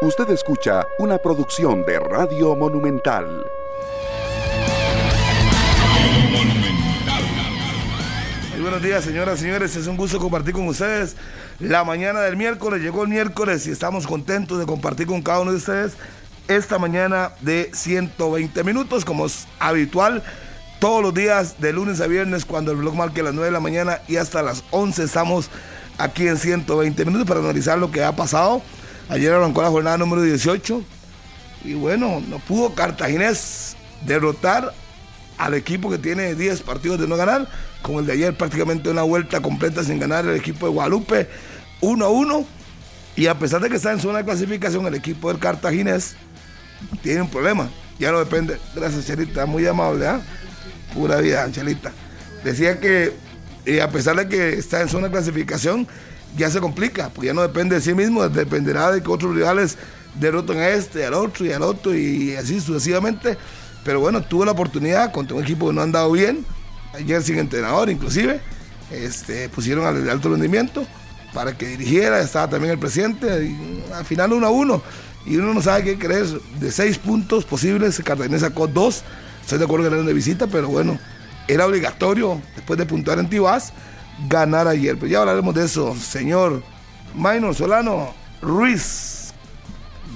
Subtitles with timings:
[0.00, 3.44] Usted escucha una producción de Radio Monumental.
[8.52, 9.74] Muy buenos días, señoras y señores.
[9.74, 11.16] Es un gusto compartir con ustedes
[11.58, 12.80] la mañana del miércoles.
[12.80, 15.94] Llegó el miércoles y estamos contentos de compartir con cada uno de ustedes
[16.46, 20.22] esta mañana de 120 minutos, como es habitual.
[20.78, 23.58] Todos los días, de lunes a viernes, cuando el blog marque las 9 de la
[23.58, 25.50] mañana y hasta las 11 estamos
[25.98, 28.62] aquí en 120 minutos para analizar lo que ha pasado
[29.08, 30.82] Ayer arrancó la jornada número 18
[31.64, 34.72] y bueno, no pudo Cartaginés derrotar
[35.38, 37.48] al equipo que tiene 10 partidos de no ganar,
[37.82, 41.28] como el de ayer prácticamente una vuelta completa sin ganar el equipo de Guadalupe
[41.80, 42.46] 1 a 1.
[43.16, 46.16] Y a pesar de que está en zona de clasificación, el equipo del Cartaginés
[47.02, 47.68] tiene un problema.
[47.98, 48.58] Ya no depende.
[48.74, 50.20] Gracias, Chelita, muy amable, ¿ah?
[50.94, 51.92] Pura vida, Chelita.
[52.44, 53.12] Decía que
[53.66, 55.88] eh, a pesar de que está en zona de clasificación,
[56.36, 59.76] ya se complica, porque ya no depende de sí mismo, dependerá de que otros rivales
[60.14, 63.36] derroten a este, al otro y al otro y así sucesivamente.
[63.84, 66.44] Pero bueno, tuvo la oportunidad contra un equipo que no ha andado bien,
[66.94, 68.40] ayer sin entrenador inclusive,
[68.90, 70.86] este, pusieron al alto rendimiento
[71.32, 73.54] para que dirigiera, estaba también el presidente,
[73.94, 74.82] al final uno a uno,
[75.26, 76.26] y uno no sabe qué creer,
[76.58, 79.04] de seis puntos posibles, Cartagena sacó dos,
[79.42, 80.98] estoy de acuerdo que eran de visita, pero bueno,
[81.46, 83.72] era obligatorio, después de puntuar en Tibás,
[84.26, 84.96] ganar ayer.
[84.96, 86.62] Pero ya hablaremos de eso, señor
[87.14, 89.32] Minor Solano Ruiz.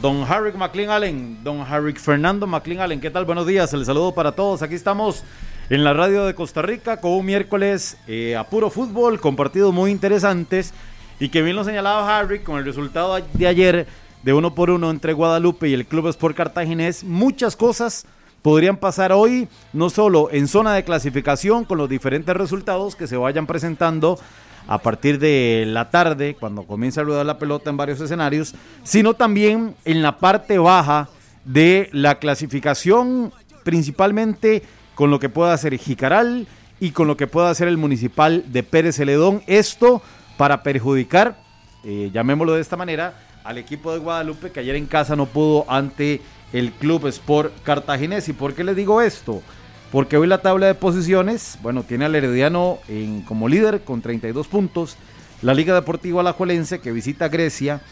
[0.00, 3.24] Don Harry McLean Allen, don Harry Fernando McLean Allen, ¿qué tal?
[3.24, 4.62] Buenos días, el saludo para todos.
[4.62, 5.22] Aquí estamos
[5.70, 9.72] en la radio de Costa Rica con un miércoles eh, a puro fútbol, con partidos
[9.72, 10.74] muy interesantes
[11.20, 13.86] y que bien lo señalaba Harry con el resultado de ayer
[14.24, 17.04] de uno por uno entre Guadalupe y el Club Sport Cartaginés.
[17.04, 18.06] Muchas cosas
[18.42, 23.16] podrían pasar hoy, no solo en zona de clasificación con los diferentes resultados que se
[23.16, 24.18] vayan presentando
[24.66, 28.54] a partir de la tarde, cuando comienza a rodar la pelota en varios escenarios,
[28.84, 31.08] sino también en la parte baja
[31.44, 33.32] de la clasificación,
[33.64, 34.62] principalmente
[34.94, 36.46] con lo que pueda hacer Jicaral
[36.78, 39.42] y con lo que pueda hacer el municipal de Pérez Celedón.
[39.46, 40.02] Esto
[40.36, 41.38] para perjudicar,
[41.84, 43.14] eh, llamémoslo de esta manera,
[43.44, 46.20] al equipo de Guadalupe que ayer en casa no pudo ante
[46.52, 48.28] el Club Sport Cartaginés.
[48.28, 49.42] ¿Y por qué les digo esto?
[49.90, 54.46] Porque hoy la tabla de posiciones, bueno, tiene al Herediano en, como líder con 32
[54.48, 54.96] puntos.
[55.42, 57.82] La Liga Deportiva Alajuelense, que visita Grecia,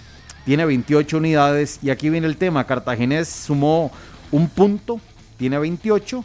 [0.45, 1.79] tiene 28 unidades.
[1.83, 3.91] Y aquí viene el tema, Cartaginés sumó
[4.31, 5.01] un punto,
[5.37, 6.25] tiene 28.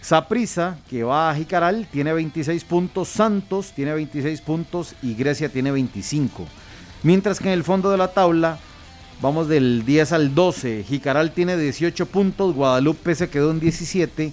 [0.00, 3.08] Saprisa, que va a Jicaral, tiene 26 puntos.
[3.08, 6.46] Santos tiene 26 puntos y Grecia tiene 25.
[7.02, 8.58] Mientras que en el fondo de la tabla
[9.22, 10.84] Vamos del 10 al 12.
[10.84, 14.32] Jicaral tiene 18 puntos, Guadalupe se quedó en 17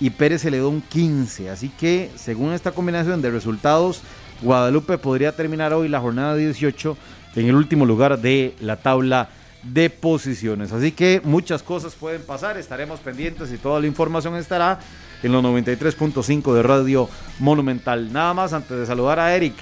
[0.00, 1.50] y Pérez se le dio un 15.
[1.50, 4.02] Así que, según esta combinación de resultados,
[4.42, 6.96] Guadalupe podría terminar hoy la jornada 18
[7.36, 9.28] en el último lugar de la tabla
[9.62, 10.72] de posiciones.
[10.72, 14.80] Así que muchas cosas pueden pasar, estaremos pendientes y toda la información estará
[15.22, 17.08] en los 93.5 de Radio
[17.38, 18.12] Monumental.
[18.12, 19.54] Nada más antes de saludar a Eric.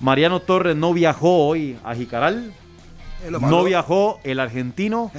[0.00, 2.52] Mariano Torres no viajó hoy a Jicaral,
[3.30, 5.10] no viajó el argentino.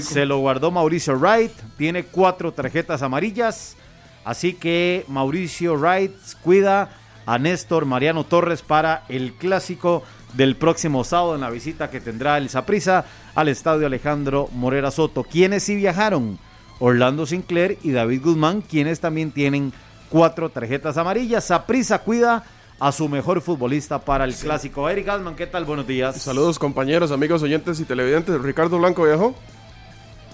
[0.00, 1.52] se lo guardó Mauricio Wright.
[1.76, 3.76] Tiene cuatro tarjetas amarillas.
[4.24, 6.90] Así que Mauricio Wright cuida
[7.26, 10.02] a Néstor Mariano Torres para el clásico
[10.34, 15.24] del próximo sábado en la visita que tendrá el Saprisa al estadio Alejandro Morera Soto.
[15.24, 16.38] Quienes sí viajaron?
[16.80, 19.72] Orlando Sinclair y David Guzmán, quienes también tienen
[20.10, 21.44] cuatro tarjetas amarillas.
[21.44, 22.44] Saprisa cuida
[22.80, 24.88] a su mejor futbolista para el clásico.
[24.88, 25.64] Eric Alman, ¿qué tal?
[25.64, 26.20] Buenos días.
[26.20, 28.40] Saludos compañeros, amigos, oyentes y televidentes.
[28.40, 29.34] Ricardo Blanco viajó.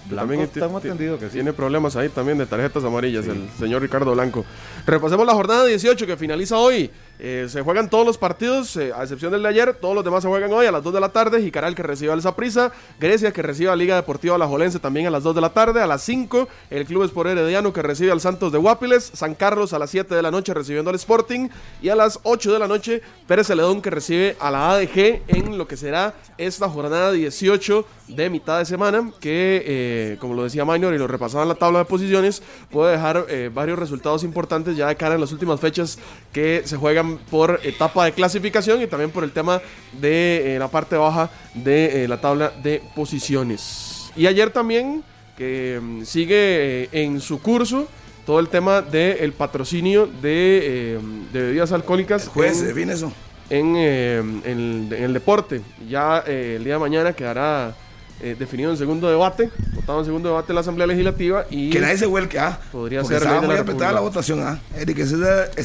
[0.09, 4.45] también entendido que Tiene problemas ahí también de tarjetas amarillas, el señor Ricardo Blanco.
[4.85, 6.91] Repasemos la jornada 18 que finaliza hoy.
[7.17, 9.73] Eh, se juegan todos los partidos, eh, a excepción del de ayer.
[9.73, 11.41] Todos los demás se juegan hoy a las 2 de la tarde.
[11.41, 12.71] Jicaral que recibe al Zaprisa.
[12.99, 15.81] Grecia que recibe a Liga Deportiva La Jolense también a las 2 de la tarde.
[15.81, 19.11] A las 5, el Club Sport Herediano que recibe al Santos de Guapiles.
[19.13, 21.49] San Carlos a las 7 de la noche recibiendo al Sporting.
[21.81, 25.57] Y a las 8 de la noche, Pérez Celedón que recibe a la ADG en
[25.57, 29.11] lo que será esta jornada 18 de mitad de semana.
[29.21, 32.93] Que, eh, como lo decía Minor y lo repasaba en la tabla de posiciones, puede
[32.93, 35.97] dejar varios resultados importantes ya de cara en las últimas fechas
[36.33, 39.61] que se juegan por etapa de clasificación y también por el tema
[39.93, 44.11] de eh, la parte baja de eh, la tabla de posiciones.
[44.15, 45.03] Y ayer también,
[45.37, 47.87] que mm, sigue eh, en su curso,
[48.25, 50.99] todo el tema del patrocinio de,
[51.31, 52.27] bebidas alcohólicas.
[52.27, 53.13] Juez, en, eso.
[53.51, 55.61] En, en, el deporte.
[55.87, 57.75] Ya el día de mañana quedará
[58.21, 61.69] eh, definido en segundo debate, votado en segundo debate en la Asamblea Legislativa y...
[61.69, 62.57] Que nadie se vuelque, ¿ah?
[62.71, 64.59] Podría ser ley de la, la votación, ¿ah?
[64.75, 65.15] Eric, ese,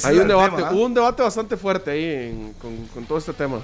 [0.02, 0.70] Hay un debate, ¿ah?
[0.72, 3.60] hubo un debate bastante fuerte ahí con, con, todo este tema.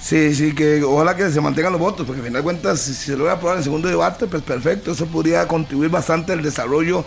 [0.00, 2.94] Sí, sí, que ojalá que se mantengan los votos, porque al final de cuentas, si
[2.94, 7.04] se logra aprobar en el segundo debate, pues perfecto, eso podría contribuir bastante al desarrollo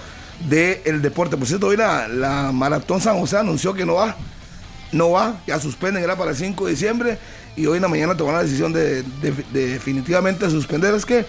[0.49, 1.37] del deporte.
[1.37, 4.17] Por cierto, hoy la, la Maratón San José anunció que no va,
[4.91, 7.19] no va, ya suspenden, era para el 5 de diciembre,
[7.55, 9.03] y hoy en la mañana tomaron la decisión de,
[9.53, 10.93] definitivamente suspender.
[10.93, 11.25] Es que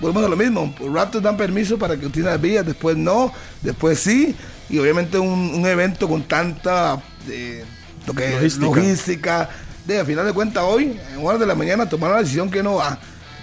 [0.00, 3.32] volvemos a lo mismo, ratos dan permiso para que utilicen las vías, después no,
[3.62, 4.34] después sí,
[4.68, 7.64] y obviamente un, evento con tanta eh,
[8.06, 8.66] lo que logística.
[8.66, 9.48] logística
[9.86, 12.62] de a final de cuentas hoy, en horas de la mañana, tomaron la decisión que
[12.62, 12.98] no va.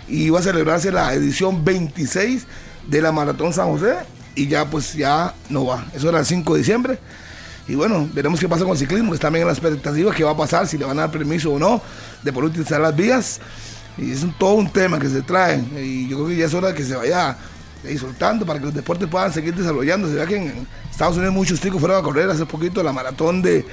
[0.08, 2.46] Y va a celebrarse la edición 26
[2.88, 3.96] de la Maratón San José
[4.36, 5.86] y ya pues ya no va.
[5.94, 7.00] Eso era el 5 de diciembre.
[7.70, 10.24] Y bueno, veremos qué pasa con el ciclismo, que está también en la expectativa, qué
[10.24, 11.80] va a pasar, si le van a dar permiso o no
[12.24, 13.40] de poder utilizar las vías.
[13.96, 15.64] Y es todo un tema que se trae.
[15.78, 17.38] Y yo creo que ya es hora de que se vaya
[18.00, 20.16] soltando para que los deportes puedan seguir desarrollándose.
[20.16, 23.64] Ya que en Estados Unidos muchos chicos fueron a correr hace poquito la maratón de,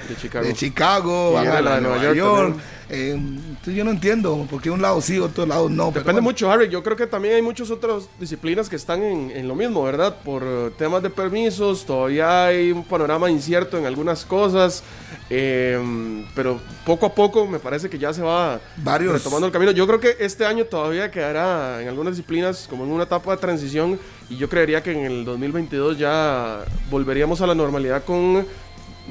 [0.43, 2.57] de Chicago, de la de Nueva, York.
[2.89, 5.91] Eh, entonces yo no entiendo por qué un lado sí, otro lado no.
[5.91, 6.69] Depende mucho, Harry.
[6.69, 10.17] Yo creo que también hay muchas otras disciplinas que están en, en, lo mismo, ¿verdad?
[10.25, 14.85] Por eh, temas de permisos, todavía hay un panorama incierto en algunas cosas.
[15.29, 19.13] Eh, pero poco a poco me parece que ya se va Varios.
[19.13, 19.73] retomando el camino.
[19.73, 23.39] Yo creo que este año todavía quedará en algunas disciplinas como en una etapa de
[23.39, 23.99] transición
[24.31, 28.47] y yo creería que en el 2022 ya volveríamos a la normalidad con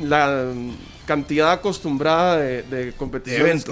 [0.01, 0.51] la
[1.05, 3.65] cantidad acostumbrada de, competiciones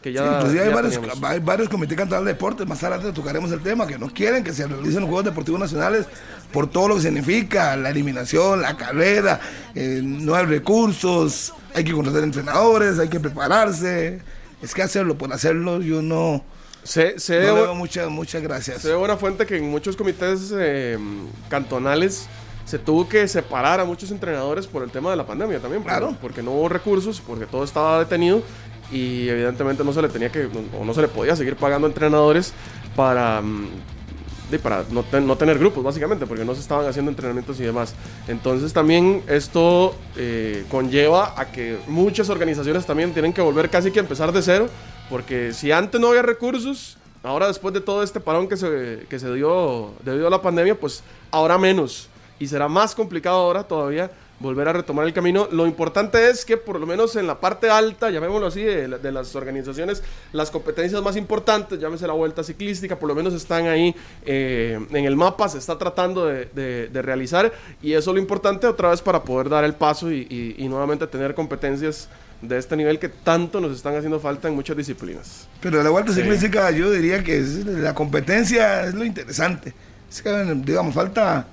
[0.00, 3.84] Que, ya, hay, varios, hay, varios, comités cantonales de deportes, más adelante tocaremos el tema,
[3.84, 6.06] que no quieren que se realicen los Juegos Deportivos Nacionales
[6.52, 9.40] por todo lo que significa, la eliminación, la carrera,
[9.74, 14.20] eh, no hay recursos, hay que contratar entrenadores, hay que prepararse,
[14.62, 16.44] es que hacerlo por hacerlo, yo no...
[16.84, 18.80] Se, se muchas, muchas gracias.
[18.80, 20.96] Se ve buena fuente que en muchos comités eh,
[21.50, 22.28] cantonales
[22.68, 25.82] se tuvo que separar a muchos entrenadores por el tema de la pandemia también.
[25.82, 26.14] Claro.
[26.20, 28.42] Porque no hubo recursos, porque todo estaba detenido
[28.92, 32.52] y evidentemente no se le tenía que, o no se le podía seguir pagando entrenadores
[32.94, 33.68] para, mm,
[34.62, 37.94] para no, no, tener grupos, básicamente, porque no se estaban haciendo entrenamientos y demás.
[38.28, 43.98] Entonces también esto eh, conlleva a que muchas organizaciones también tienen que volver casi que
[43.98, 44.68] a empezar de cero,
[45.08, 49.18] porque si antes no había recursos, ahora después de todo este parón que se, que
[49.18, 54.10] se dio debido a la pandemia, pues ahora menos y será más complicado ahora todavía
[54.40, 55.48] volver a retomar el camino.
[55.50, 59.34] Lo importante es que por lo menos en la parte alta, llamémoslo así, de, las
[59.34, 60.02] organizaciones,
[60.32, 63.94] las competencias más importantes, llámese la vuelta ciclística, por lo menos están ahí
[64.24, 68.90] eh, en el mapa, se está tratando de, realizar y eso es lo importante otra
[68.90, 72.08] vez para poder dar el paso y, nuevamente tener competencias
[72.42, 75.48] de este nivel que tanto nos están haciendo falta en muchas disciplinas.
[75.60, 79.72] Pero la vuelta ciclística yo diría que la competencia es lo interesante.
[80.10, 80.30] Es que,
[80.64, 81.46] digamos, falta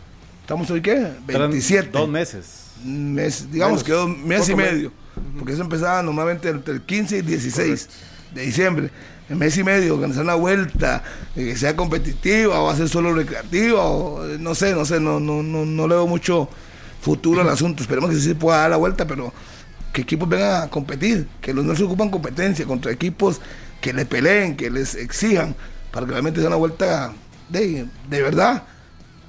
[0.45, 1.11] ¿Estamos hoy qué?
[1.25, 1.89] 27.
[1.91, 2.65] Dos meses.
[2.83, 4.91] Mes, digamos que dos meses y medio.
[5.39, 7.89] Porque eso empezaba normalmente entre el 15 y 16
[8.35, 8.91] de diciembre.
[9.27, 11.01] En mes y medio, organizar una vuelta,
[11.35, 15.19] eh, que sea competitiva o ser solo recreativa, o eh, no sé, no sé, no,
[15.19, 16.47] no, no, no le veo mucho
[17.01, 17.81] futuro al asunto.
[17.81, 19.33] Esperemos que sí se pueda dar la vuelta, pero
[19.93, 23.41] que equipos vengan a competir, que los no se ocupan competencia contra equipos
[23.81, 25.55] que le peleen, que les exijan,
[25.89, 27.13] para que realmente sea una vuelta
[27.49, 28.63] de, de verdad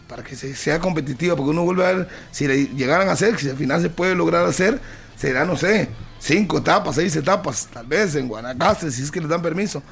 [0.09, 3.49] para que sea competitiva, porque uno vuelve a ver si le llegaran a hacer, si
[3.49, 4.81] al final se puede lograr hacer,
[5.17, 5.89] será, no sé,
[6.19, 9.83] cinco etapas, seis etapas, tal vez en Guanacaste, si es que les dan permiso.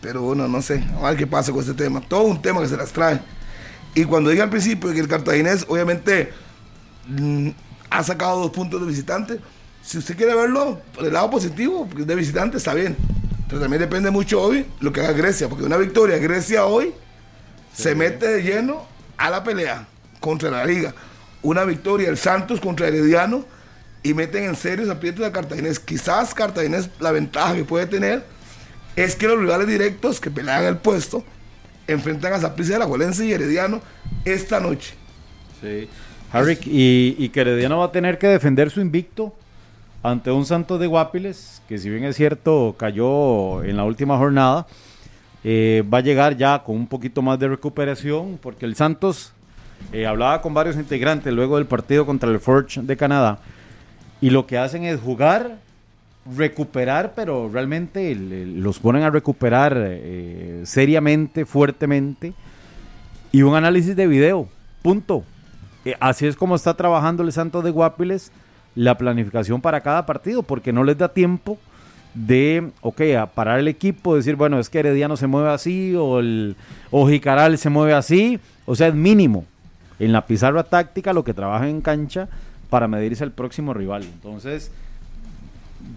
[0.00, 2.00] Pero bueno, no sé, a ver qué pasa con este tema.
[2.00, 3.20] Todo un tema que se las trae.
[3.94, 6.32] Y cuando dije al principio que el cartaginés, obviamente,
[7.06, 7.48] mm,
[7.90, 9.40] ha sacado dos puntos de visitante,
[9.82, 12.96] si usted quiere verlo por el lado positivo, de visitante está bien.
[13.48, 16.94] Pero también depende mucho hoy lo que haga Grecia, porque una victoria, Grecia hoy
[17.74, 18.86] se mete de lleno
[19.20, 19.86] a la pelea
[20.18, 20.94] contra la Liga.
[21.42, 23.44] Una victoria el Santos contra Herediano
[24.02, 25.78] y meten en serio aprietos a Cartaginés.
[25.78, 28.24] Quizás Cartaginés la ventaja que puede tener
[28.96, 31.22] es que los rivales directos que pelean el puesto
[31.86, 33.80] enfrentan a Zaprisa de la Juelense y Herediano
[34.24, 34.94] esta noche.
[35.60, 35.88] Sí.
[36.32, 39.34] Harry, y, y, que Herediano va a tener que defender su invicto
[40.02, 44.66] ante un Santos de Guapiles, que si bien es cierto cayó en la última jornada,
[45.42, 49.32] eh, va a llegar ya con un poquito más de recuperación, porque el Santos
[49.92, 53.38] eh, hablaba con varios integrantes luego del partido contra el Forge de Canadá,
[54.20, 55.58] y lo que hacen es jugar,
[56.36, 62.34] recuperar, pero realmente los ponen a recuperar eh, seriamente, fuertemente,
[63.32, 64.48] y un análisis de video,
[64.82, 65.24] punto.
[66.00, 68.30] así es como está trabajando el Santos de Guapiles
[68.74, 71.58] la planificación para cada partido, porque no les da tiempo
[72.14, 76.18] de, ok, a parar el equipo, decir, bueno, es que Herediano se mueve así o,
[76.18, 76.56] el,
[76.90, 79.44] o Jicaral se mueve así, o sea, es mínimo
[79.98, 82.28] en la pizarra táctica lo que trabaja en cancha
[82.68, 84.02] para medirse al próximo rival.
[84.02, 84.70] Entonces,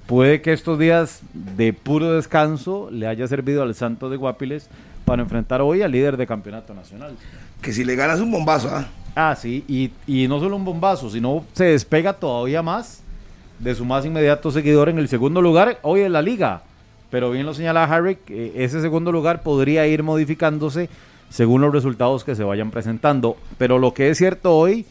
[0.06, 4.70] puede que estos días de puro descanso le haya servido al Santos de Guapiles
[5.06, 7.16] para enfrentar hoy al líder de campeonato nacional.
[7.62, 8.88] Que si le ganas un bombazo, ¿ah?
[9.16, 13.03] Ah, sí, y, y no solo un bombazo, sino se despega todavía más
[13.64, 16.64] de su más inmediato seguidor en el segundo lugar hoy en la liga.
[17.10, 20.90] Pero bien lo señala Harry, ese segundo lugar podría ir modificándose
[21.30, 23.38] según los resultados que se vayan presentando.
[23.58, 24.86] Pero lo que es cierto hoy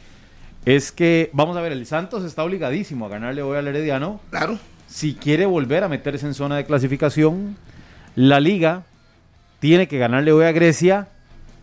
[0.65, 4.21] es que, vamos a ver, el Santos está obligadísimo a ganarle hoy al Herediano.
[4.31, 4.59] Claro.
[4.87, 7.57] Si quiere volver a meterse en zona de clasificación,
[8.15, 8.85] la liga
[9.59, 11.09] tiene que ganarle hoy a Grecia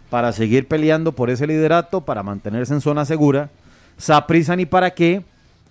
[0.09, 3.49] para seguir peleando por ese liderato, para mantenerse en zona segura.
[3.97, 5.23] Saprisa ni para qué,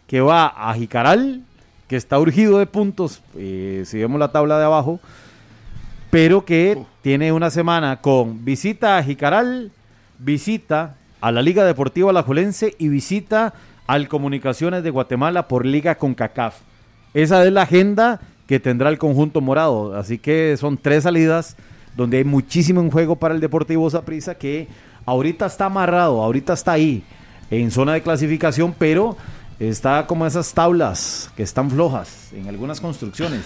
[0.09, 1.43] que va a Jicaral,
[1.87, 4.99] que está urgido de puntos, eh, si vemos la tabla de abajo,
[6.11, 9.71] pero que tiene una semana con visita a Jicaral,
[10.19, 13.53] visita a la Liga Deportiva Alajuelense y visita
[13.87, 16.57] al Comunicaciones de Guatemala por Liga con CACAF.
[17.13, 21.57] Esa es la agenda que tendrá el conjunto morado, así que son tres salidas
[21.97, 24.69] donde hay muchísimo en juego para el Deportivo Saprissa que
[25.05, 27.03] ahorita está amarrado, ahorita está ahí
[27.51, 29.17] en zona de clasificación, pero
[29.61, 33.43] está como esas tablas que están flojas en algunas construcciones.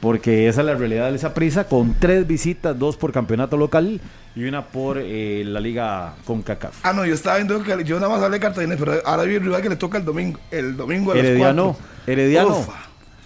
[0.00, 4.00] Porque esa es la realidad de esa prisa, con tres visitas, dos por campeonato local
[4.34, 6.74] y una por eh, la liga con CACAF.
[6.82, 9.34] Ah, no, yo estaba viendo que yo nada más hablé de Cartagena, pero ahora vi
[9.34, 10.38] el rival que le toca el domingo.
[10.50, 12.66] El domingo a Herediano, Herediano,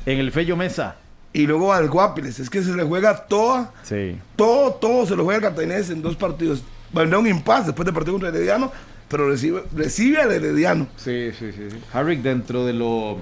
[0.07, 0.97] en el Fello Mesa.
[1.33, 4.17] Y luego al Guapiles, es que se le juega toda, sí.
[4.37, 6.63] todo, todo se lo juega Cartaginés en dos partidos.
[6.93, 8.71] Vendrá un impasse después del partido contra Herediano,
[9.09, 10.87] pero recibe, recibe al Herediano.
[10.97, 11.71] Sí, sí, sí.
[11.71, 11.77] sí.
[11.93, 13.19] Harry, dentro de lo...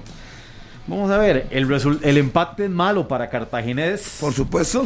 [0.87, 4.17] Vamos a ver, el, el empate es malo para Cartaginés.
[4.19, 4.85] Por supuesto.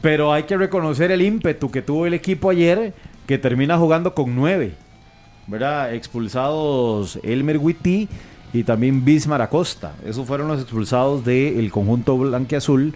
[0.00, 2.94] Pero hay que reconocer el ímpetu que tuvo el equipo ayer,
[3.26, 4.74] que termina jugando con nueve.
[5.46, 5.94] ¿Verdad?
[5.94, 8.08] Expulsados Elmer Witty
[8.52, 9.94] y también Bismar Acosta.
[10.06, 12.94] Esos fueron los expulsados del conjunto blanqueazul,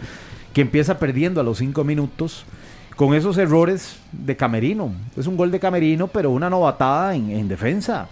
[0.54, 2.44] que empieza perdiendo a los cinco minutos
[2.96, 4.90] con esos errores de Camerino.
[5.16, 8.08] Es un gol de Camerino, pero una novatada en, defensa.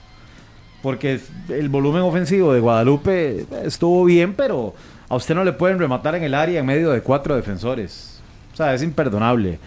[0.83, 4.75] Porque el volumen ofensivo de Guadalupe estuvo bien, pero
[5.09, 8.21] a usted no le pueden rematar en el área en medio de cuatro defensores.
[8.53, 9.59] O sea, es imperdonable.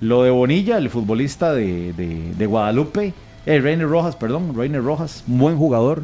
[0.00, 3.12] Lo de Bonilla, el futbolista de, de, Guadalupe,
[3.44, 6.02] eh, Reiner Rojas, perdón, Reiner Rojas, buen jugador,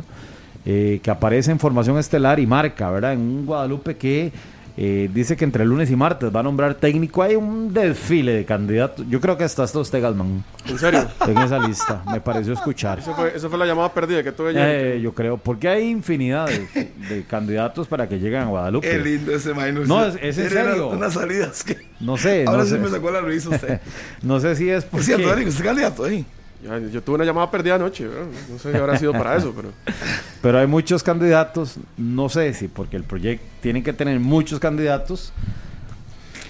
[0.66, 3.14] eh, que aparece en formación estelar y marca, ¿verdad?
[3.14, 4.30] En un Guadalupe que
[4.80, 7.20] eh, dice que entre lunes y martes va a nombrar técnico.
[7.24, 9.04] Hay un desfile de candidatos.
[9.08, 10.44] Yo creo que hasta estos Tegalman.
[10.68, 11.04] ¿En serio?
[11.26, 13.00] En esa lista, me pareció escuchar.
[13.00, 17.24] Esa fue, fue, la llamada perdida que tuve eh, yo creo, porque hay infinidad de,
[17.28, 18.88] candidatos para que lleguen a Guadalupe.
[18.88, 19.88] Qué lindo ese Minus.
[19.88, 20.90] No, es, es en serio.
[20.90, 21.76] Unas salidas que.
[21.98, 22.44] No sé.
[22.46, 22.78] Ahora no sí sé.
[22.78, 23.80] me sacó la risa usted.
[24.22, 25.00] no sé si es porque.
[25.00, 26.24] Es cierto, Eric, usted es candidato ahí.
[26.62, 28.04] Yo, tuve una llamada perdida anoche,
[28.50, 29.70] no sé si habrá sido para eso, pero...
[30.42, 35.32] Pero hay muchos candidatos, no sé si porque el proyecto tiene que tener muchos candidatos,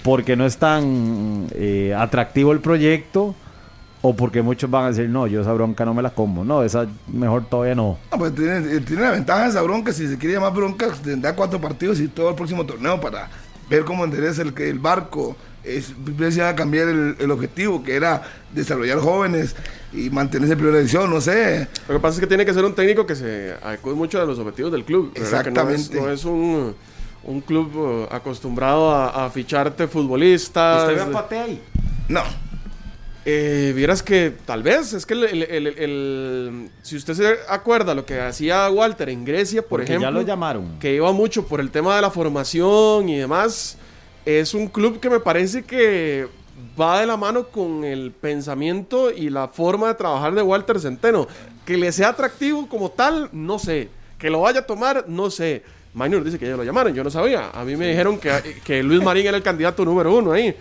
[0.03, 3.35] porque no es tan eh, atractivo el proyecto,
[4.01, 6.45] o porque muchos van a decir, no, yo esa bronca no me la como.
[6.45, 7.97] No, esa mejor todavía no.
[8.11, 11.59] No, pues tiene, tiene la ventaja esa bronca, si se quiere llamar bronca, tendrá cuatro
[11.59, 13.29] partidos y todo el próximo torneo para
[13.69, 15.93] ver cómo endereza el, el barco es,
[16.39, 18.23] a cambiar el, el, objetivo, que era
[18.53, 19.55] desarrollar jóvenes
[19.91, 21.67] y mantenerse en primera edición, no sé.
[21.87, 24.25] Lo que pasa es que tiene que ser un técnico que se adecue mucho a
[24.25, 25.11] los objetivos del club.
[25.15, 25.99] Exactamente.
[25.99, 26.75] No es, un,
[27.23, 30.89] un, club uh, acostumbrado a, a, ficharte futbolistas.
[30.89, 31.61] ¿Usted ve ahí?
[32.07, 32.21] No.
[33.25, 38.05] Eh, vieras que tal vez, es que el, el, el, si usted se acuerda lo
[38.05, 40.79] que hacía Walter en Grecia, por Porque ejemplo, ya lo llamaron.
[40.79, 43.77] que iba mucho por el tema de la formación y demás,
[44.25, 46.27] es un club que me parece que
[46.79, 51.27] va de la mano con el pensamiento y la forma de trabajar de Walter Centeno.
[51.65, 53.89] Que le sea atractivo como tal, no sé.
[54.17, 55.63] Que lo vaya a tomar, no sé.
[55.93, 57.49] Minor dice que ya lo llamaron, yo no sabía.
[57.49, 60.55] A mí me dijeron que, que Luis Marín era el candidato número uno ahí.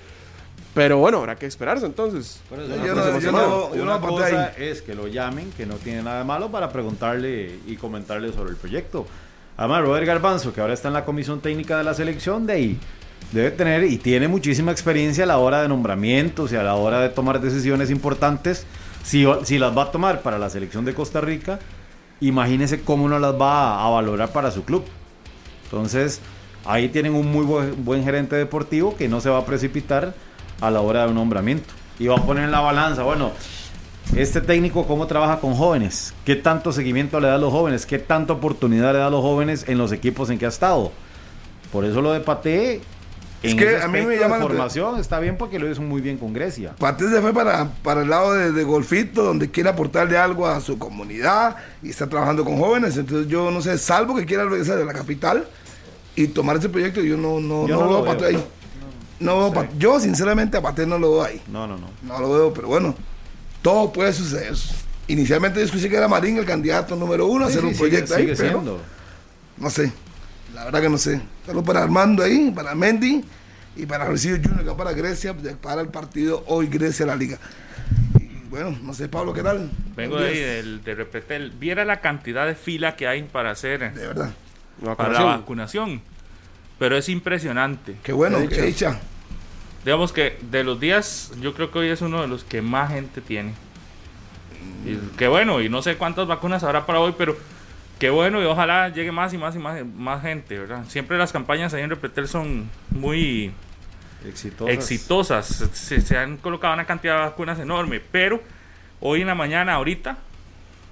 [0.75, 2.41] Pero bueno, habrá que esperarse entonces.
[2.51, 6.19] yo no, yo no, yo Una cosa es que lo llamen, que no tiene nada
[6.19, 9.07] de malo, para preguntarle y comentarle sobre el proyecto.
[9.57, 12.81] Además, Robert Garbanzo, que ahora está en la comisión técnica de la selección, de ahí
[13.33, 17.01] debe tener y tiene muchísima experiencia a la hora de nombramientos y a la hora
[17.01, 18.67] de tomar decisiones importantes.
[19.03, 21.59] Si, si las va a tomar para la selección de Costa Rica,
[22.21, 24.85] imagínese cómo no las va a, valorar para su club.
[25.65, 26.21] Entonces,
[26.65, 30.15] ahí tienen un muy buen, buen, gerente deportivo que no se va a precipitar
[30.61, 31.69] a la hora de un nombramiento.
[31.99, 33.33] Y va a poner en la balanza, bueno,
[34.17, 37.99] este técnico cómo trabaja con jóvenes, qué tanto seguimiento le da a los jóvenes, qué
[37.99, 40.93] tanta oportunidad le da a los jóvenes en los equipos en que ha estado.
[41.73, 42.81] Por eso lo de Pate
[43.43, 46.19] es que a mí me llama la formación está bien porque lo hizo muy bien
[46.19, 46.75] con Grecia.
[46.79, 50.61] Pate se fue para, para el lado de, de, Golfito, donde quiere aportarle algo a
[50.61, 52.97] su comunidad y está trabajando con jóvenes.
[52.97, 55.47] Entonces yo no sé, salvo que quiera regresar de la capital
[56.17, 58.39] y tomar ese proyecto, yo no, no, Yo no no veo lo a Paté veo.
[58.39, 58.45] ahí.
[59.21, 61.41] No, veo a Yo, sinceramente, a Paté no lo veo ahí.
[61.49, 61.89] No, no, no.
[62.03, 62.95] No lo veo, pero bueno,
[63.63, 64.55] todo puede suceder.
[65.07, 67.75] Inicialmente yo escuché que era Marín el candidato número uno a Sí, hacer sí, un
[67.75, 68.79] sigue- proyecto ahí, sigue pero siendo.
[69.57, 69.93] no sé.
[70.59, 71.21] La verdad que no sé.
[71.47, 73.25] Solo para Armando ahí, para Mendy
[73.77, 77.39] y para Rocío Junior, que va para Grecia, para el partido hoy Grecia la Liga.
[78.19, 79.71] Y bueno, no sé, Pablo, ¿qué tal?
[79.95, 81.53] Vengo de ahí, del, de Repretel.
[81.53, 84.33] Viera la cantidad de fila que hay para hacer, De verdad.
[84.97, 86.03] Para la vacunación.
[86.81, 87.97] Pero es impresionante.
[88.03, 88.99] Qué bueno, Qué qué dicha.
[89.85, 92.91] Digamos que de los días, yo creo que hoy es uno de los que más
[92.91, 93.55] gente tiene.
[94.85, 97.37] Y qué bueno, y no sé cuántas vacunas habrá para hoy, pero
[97.99, 100.85] qué bueno y ojalá llegue más y más y más, más gente, ¿verdad?
[100.89, 103.53] Siempre las campañas ahí en Repretel son muy
[104.27, 104.75] Exitosas.
[104.75, 105.47] exitosas.
[105.73, 108.43] Se, se han colocado una cantidad de vacunas enorme, pero
[109.01, 110.19] hoy en la mañana, ahorita,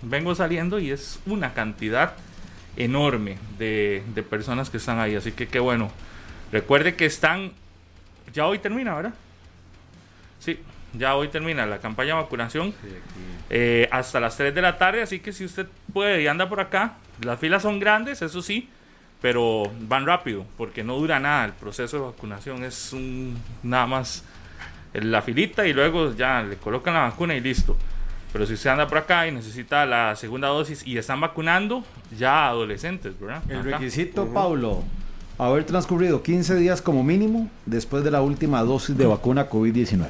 [0.02, 2.14] vengo saliendo y es una cantidad
[2.76, 5.14] enorme de, de personas que están ahí.
[5.16, 5.90] Así que qué bueno.
[6.52, 7.52] Recuerde que están.
[8.32, 9.14] Ya hoy termina, ¿verdad?
[10.38, 10.60] Sí,
[10.92, 12.74] ya hoy termina la campaña de vacunación
[13.50, 15.02] eh, hasta las 3 de la tarde.
[15.02, 18.68] Así que si usted puede y anda por acá, las filas son grandes, eso sí,
[19.20, 21.44] pero van rápido porque no dura nada.
[21.46, 24.24] El proceso de vacunación es un, nada más
[24.92, 27.76] la filita y luego ya le colocan la vacuna y listo.
[28.32, 31.84] Pero si usted anda por acá y necesita la segunda dosis y están vacunando,
[32.18, 33.42] ya adolescentes, ¿verdad?
[33.48, 33.78] El Acá.
[33.78, 34.82] requisito, Pablo,
[35.38, 40.06] haber transcurrido 15 días como mínimo después de la última dosis de vacuna COVID-19.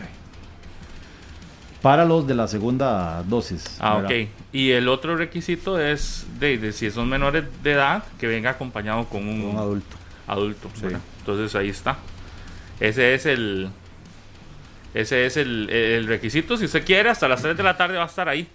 [1.87, 3.76] Para los de la segunda dosis.
[3.78, 4.11] Ah, ¿verdad?
[4.23, 4.28] ok.
[4.52, 9.05] Y el otro requisito es de, de si son menores de edad, que venga acompañado
[9.05, 9.97] con un, Un adulto.
[10.26, 10.69] adulto.
[10.75, 10.87] Sí.
[11.21, 11.97] Entonces ahí está.
[12.81, 13.69] Ese es el
[14.95, 16.57] ese es el, el requisito.
[16.57, 18.49] Si usted quiere, hasta las 3 de la tarde va a estar ahí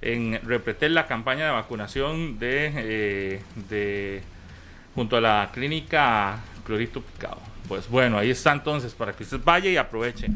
[0.00, 4.22] en Repretel la campaña de vacunación de, eh, de
[4.96, 7.38] junto a la clínica Clorito Picado.
[7.68, 10.30] Pues bueno, ahí está entonces para que usted vaya y aproveche.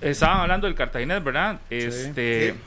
[0.00, 1.60] Estaban hablando del Cartaginés, ¿verdad?
[1.70, 2.58] Este, Sí.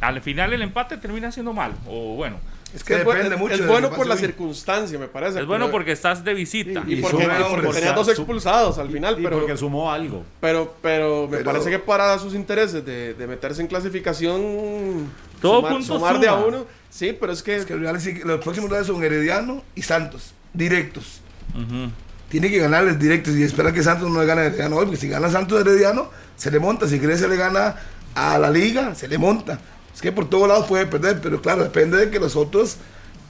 [0.00, 2.38] al final el empate termina siendo malo o bueno.
[2.74, 3.54] Es que Es, depende es- mucho.
[3.54, 5.38] es bueno por la circunstancia, me parece.
[5.38, 6.82] Es bueno porque estás de visita.
[6.88, 9.38] Y, Y porque, suma, y porque hombre, tenía sa- dos expulsados al final, Y pero,
[9.38, 10.24] porque sumó algo.
[10.40, 15.08] pero, pero me Pero- parece que para sus intereses de, de meterse en clasificación,
[15.40, 18.68] Todo sumar, punto sumar de a uno, sí, pero es que, Es que los, próximos
[18.70, 21.20] rivales son Herediano y Santos, directos.
[21.54, 21.90] Ujú.
[22.28, 25.00] Tiene que ganarles directos y esperar que Santos no le gane a Herediano hoy, porque
[25.00, 26.88] si gana Santos Herediano, se le monta.
[26.88, 27.76] Si Grecia le gana
[28.14, 29.60] a la liga, se le monta.
[29.94, 32.78] Es que por todos lados puede perder, pero claro, depende de que los otros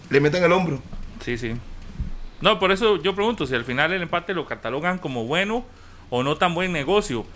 [0.08, 0.80] le metan el hombro.
[1.22, 1.54] Sí, sí.
[2.40, 5.64] No, por eso yo pregunto si al final el empate lo catalogan como bueno
[6.10, 7.26] o no tan buen negocio.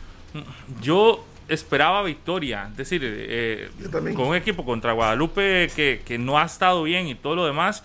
[0.81, 3.71] Yo esperaba victoria, es decir, eh,
[4.15, 7.83] con un equipo contra Guadalupe que, que no ha estado bien y todo lo demás,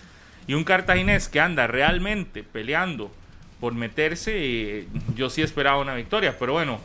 [0.48, 3.10] y un cartaginés que anda realmente peleando
[3.64, 6.82] por meterse, yo sí esperaba una victoria, pero bueno,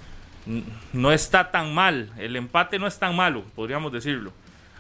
[0.93, 4.33] no está tan mal, el empate no es tan malo, podríamos decirlo.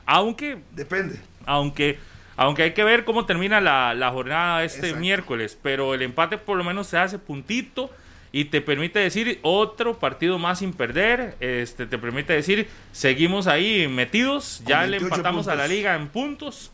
[0.07, 1.19] Aunque Depende.
[1.45, 1.99] aunque,
[2.37, 5.01] aunque hay que ver cómo termina la, la jornada este Exacto.
[5.01, 7.91] miércoles, pero el empate por lo menos se hace puntito
[8.31, 13.89] y te permite decir otro partido más sin perder, este te permite decir seguimos ahí
[13.89, 15.77] metidos, ya le 28 empatamos a la puntos.
[15.77, 16.71] liga en puntos,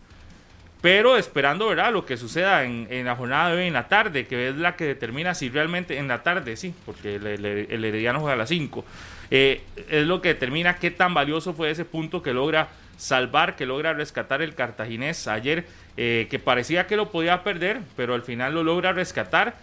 [0.85, 1.95] pero esperando ¿verdad?
[1.95, 4.77] lo que suceda en, en la jornada de hoy en la tarde, que es la
[4.77, 8.51] que determina si realmente en la tarde, sí, porque el, el- Herediano juega a las
[8.51, 8.85] 5,
[9.31, 12.69] eh, es lo que determina qué tan valioso fue ese punto que logra
[12.99, 15.65] salvar, que logra rescatar el cartaginés ayer,
[15.97, 19.55] eh, que parecía que lo podía perder, pero al final lo logra rescatar.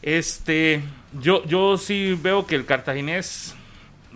[0.00, 0.80] Este,
[1.20, 3.56] yo, yo sí veo que el cartaginés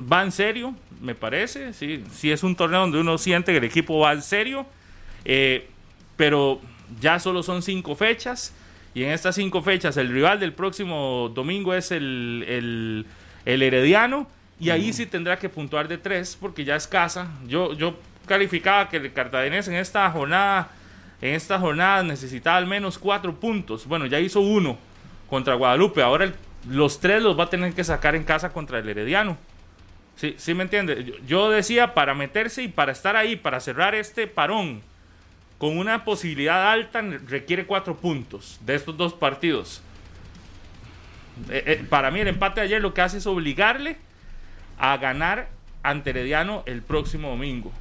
[0.00, 3.64] va en serio, me parece, sí, sí es un torneo donde uno siente que el
[3.64, 4.64] equipo va en serio,
[5.24, 5.70] eh,
[6.16, 6.60] pero
[7.00, 8.52] ya solo son cinco fechas
[8.94, 13.06] y en estas cinco fechas el rival del próximo domingo es el, el,
[13.44, 14.28] el Herediano
[14.60, 17.28] y ahí sí tendrá que puntuar de tres porque ya es casa.
[17.48, 20.70] Yo, yo calificaba que el cartaginés en esta jornada,
[21.20, 23.86] en esta jornada necesitaba al menos cuatro puntos.
[23.86, 24.78] Bueno, ya hizo uno
[25.28, 26.34] contra Guadalupe, ahora el-
[26.70, 29.36] los tres los va a tener que sacar en casa contra el Herediano.
[30.16, 31.02] Sí, sí me entiende.
[31.04, 34.80] Yo, yo decía para meterse y para estar ahí, para cerrar este parón
[35.64, 39.80] con una posibilidad alta requiere cuatro puntos de estos dos partidos.
[41.48, 43.96] Eh, eh, para mí el empate de ayer lo que hace es obligarle
[44.78, 45.48] a ganar
[45.82, 47.72] ante Herediano el próximo domingo.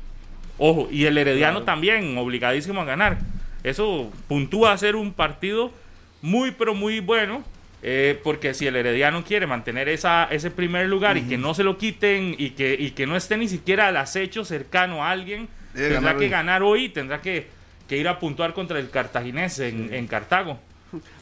[0.58, 3.18] Ojo, y el Herediano también obligadísimo a ganar.
[3.66, 5.74] Eso puntúa a ser un partido
[6.22, 7.44] muy, pero muy bueno.
[7.82, 11.66] eh, porque si el Herediano quiere mantener esa, ese primer lugar y que no se
[11.66, 15.50] lo quiten y que, y que no esté ni siquiera al acecho cercano a alguien,
[15.74, 16.30] Debe tendrá que hoy.
[16.30, 17.48] ganar hoy, tendrá que,
[17.88, 20.58] que ir a puntuar contra el cartaginés en, en Cartago.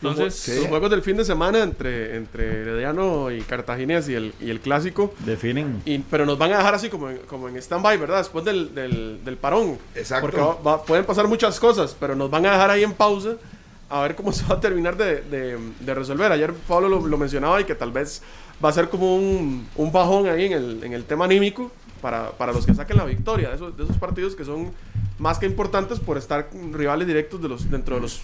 [0.02, 4.50] Entonces, Los juegos del fin de semana entre, entre Herediano y Cartaginés y el, y
[4.50, 5.14] el clásico.
[5.20, 5.82] Definen.
[5.86, 8.18] Y, pero nos van a dejar así como en, como en stand-by, ¿verdad?
[8.18, 9.78] Después del, del, del parón.
[9.96, 10.28] Exacto.
[10.28, 13.36] Porque va- va- pueden pasar muchas cosas, pero nos van a dejar ahí en pausa
[13.90, 16.32] a ver cómo se va a terminar de, de- de resolver.
[16.34, 18.22] Ayer Pablo lo, lo mencionaba y que tal vez
[18.64, 21.72] va a ser como un, un bajón ahí en el, en el tema anímico
[22.02, 24.72] para, para los que saquen la victoria de esos, de esos partidos que son
[25.20, 28.22] más que importantes por estar rivales directos de los, dentro de los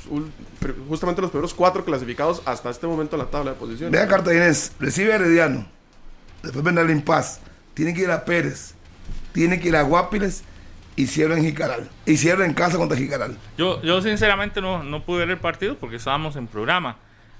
[0.89, 3.91] justamente los primeros cuatro clasificados hasta este momento en la tabla de posiciones.
[3.91, 5.67] Vea Cartaginés, recibe a Herediano.
[6.41, 7.39] Después vendrá el Impaz.
[7.73, 8.73] Tiene que ir a Pérez.
[9.33, 10.43] Tiene que ir a Guapiles.
[10.95, 11.87] Y cierra en Jicaral.
[12.07, 13.37] Y cierra en casa contra Jicaral.
[13.57, 16.97] yo, yo sinceramente no, no pude ver el partido porque estábamos en programa.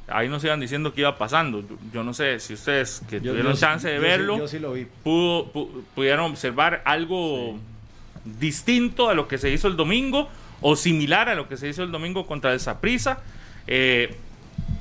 [0.08, 1.64] Ahí nos iban diciendo qué iba pasando.
[1.92, 4.48] Yo, no sé si ustedes que Yo- tuvieron yo- chance de yo sí- verlo yo
[4.48, 4.88] sí lo vi.
[5.04, 7.58] pudo- pu- pudieron observar algo
[8.24, 10.30] distinto a lo que se hizo el domingo
[10.62, 13.20] o similar a lo que se hizo el domingo contra el Saprissa.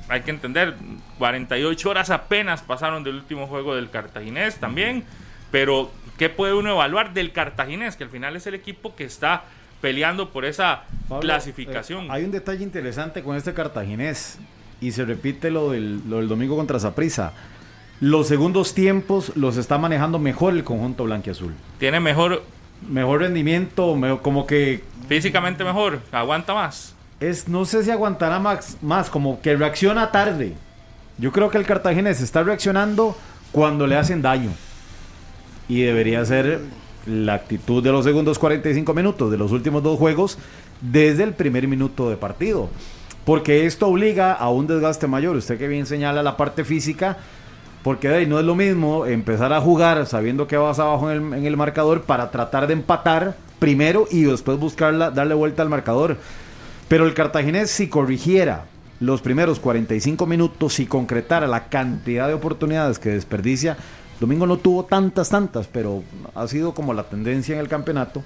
[0.09, 0.75] hay que entender,
[1.17, 5.03] 48 horas apenas pasaron del último juego del Cartaginés también,
[5.51, 7.97] pero ¿qué puede uno evaluar del Cartaginés?
[7.97, 9.43] Que al final es el equipo que está
[9.81, 12.05] peleando por esa Pablo, clasificación.
[12.05, 14.39] eh, hay un detalle interesante con este cartaginés
[14.81, 17.33] y se repite lo del, lo del domingo contra Saprissa.
[17.99, 21.53] Los segundos tiempos los está manejando mejor el conjunto blanquiazul.
[21.79, 22.43] Tiene mejor,
[22.87, 26.93] Mejor rendimiento, como que físicamente mejor, aguanta más.
[27.19, 30.53] es, no sé si aguantará más, más, como que reacciona tarde.
[31.17, 33.17] Yo creo que el cartaginés está reaccionando
[33.51, 34.51] cuando le hacen daño.
[35.67, 36.61] Y debería ser
[37.07, 40.37] la actitud de los segundos 45 minutos de los últimos dos juegos
[40.79, 42.69] desde el primer minuto de partido.
[43.27, 45.35] Porque esto obliga a un desgaste mayor.
[45.35, 47.17] Usted que bien señala la parte física,
[47.83, 51.33] porque de ahí no es lo mismo empezar a jugar sabiendo que vas abajo en
[51.33, 56.15] el, el marcador para tratar de empatar primero y después buscarla, darle vuelta al marcador.
[56.87, 58.63] Pero el cartaginés si corrigiera
[59.01, 63.75] los primeros 45 minutos, si concretara la cantidad de oportunidades que desperdicia,
[64.21, 66.01] Domingo no tuvo tantas, tantas, pero
[66.33, 68.23] ha sido como la tendencia en el campeonato.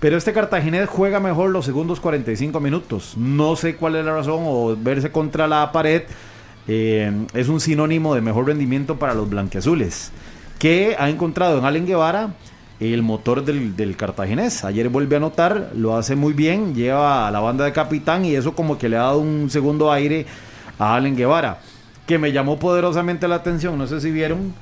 [0.00, 3.14] Pero este cartaginés juega mejor los segundos 45 minutos.
[3.18, 6.04] No sé cuál es la razón o verse contra la pared
[6.66, 10.10] eh, es un sinónimo de mejor rendimiento para los blanqueazules.
[10.58, 12.30] Que ha encontrado en Allen Guevara
[12.80, 14.64] el motor del, del cartaginés.
[14.64, 18.34] Ayer vuelve a anotar, lo hace muy bien, lleva a la banda de capitán y
[18.34, 20.24] eso como que le ha dado un segundo aire
[20.78, 21.60] a Allen Guevara.
[22.06, 24.54] Que me llamó poderosamente la atención, no sé si vieron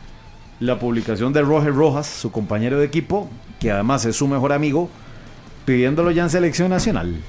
[0.58, 4.90] la publicación de Roger Rojas, su compañero de equipo, que además es su mejor amigo,
[5.68, 7.20] pidiéndolo ya en selección nacional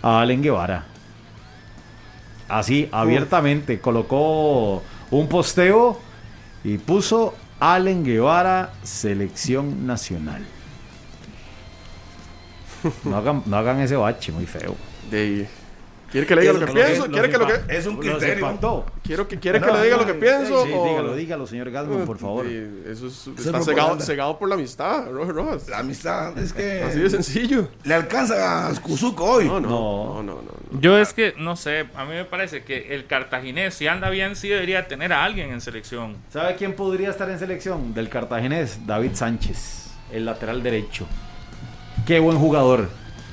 [0.00, 0.84] a Allen Guevara.
[2.48, 5.98] Así, abiertamente, colocó un posteo
[6.62, 10.44] y puso Allen Guevara, selección nacional.
[13.04, 14.76] No hagan, no hagan ese bache, muy feo.
[15.10, 15.48] De-
[16.10, 17.06] ¿Quiere que le diga lo que pienso?
[17.06, 17.76] ¿Quiere que lo que.?
[17.76, 18.84] Es un criterio.
[19.04, 20.64] Quiero que, ¿Quiere que le diga no, lo que pienso?
[20.64, 22.46] Sí, o- dígalo, dígalo, señor Gasman, por favor.
[22.46, 22.54] Sí,
[22.86, 23.60] eso es- Eso es está
[24.00, 25.68] cegado, por la amistad, Roger Rojas.
[25.68, 27.68] La amistad es que Así de sencillo.
[27.84, 29.44] le alcanza a Cuzuco hoy.
[29.46, 30.14] No, no, No.
[30.14, 30.42] no, no, no.
[30.72, 30.80] no.
[30.80, 34.34] Yo es que, no sé, a mí me parece que el cartaginés, si anda bien,
[34.36, 36.16] sí debería tener a alguien en selección.
[36.32, 37.92] ¿Sabe quién podría estar en selección?
[37.94, 41.06] Del cartaginés, David Sánchez, el lateral derecho.
[42.06, 42.88] Qué buen jugador.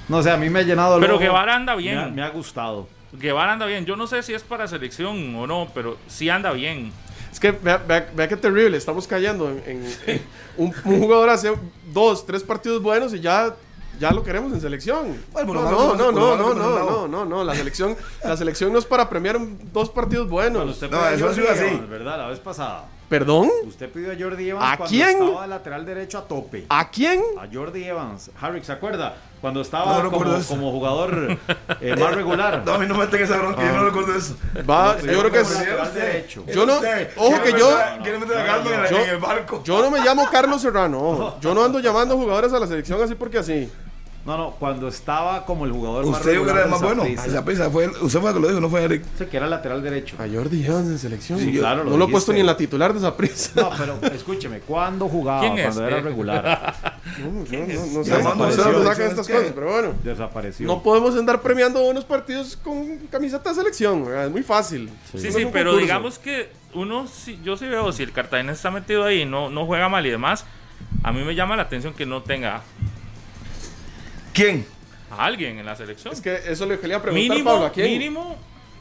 [0.08, 1.24] No sé, a mí me ha llenado el Pero ojo.
[1.24, 2.16] Guevara anda Me ha, bien.
[2.16, 2.88] me ha gustado.
[3.14, 3.86] Guevara anda bien.
[3.86, 6.92] Yo no sé si es para selección o no, pero sí anda bien.
[7.32, 10.22] Es que vea, vea- vea qué terrible, estamos cayendo en, en- en
[10.58, 11.54] un, un jugador hace
[11.92, 13.56] dos, tres partidos buenos y ya,
[14.00, 15.18] ya lo queremos en selección.
[15.34, 15.62] Bueno, no,
[15.96, 19.10] no, no, no, no, no, no, no, no, la selección, la selección no es para
[19.10, 19.38] premiar
[19.74, 20.82] dos partidos buenos.
[20.90, 21.82] No, eso ha sido así.
[21.90, 22.18] ¿Verdad?
[22.20, 22.86] La vez pasada.
[23.10, 23.50] ¿Perdón?
[23.68, 25.10] Usted pidió a Jordi Evans ¿A cuando quién?
[25.10, 26.66] estaba de lateral derecho a tope.
[26.70, 27.22] ¿A quién?
[27.40, 28.32] A Jordi Evans.
[28.42, 29.16] Harry, ¿se acuerda?
[29.42, 31.38] Cuando estaba No recuerdo como, como jugador
[31.82, 32.64] eh, más regular.
[32.66, 34.36] No, a mí no me tenga esa bronca, yo no recuerdo eso.
[34.68, 36.36] Va, yo creo que es.
[36.48, 36.78] Yo no-
[37.18, 39.62] ojo que yo- Quiere meter a Carlos en el barco.
[39.64, 41.38] yo no me llamo Carlos Serrano, ojo.
[41.42, 43.70] yo no ando llamando jugadores a la selección así porque así.
[44.26, 47.04] No, no, cuando estaba como el jugador más Usted dijo que era el más bueno.
[47.04, 49.04] Esa pesa fue, usted fue el que lo dijo, no fue Eric.
[49.14, 50.16] Ese que era lateral derecho.
[50.20, 51.38] A Jordi Evans en selección.
[51.40, 53.52] Sí, Yo claro, no lo he puesto ni en la titular de esa prisa.
[53.56, 55.42] No, pero escúcheme, ¿cuándo jugaba?
[55.42, 55.66] ¿Quién es?
[55.66, 56.02] Cuando era Eh.
[56.02, 56.76] regular.
[57.20, 59.94] No, no, no, no sé, no sé dónde sacan estas cosas, pero bueno.
[60.04, 60.66] Desapareció.
[60.68, 64.90] No podemos andar premiando buenos partidos con camiseta de selección, es muy fácil.
[65.14, 69.04] Sí, sí, pero digamos que uno, sí- yo sí veo, si el cartaginés está metido
[69.06, 70.46] ahí y no, no juega mal y demás,
[71.04, 72.64] a mí me llama la atención que no tenga
[74.36, 74.66] ¿Quién?
[75.10, 76.14] a alguien en la selección.
[76.14, 77.88] Es que eso le quería preguntar, mínimo, Pablo, ¿a quién?
[77.92, 78.38] mínimo.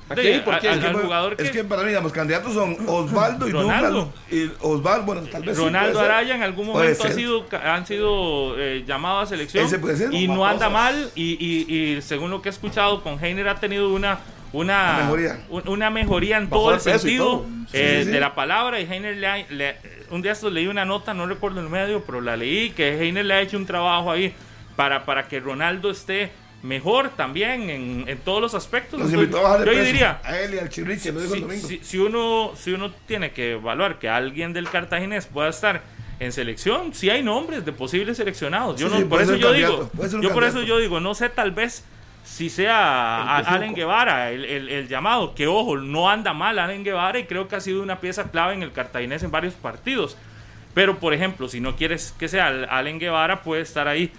[0.08, 0.72] ¿A quién por quién?
[0.74, 3.52] al- ¿Quién al Bueno, jugador Es que, que para mí, los candidatos son Osvaldo y
[3.52, 4.12] Ronaldo.
[4.30, 5.56] Y Osvaldo, bueno, tal vez.
[5.56, 6.10] sí, Ronaldo ser.
[6.10, 10.12] Araya en algún momento ha sido, han sido eh, llamados a selección Ese puede ser,
[10.12, 10.34] y ¿no?
[10.36, 13.94] no anda mal y, y- y según lo que he escuchado con Heiner ha tenido
[13.94, 14.18] una
[14.52, 15.40] una, Una mejoría.
[15.48, 17.46] un- una mejoría en Bajó todo el sentido todo.
[17.72, 18.10] eh, Sí, sí, sí.
[18.12, 18.78] de la palabra.
[18.80, 19.76] Y Heiner le, ha- le-
[20.10, 23.24] un día estos leí una nota, no recuerdo el medio, pero la leí, que Heiner
[23.24, 24.32] le ha hecho un trabajo ahí
[24.76, 26.30] para, para que Ronaldo esté
[26.62, 28.98] mejor también en, en todos los aspectos.
[28.98, 31.34] Nos Entonces, invitó a bajar de yo diría, A él y al Chirriche, lo dijo
[31.34, 35.50] el si, si- si uno, si uno tiene que evaluar que alguien del cartaginés pueda
[35.50, 35.82] estar
[36.20, 38.80] en selección, sí hay nombres de posibles seleccionados.
[38.80, 39.90] Yo Sí, no, sí, por eso yo digo,
[40.22, 41.84] yo por eso yo digo, no sé tal vez
[42.24, 43.74] si sea Allen.
[43.74, 47.56] Guevara el, el- el llamado, que ojo, no anda mal Allen Guevara y creo que
[47.56, 50.16] ha sido una pieza clave en el cartaginés en varios partidos.
[50.72, 54.10] Pero, por ejemplo, si no quieres que sea Allen Guevara, puede estar ahí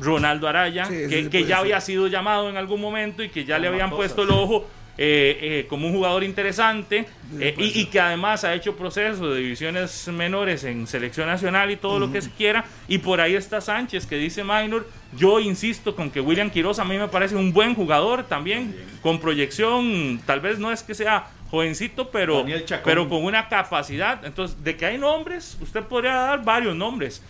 [0.00, 1.56] Ronaldo Araya, Sí, que, sí que puede ya ser.
[1.56, 4.66] había sido llamado en algún momento y que ya le habían puesto el ojo
[4.98, 7.04] eh, eh, como un jugador interesante
[7.38, 11.76] eh, y, y que además ha hecho procesos de divisiones menores en selección nacional y
[11.76, 12.64] todo lo que se quiera.
[12.88, 14.88] Y por ahí está Sánchez que dice Minor.
[15.14, 19.20] Yo insisto con que William Quiroz a mí me parece un buen jugador también, con
[19.20, 22.44] proyección, tal vez no es que sea jovencito, pero,
[22.84, 24.24] pero con una capacidad.
[24.24, 27.22] Entonces, de que hay nombres, usted podría dar varios nombres.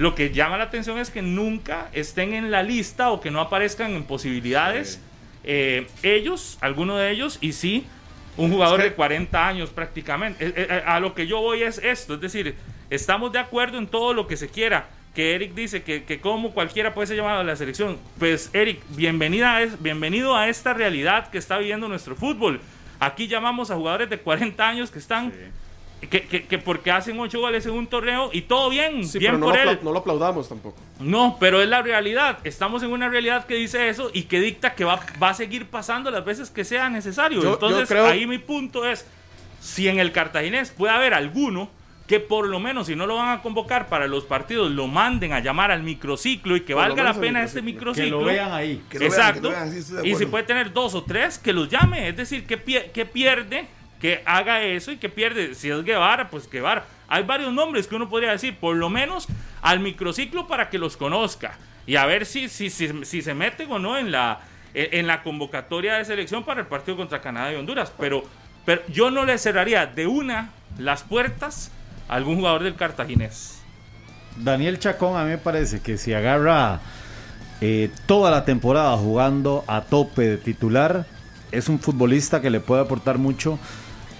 [0.00, 3.38] Lo que llama la atención es que nunca estén en la lista o que no
[3.38, 4.98] aparezcan en posibilidades
[5.44, 7.84] eh, ellos, alguno de ellos, y sí,
[8.38, 10.42] un jugador de 40 años prácticamente.
[10.46, 12.54] Eh, eh, a lo que yo voy es esto, es decir,
[12.88, 14.86] estamos de acuerdo en todo lo que se quiera.
[15.14, 17.98] Que Eric dice que, que como cualquiera puede ser llamado a la selección.
[18.18, 22.62] Pues Eric, bienvenida a es- bienvenido a esta realidad que está viviendo nuestro fútbol.
[23.00, 25.30] Aquí llamamos a jugadores de 40 años que están
[26.08, 29.32] que, que- que porque hacen 8 goles en un torneo y todo bien, Sí, bien
[29.32, 29.78] pero no por lo, él.
[29.82, 30.76] no lo aplaudamos tampoco.
[30.98, 32.38] No, pero es la realidad.
[32.44, 35.66] Estamos en una realidad que dice eso y que dicta que va, va a seguir
[35.66, 37.38] pasando las veces que sea necesario.
[37.42, 39.06] Yo- yo Entonces, creo- ahí mi punto es,
[39.60, 41.70] si en el cartaginés puede haber alguno
[42.06, 45.32] que por lo menos, si no lo van a convocar para los partidos, lo manden
[45.32, 48.18] a llamar al microciclo y que Por valga la pena este Que microciclo.
[48.20, 48.82] lo vean ahí.
[48.90, 49.40] Que lo vean, Exacto.
[49.42, 52.08] que lo vean, sí, de y si puede tener dos o tres, que los llame.
[52.08, 53.68] Es decir, que, pie- que pierde,
[54.00, 55.54] que haga eso y que pierde.
[55.54, 56.84] Si es Guevara, pues Guevara.
[57.08, 59.28] Hay varios nombres que uno podría decir, por lo menos
[59.62, 61.58] al microciclo para que los conozca.
[61.86, 64.40] Y a ver si, si, si, si se meten o no en la,
[64.74, 67.92] en la convocatoria de selección para el partido contra Canadá y Honduras.
[67.98, 68.24] Pero,
[68.64, 71.70] pero yo no le cerraría de una las puertas
[72.08, 73.60] a algún jugador del cartaginés.
[74.36, 76.80] Daniel Chacón a mí me parece que si agarra
[77.60, 81.06] eh, toda la temporada jugando a tope de titular,
[81.52, 83.58] es un futbolista que le puede aportar mucho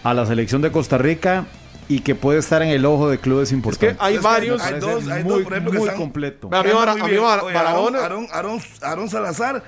[0.03, 1.47] a la selección de Costa Rica
[1.89, 3.97] y que puede estar en el ojo de clubes importantes.
[4.01, 5.97] hay Es que varios- Hay dos, hay muy, dos, por ejemplo, que están.
[5.97, 6.49] completo.
[6.53, 9.63] A mí a mí Oye, Barahona- Aarón, Aarón, Aarón Salazar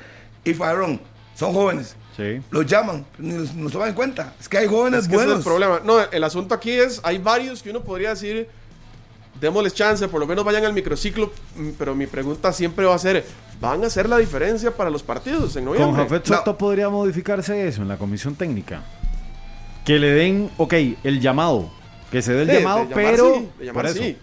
[0.44, 1.00] y Farón
[1.34, 1.96] son jóvenes.
[2.16, 2.40] Sí.
[2.50, 4.34] Los llaman, ni los, nos toman en cuenta.
[4.38, 5.46] Es que hay jóvenes Es que ese es buenos.
[5.46, 5.80] el problema.
[5.84, 8.48] No, el asunto aquí es, hay varios que uno podría decir,
[9.40, 12.98] démosles chance, por lo menos vayan al microciclo, mm, pero mi pregunta siempre va a
[12.98, 13.24] ser,
[13.60, 16.02] ¿van a hacer la diferencia para los partidos en Con noviembre?
[16.04, 16.36] Jafet No.
[16.36, 18.82] Soto podría modificarse eso en la comisión técnica.
[19.84, 21.68] Que le den, ok, el llamado.
[22.10, 23.34] Que se dé el Sí, llamado, pero.
[23.34, 24.16] sí, de llamar por eso, sí.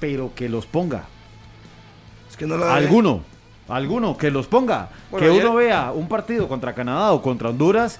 [0.00, 1.04] Pero que los ponga.
[2.30, 3.22] Es que no lo Alguno,
[3.68, 4.88] alguno que los ponga.
[5.10, 7.98] Bueno, que ayer- uno vea un partido contra Canadá o contra Honduras,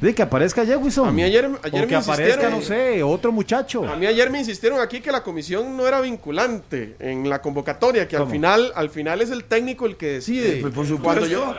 [0.00, 1.08] de que aparezca Jewison.
[1.08, 3.88] A mí ayer- ayer o que me aparezca, insistieron- no sé, otro muchacho.
[3.88, 8.06] A mí ayer me insistieron aquí que la comisión no era vinculante en la convocatoria,
[8.06, 10.58] que al final, al final es el técnico el que decide.
[10.58, 11.20] Eh, pues, por supuesto.
[11.20, 11.54] Cuando yo,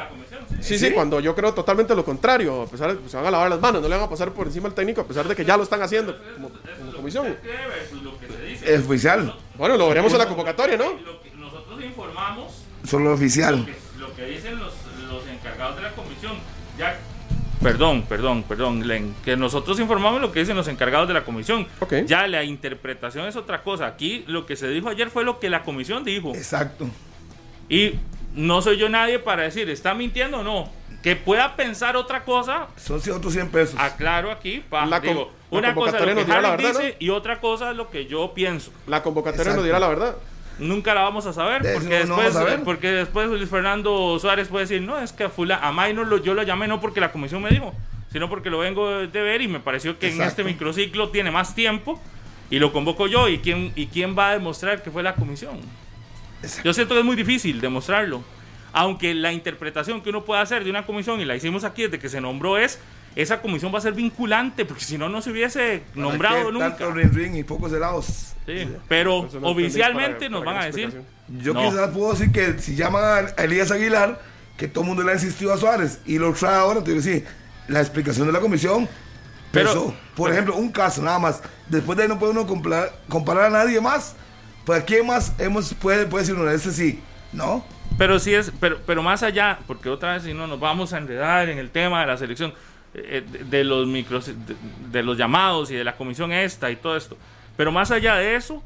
[0.62, 3.32] sí, sí, cuando yo creo totalmente lo contrario, a pesar de que se van a
[3.32, 5.36] lavar las manos, no le van a pasar por encima al técnico, a pesar de
[5.36, 7.36] que ya lo están haciendo como, como comisión.
[8.65, 10.86] Es oficial, Bueno, lo veremos en la convocatoria, ¿no?
[10.93, 13.65] Lo que nosotros informamos solo oficial.
[13.65, 14.73] que- lo que dicen los,
[17.71, 21.67] perdón, perdón, perdón, Len, que nosotros informamos lo que dicen los encargados de la comisión.
[22.06, 23.88] Ya la interpretación es otra cosa.
[23.88, 26.34] Aquí lo que se dijo ayer fue lo que la comisión dijo.
[26.34, 26.88] Exacto.
[27.69, 27.95] Y
[28.34, 30.71] no soy yo nadie para decir, ¿está mintiendo o no?
[31.03, 33.80] Que pueda pensar otra cosa, Son sí, otros 100 pesos.
[33.80, 34.63] aclaro aquí.
[34.69, 36.95] Pa, La digo, la una cosa es lo que nos dirá la Harry verdad, dice
[36.99, 38.71] y otra cosa es lo que yo pienso.
[38.88, 39.58] La convocatoria Exacto.
[39.58, 40.15] nos dirá la verdad.
[40.59, 44.47] Nunca la vamos a saber De porque no- no después, porque después Luis Fernando Suárez
[44.47, 46.99] puede decir, no, es que a, fula, a Minor lo, yo lo llamé no porque
[46.99, 47.73] la comisión me dijo,
[48.11, 51.53] sino porque lo vengo de ver y me pareció que en este microciclo tiene más
[51.53, 52.01] tiempo
[52.49, 55.59] y lo convoco yo y quién, y quién va a demostrar que fue la comisión.
[56.41, 56.63] Exacto.
[56.69, 58.23] Yo siento que es muy difícil demostrarlo.
[58.73, 61.99] Aunque la interpretación que uno puede hacer de una comisión, y la hicimos aquí desde
[61.99, 62.79] que se nombró, es
[63.21, 66.51] esa comisión va a ser vinculante, porque si no, no se hubiese nombrado ¿Para qué
[66.53, 66.77] nunca.
[66.77, 68.06] Tanto y pocos helados.
[68.45, 71.01] Sí, Pero no oficialmente entendí nos para- van a para decir.
[71.41, 71.62] Yo No.
[71.69, 73.03] quizás puedo decir que si llaman
[73.38, 74.21] a Elías Aguilar,
[74.56, 77.23] que todo el mundo le ha insistido a Suárez y lo trae ahora, entonces sí,
[77.67, 78.88] la explicación de la comisión
[79.51, 79.93] Pero- pesó.
[80.15, 81.41] Por ejemplo, un caso nada más.
[81.67, 84.15] Después de ahí no puede uno comparar, comparar a nadie más.
[84.65, 87.01] Pues quién más hemos, puede, puede decir uno, este sí,
[87.34, 87.65] ¿no?
[87.97, 90.97] Pero sí es, pero, pero más allá, porque otra vez si no nos vamos a
[90.97, 92.53] enredar en el tema de la selección.
[92.97, 94.31] Eh, de, los micros,
[94.91, 97.17] de los llamados y de la comisión esta y todo esto.
[97.55, 98.63] Pero más allá de eso,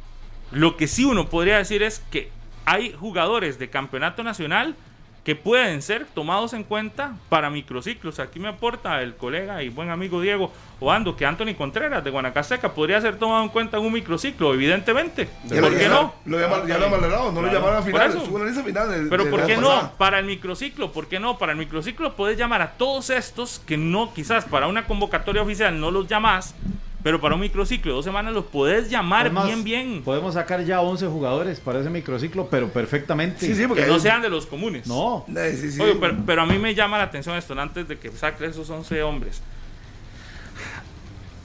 [0.52, 2.32] lo que sí uno podría decir es que
[2.66, 4.76] hay jugadores de campeonato nacional
[5.24, 8.20] que pueden ser tomados en cuenta para microciclos.
[8.20, 12.74] Aquí me aporta el colega y buen amigo Diego Obando que Anthony Contreras de Guanacasteca
[12.74, 15.30] podría ser tomado en cuenta en un microciclo, evidentemente.
[15.46, 16.16] Ya ¿Por lo- qué no?
[16.26, 18.10] Lo llaman, ya lo no lo llamaron a Por final.
[18.10, 18.64] eso.
[18.66, 18.90] Final.
[18.90, 19.82] del- Pero ¿por qué pasada.
[19.84, 19.92] no?
[20.00, 21.38] Para el microciclo, ¿por qué no?
[21.38, 25.80] Para el microciclo puedes llamar a todos estos que no, quizás para una convocatoria oficial
[25.80, 26.56] no los llamas,
[27.04, 30.02] pero para un microciclo de dos semanas los puedes llamar bien, bien.
[30.04, 33.46] Podemos sacar ya 11 jugadores para ese microciclo, pero perfectamente.
[33.46, 34.88] Sí, sí, porque Que no sean de los comunes.
[34.88, 35.26] No.
[35.36, 35.82] Eh, sí, sí.
[35.82, 38.70] Oye, pero, pero a mí me llama la atención esto, antes de que saque esos
[38.70, 39.42] 11 hombres.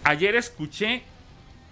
[0.04, 1.02] Ayer escuché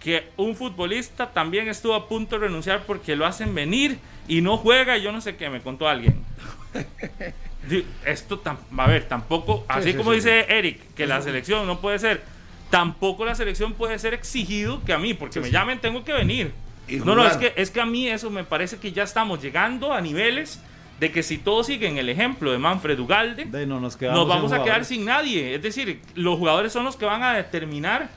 [0.00, 4.56] que un futbolista también estuvo a punto de renunciar porque lo hacen venir y no
[4.58, 6.22] juega y yo no sé qué, me contó alguien.
[8.04, 11.80] Esto, tam- a ver, tampoco, así sí, como sí, dice Eric, que la selección no
[11.80, 12.22] puede ser,
[12.74, 16.52] tampoco la selección puede ser exigido que a mí, porque me llamen, tengo que venir.
[16.88, 19.40] Y No, no, es que, es que a mí eso me parece que ya estamos
[19.40, 20.60] llegando a niveles
[20.98, 24.64] de que si todos siguen el ejemplo de Manfred Ugalde, De no nos vamos a
[24.64, 25.54] quedar sin nadie.
[25.54, 28.10] Es decir, los jugadores son los que van a determinar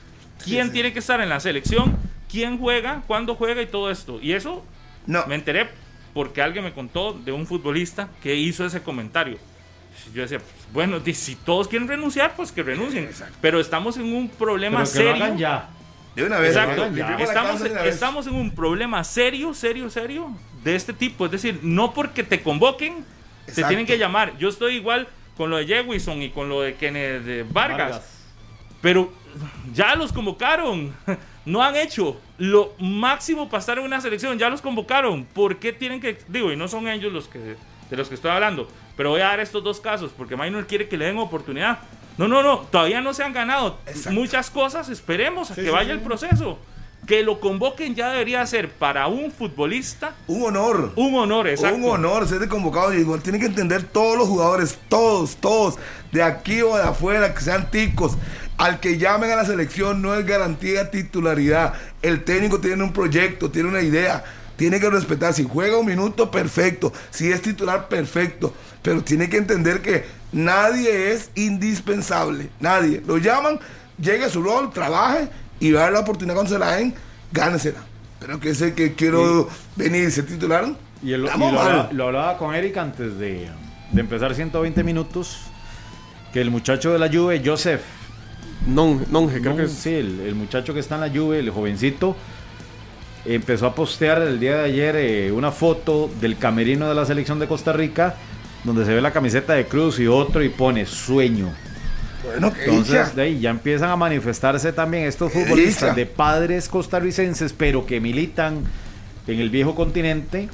[0.44, 1.96] quién tiene que estar en la selección,
[2.28, 4.18] quién juega, cuándo juega y todo esto.
[4.20, 4.64] Y eso
[5.06, 5.68] No, me enteré
[6.14, 9.38] porque alguien me contó de un futbolista que hizo ese comentario.
[10.14, 13.10] Yo decía, pues, bueno, si todos quieren renunciar, pues que renuncien.
[13.40, 15.24] Pero estamos en un problema Pero que lo serio.
[15.24, 15.68] hagan ya.
[16.14, 16.50] de una vez.
[16.56, 16.84] Exacto.
[16.84, 17.94] Estamos, de una vez.
[17.94, 20.30] estamos en un problema serio, serio, serio
[20.64, 21.26] de este tipo.
[21.26, 23.04] Es decir, no porque te convoquen,
[23.44, 23.68] te Exacto.
[23.68, 24.36] tienen que llamar.
[24.38, 28.18] Yo estoy igual con lo de Jewison y con lo de Kenneth de Vargas, Vargas.
[28.80, 29.12] pero
[29.72, 30.94] ya los convocaron.
[31.44, 35.24] No han hecho lo máximo para estar en una selección, ya los convocaron.
[35.24, 36.18] ¿Por qué tienen que.?
[36.28, 39.26] Digo, y no son ellos los que de los que estoy hablando, pero voy a
[39.26, 41.78] dar estos dos casos porque Minor quiere que le den oportunidad.
[42.18, 44.10] No, no, no, todavía no se han ganado Exacto.
[44.10, 44.88] muchas cosas.
[44.88, 46.58] Esperemos a que vaya el proceso.
[47.06, 50.92] Que lo convoquen ya debería ser para un futbolista Un honor.
[50.96, 51.76] un honor, exacto.
[51.76, 52.92] Un honor ser convocado.
[52.92, 55.76] Igual tienen que entender todos los jugadores, todos, todos,
[56.10, 58.18] de aquí o de afuera, que sean ticos.
[58.58, 61.74] Al que llamen a la selección no es garantía de titularidad.
[62.02, 64.24] El técnico tiene un proyecto, tiene una idea.
[64.56, 65.32] Tiene que respetar.
[65.32, 66.92] Si juega un minuto, perfecto.
[67.10, 68.52] Si es titular, perfecto.
[68.82, 72.48] Pero tiene que entender que nadie es indispensable.
[72.60, 73.02] Nadie.
[73.06, 73.58] Lo llaman,
[74.00, 75.28] llegue a su rol, trabaje
[75.60, 76.94] y va a dar la oportunidad cuando se la den,
[77.32, 77.80] gánesela.
[78.20, 80.66] Pero que ese que quiero venir y ser titular.
[81.02, 83.48] Y, el- y lo, hablaba, lo hablaba con Eric antes de,
[83.92, 85.38] de empezar 120 minutos.
[86.32, 87.80] Que el muchacho de la Juve, Joseph,
[88.66, 89.72] Non, Nonge, creo no, que es.
[89.72, 92.16] sí, el, el muchacho que está en la Juve, el jovencito,
[93.24, 97.38] empezó a postear el día de ayer eh, una foto del camerino de la selección
[97.38, 98.16] de Costa Rica,
[98.64, 101.50] donde se ve la camiseta de Cruz y otro y pone sueño.
[102.24, 107.86] Bueno, Entonces, de ahí ya empiezan a manifestarse también estos futbolistas de padres costarricenses, pero
[107.86, 108.64] que militan
[109.26, 110.48] en el viejo continente.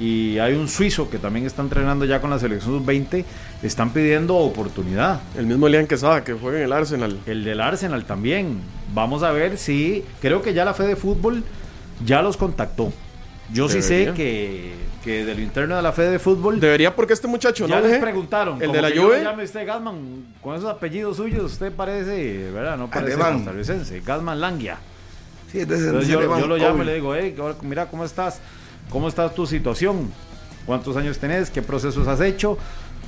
[0.00, 3.24] Y hay un suizo que también está entrenando ya con la selección sub-20.
[3.62, 5.20] Están pidiendo oportunidad.
[5.36, 7.18] El mismo Elian Quesada que juega en el Arsenal.
[7.26, 8.60] El del Arsenal también.
[8.92, 10.04] Vamos a ver si.
[10.20, 11.44] Creo que ya la Fede Fútbol
[12.04, 12.92] ya los contactó.
[13.52, 14.14] Yo sí sé Debería.
[14.14, 14.72] que,
[15.04, 16.58] que de lo interno de la Fede Fútbol.
[16.60, 17.86] Debería porque este muchacho, ya ¿no?
[17.86, 18.54] les preguntaron.
[18.56, 19.22] El como de la que yo Juve.
[19.22, 22.76] llame usted Gasman, con esos apellidos suyos, usted parece, ¿verdad?
[22.78, 23.34] No parece Alemán.
[23.38, 24.00] costarricense.
[24.00, 24.78] Gasman Langia.
[25.52, 28.40] Sí, entonces, Entonces yo, yo lo llamo y le digo, hey, ahora, mira, ¿cómo estás?
[28.90, 30.10] ¿Cómo está tu situación?
[30.66, 31.50] ¿Cuántos años tenés?
[31.50, 32.56] ¿Qué procesos has hecho?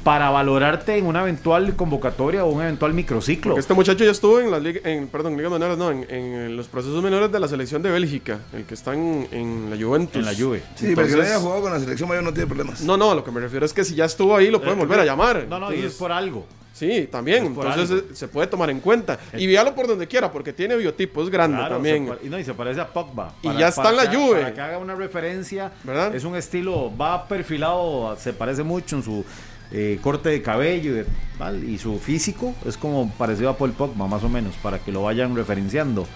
[0.07, 3.51] Para valorarte en una eventual convocatoria o un eventual microciclo.
[3.51, 6.69] Porque este muchacho ya estuvo en las liga- en, perdón, menores, no, en, en los
[6.69, 10.14] procesos menores de la selección de Bélgica, el que está en, en la Juventus.
[10.21, 10.62] En la Juve.
[10.77, 12.83] Sí, pero que no Entonces- haya jugado con la selección mayor no tiene problemas.
[12.83, 15.01] No, no, lo que me refiero es que si ya estuvo ahí lo pueden volver
[15.01, 15.45] a llamar.
[15.49, 16.47] No, no, y es Entonces, por algo.
[16.73, 17.47] Sí, también.
[17.47, 18.03] Entonces algo.
[18.03, 19.19] eh, se puede tomar en cuenta.
[19.37, 22.12] Y véalo por donde quiera, porque tiene biotipo, es grande Claro, también.
[22.21, 23.33] se y, no, y se parece a Pogba.
[23.42, 24.42] Y ya está en la Juve.
[24.42, 26.14] Para que haga una referencia, ¿Verdad?
[26.14, 29.25] es un estilo, va perfilado, se parece mucho en su
[29.72, 31.07] eh, corte de cabello y, de-
[31.38, 34.92] tal, y su físico, es como parecido a Paul Pogba, más o menos, para que
[34.92, 36.06] lo vayan referenciando.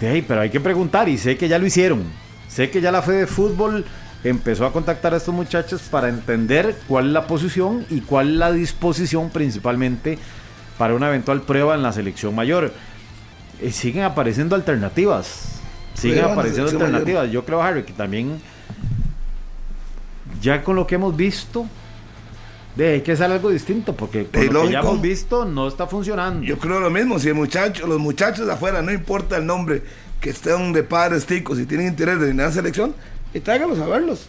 [0.00, 2.04] De pero hay que preguntar, y sé que ya lo hicieron.
[2.48, 3.84] Sé que ya la Fede Fútbol
[4.24, 8.36] empezó a contactar a estos muchachos para entender cuál es la posición y cuál es
[8.36, 10.18] la disposición principalmente
[10.78, 12.72] para una eventual prueba en la selección mayor.
[13.62, 15.60] Eh, siguen apareciendo alternativas.
[15.94, 17.30] Siguen Prueba apareciendo alternativas.
[17.30, 18.38] Yo creo, Harry, que también
[20.42, 21.66] ya con lo que hemos visto,
[22.76, 25.86] de, hay que hacer algo distinto, porque con lo que ya hemos visto no está
[25.86, 26.42] funcionando.
[26.44, 29.82] Yo creo lo mismo, si el muchacho, los muchachos de afuera, no importa el nombre,
[30.20, 32.94] que estén de padres ticos y tienen interés de la selección,
[33.32, 34.28] y tráigalos a verlos.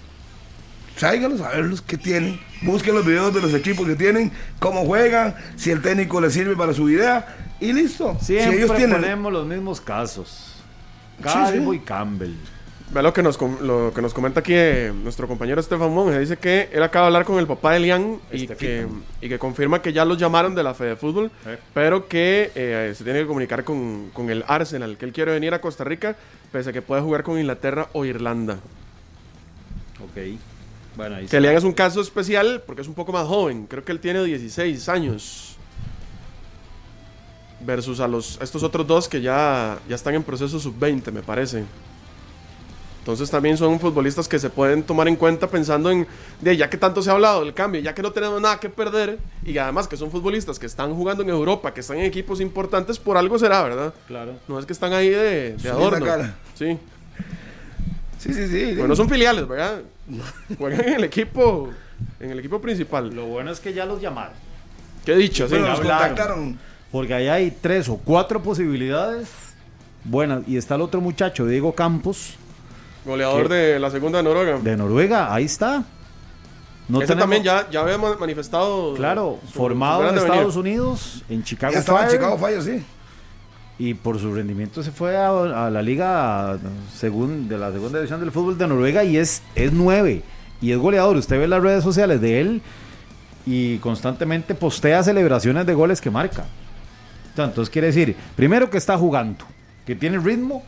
[0.97, 2.39] tráigalos a verlos qué tienen.
[2.61, 6.55] Busquen los videos de los equipos que tienen, cómo juegan, si el técnico les sirve
[6.55, 8.17] para su idea y listo.
[8.21, 9.01] Siempre si ellos tienen.
[9.01, 10.55] ponemos los mismos casos.
[11.17, 11.77] Sí, Calvo sí.
[11.77, 12.33] y Campbell.
[12.89, 16.19] Vea lo que nos, lo que nos comenta aquí eh, nuestro compañero Estefan Monge.
[16.19, 18.87] Dice que él acaba de hablar con el papá de Lian y que,
[19.21, 21.57] y que confirma que ya los llamaron de la Fede Fútbol, Eh.
[21.73, 25.53] pero que eh, se tiene que comunicar con, con el Arsenal, que él quiere venir
[25.53, 26.15] a Costa Rica,
[26.53, 28.53] pese a que puede jugar con Inglaterra o Irlanda.
[30.01, 30.39] Ok.
[30.95, 33.83] Bueno, ahí Que Lian es un caso especial porque es un poco más joven, creo
[33.83, 35.57] que él tiene 16 años.
[37.59, 41.65] Versus a los estos otros dos que ya, ya están en proceso sub-20, me parece.
[43.07, 46.05] Entonces también son futbolistas que se pueden tomar en cuenta pensando en,
[46.41, 48.67] de ya que tanto se ha hablado del cambio, ya que no tenemos nada que
[48.67, 52.41] perder, y además que son futbolistas que están jugando en Europa, que están en equipos
[52.41, 53.93] importantes, por algo será, ¿verdad?
[54.07, 54.33] Claro.
[54.49, 56.05] No es que están ahí de, de adorno.
[56.05, 56.35] cara.
[56.53, 56.77] Sí.
[58.19, 58.75] Sí, sí, sí.
[58.75, 59.83] Bueno, son filiales, ¿verdad?
[60.57, 61.69] Juegan en el equipo,
[62.19, 63.09] en el equipo principal.
[63.15, 64.33] Lo bueno es que ya los llamaron.
[65.05, 65.51] Qué dicho, sí.
[65.51, 66.07] Bueno, hablaron.
[66.09, 66.59] contactaron.
[66.91, 69.29] Porque ahí hay tres o cuatro posibilidades
[70.03, 70.41] buenas.
[70.45, 72.33] Y está el otro muchacho, Diego Campos,
[73.07, 73.53] Goleador ¿Qué?
[73.55, 74.59] de la segunda de Noruega.
[74.59, 75.33] de Noruega.
[75.33, 75.83] Ahí está.
[76.87, 78.93] No Ese tenemos- también ya, ya había ma- manifestado.
[78.93, 80.17] Claro, su- formado su en.
[80.17, 82.83] Estados Unidos, en Chicago Ya estaba en Chicago Fire, sí.
[83.79, 86.57] y por su rendimiento se fue a, a la liga
[86.95, 90.23] según, de la segunda división del fútbol de Noruega y es, es nueve
[90.61, 91.17] y es goleador.
[91.17, 92.61] Usted ve las redes sociales de él
[93.45, 96.45] y constantemente postea celebraciones de goles que marca.
[97.37, 99.45] Entonces quiere decir, primero que está jugando,
[99.85, 100.63] que tiene ritmo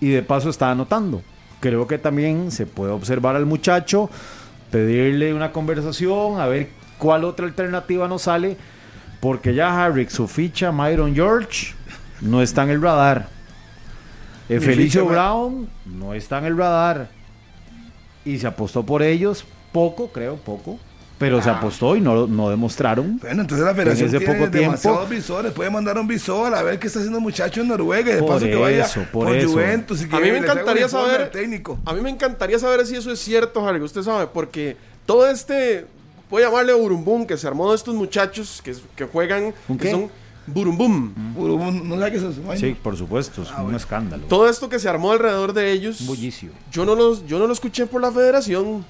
[0.00, 1.22] y de paso está anotando.
[1.60, 4.10] Creo que también se puede observar al muchacho,
[4.70, 8.56] pedirle una conversación, a ver cuál otra alternativa nos sale,
[9.20, 11.74] porque ya Harrick, su ficha, Myron George,
[12.20, 13.28] no está en el radar.
[14.48, 17.10] Mi Felicio ficha, Brown no está en el radar.
[18.24, 20.78] Y se apostó por ellos, poco, creo, poco.
[21.20, 23.18] Pero se apostó y no, no demostraron.
[23.20, 25.52] Bueno, entonces la federación ese tiene poco tiempo- demasiados visores.
[25.52, 28.20] Puede mandar un visor a ver qué está haciendo el muchacho en Noruega y de
[28.20, 29.50] Por paso que vaya eso, por eso.
[29.50, 30.02] Juventus.
[30.02, 31.30] Y que A mí me encantaría saber.
[31.30, 31.78] técnico.
[31.84, 33.80] A mí me encantaría saber si eso es cierto, Harry.
[33.82, 35.86] Usted sabe, porque todo este.
[36.30, 39.52] Voy a llamarle burumbum que se armó de estos muchachos que, que juegan.
[39.68, 39.90] ¿Un que qué?
[39.90, 40.08] son
[40.46, 41.12] burumbum.
[41.34, 42.40] Puro- No sé qué es eso.
[42.56, 44.22] Sí, por supuesto, es un escándalo.
[44.28, 46.00] Todo esto que se armó alrededor de ellos.
[46.00, 46.50] Un bullicio.
[46.72, 48.84] Yo no, los, yo no lo escuché por la federación.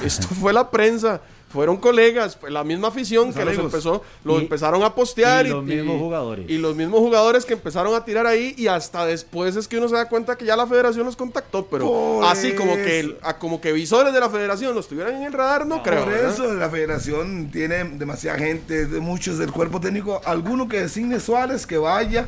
[0.04, 1.20] Esto fue la prensa.
[1.50, 3.72] Fueron colegas, fue la misma afición Los que los amigos.
[3.72, 6.50] empezó, lo Y- empezaron a postear y los mismos jugadores.
[6.50, 9.88] Y los mismos jugadores que empezaron a tirar ahí y hasta después es que uno
[9.88, 13.60] se da cuenta que ya la federación los contactó, pero Por así como que como
[13.60, 16.02] que visores de la federación los tuvieran en el radar, no, creo.
[16.02, 16.32] Por ¿verdad?
[16.32, 20.20] eso la federación tiene demasiada gente, de muchos del cuerpo técnico.
[20.24, 22.26] Alguno que designe Suárez, que vaya,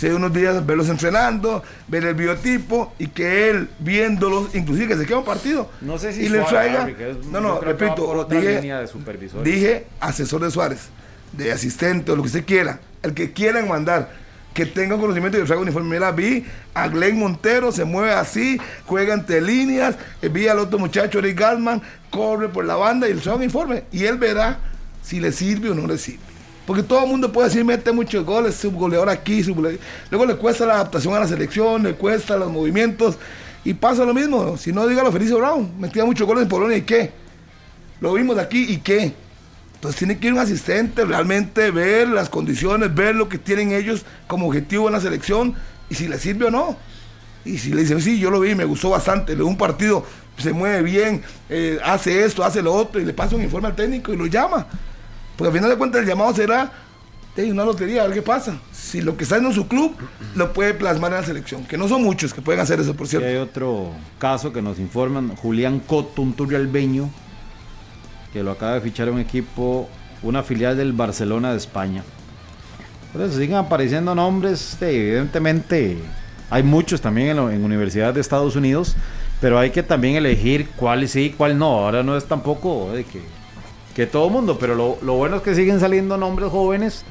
[0.00, 5.04] se unos días verlos entrenando, ver el biotipo y que él, viéndolos, inclusive que se
[5.04, 5.70] quede un partido.
[5.82, 6.82] No sé si y le Suárez, traiga.
[6.84, 10.88] Harry, que es- no, no, que repito, dije, de dije asesor de Suárez,
[11.32, 14.18] de asistente o lo que se quiera, el que quieran mandar.
[14.54, 15.90] Que tenga conocimiento y le traiga uniforme.
[15.90, 16.44] Mira, vi
[16.74, 19.94] a Glenn Montero, se mueve así, juega entre líneas.
[20.22, 21.80] eh, Vi al otro muchacho, Eric Galman,
[22.10, 23.84] corre por la banda y le trae un informe.
[23.92, 24.58] Y él verá
[25.04, 26.29] si le sirve o no le sirve.
[26.70, 29.80] Porque todo el mundo puede decir, mete muchos goles, subgoleador aquí, subgoleador.
[30.08, 33.18] Luego le cuesta la adaptación a la selección, le cuesta los movimientos.
[33.64, 34.56] Y pasa lo mismo.
[34.56, 35.68] Si no, dígalo Felicio Brown.
[35.80, 37.10] Metía muchos goles en Polonia y qué.
[38.00, 39.12] Lo vimos aquí y qué.
[39.74, 44.04] Entonces tiene que ir un asistente, realmente ver las condiciones, ver lo que tienen ellos
[44.28, 45.56] como objetivo en la selección
[45.88, 46.76] y si les sirve o no.
[47.44, 50.06] Y si le dicen, sí, yo lo vi, me gustó bastante, le un partido,
[50.38, 53.74] se mueve bien, eh, hace esto, hace lo otro, y le pasa un informe al
[53.74, 54.68] técnico y lo llama.
[55.40, 56.70] Porque al final de cuentas el llamado será
[57.34, 58.58] de una lotería, a ver qué pasa.
[58.70, 59.94] Si lo que está en su club
[60.34, 63.06] lo puede plasmar en la selección, que no son muchos que pueden hacer eso, por
[63.06, 63.26] Y cierto.
[63.26, 63.88] hay otro
[64.18, 67.08] caso que nos informan, Julián Coto, un turrialbeño,
[68.34, 69.88] que lo acaba de fichar un equipo,
[70.22, 72.04] una filial del Barcelona de España.
[73.14, 75.96] Por siguen apareciendo nombres, evidentemente
[76.50, 78.94] hay muchos también en, lo- en universidades de Estados Unidos,
[79.40, 81.78] pero hay que también elegir cuál sí, cuál no.
[81.86, 83.22] Ahora no es tampoco de que,
[83.94, 87.04] que todo mundo, pero lo, lo bueno es que siguen saliendo nombres jóvenes,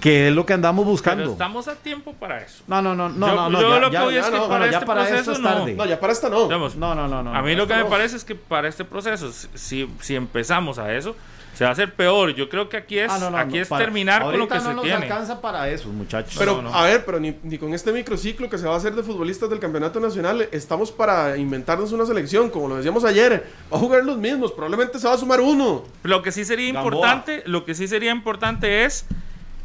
[0.00, 1.22] que es lo que andamos buscando.
[1.24, 2.62] Pero estamos a tiempo para eso.
[2.66, 4.36] No, no, no, no, Yo- no, no, yo ya- lo que voy es ya que
[4.38, 5.48] no, para este para proceso es no.
[5.48, 5.74] tarde.
[5.74, 6.44] No, ya para esta no.
[6.44, 7.34] Digamos, No, no, no, no.
[7.34, 10.94] a mí lo que me parece es que para este proceso, si, si empezamos a
[10.94, 11.14] eso,
[11.54, 12.34] se va a hacer peor.
[12.34, 14.48] Yo creo que aquí es, Ah, no, no, aquí no, es para- terminar con lo
[14.48, 14.96] que no se nos tiene.
[15.02, 16.34] alcanza para eso, muchachos.
[16.38, 16.74] Pero, no, no.
[16.74, 19.50] a ver, pero ni, ni con este microciclo que se va a hacer de futbolistas
[19.50, 23.46] del campeonato nacional, estamos para inventarnos una selección, como lo decíamos ayer.
[23.72, 25.84] Va a jugar los mismos, probablemente se va a sumar uno.
[26.02, 26.84] Lo que sí sería Gamboa.
[26.94, 29.04] importante, lo que sí sería importante es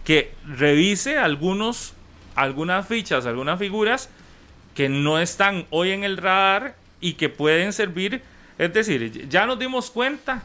[0.04, 1.94] que revise algunos,
[2.36, 4.10] algunas fichas, algunas figuras
[4.76, 8.22] que no están hoy en el radar y que pueden servir
[8.58, 10.44] Es decir, ya nos dimos cuenta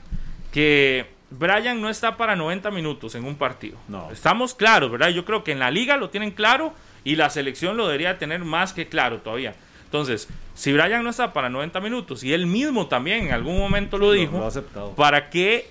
[0.52, 3.78] que Brian no está para 90 minutos en un partido.
[3.88, 4.10] No.
[4.10, 5.08] Estamos claros, ¿verdad?
[5.10, 6.74] Yo creo que en la liga lo tienen claro
[7.04, 9.54] y la selección lo debería tener más que claro todavía.
[9.84, 13.98] Entonces, si Brian no está para 90 minutos y él mismo también en algún momento
[13.98, 14.94] lo dijo, lo.
[14.94, 15.70] ¿para qué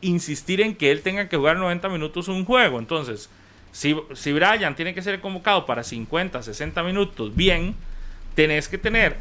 [0.00, 2.78] insistir en que él tenga que jugar 90 minutos un juego?
[2.78, 3.28] Entonces,
[3.72, 7.74] si, si Brian tiene que ser convocado para 50, 60 minutos, bien,
[8.34, 9.16] tenés que tener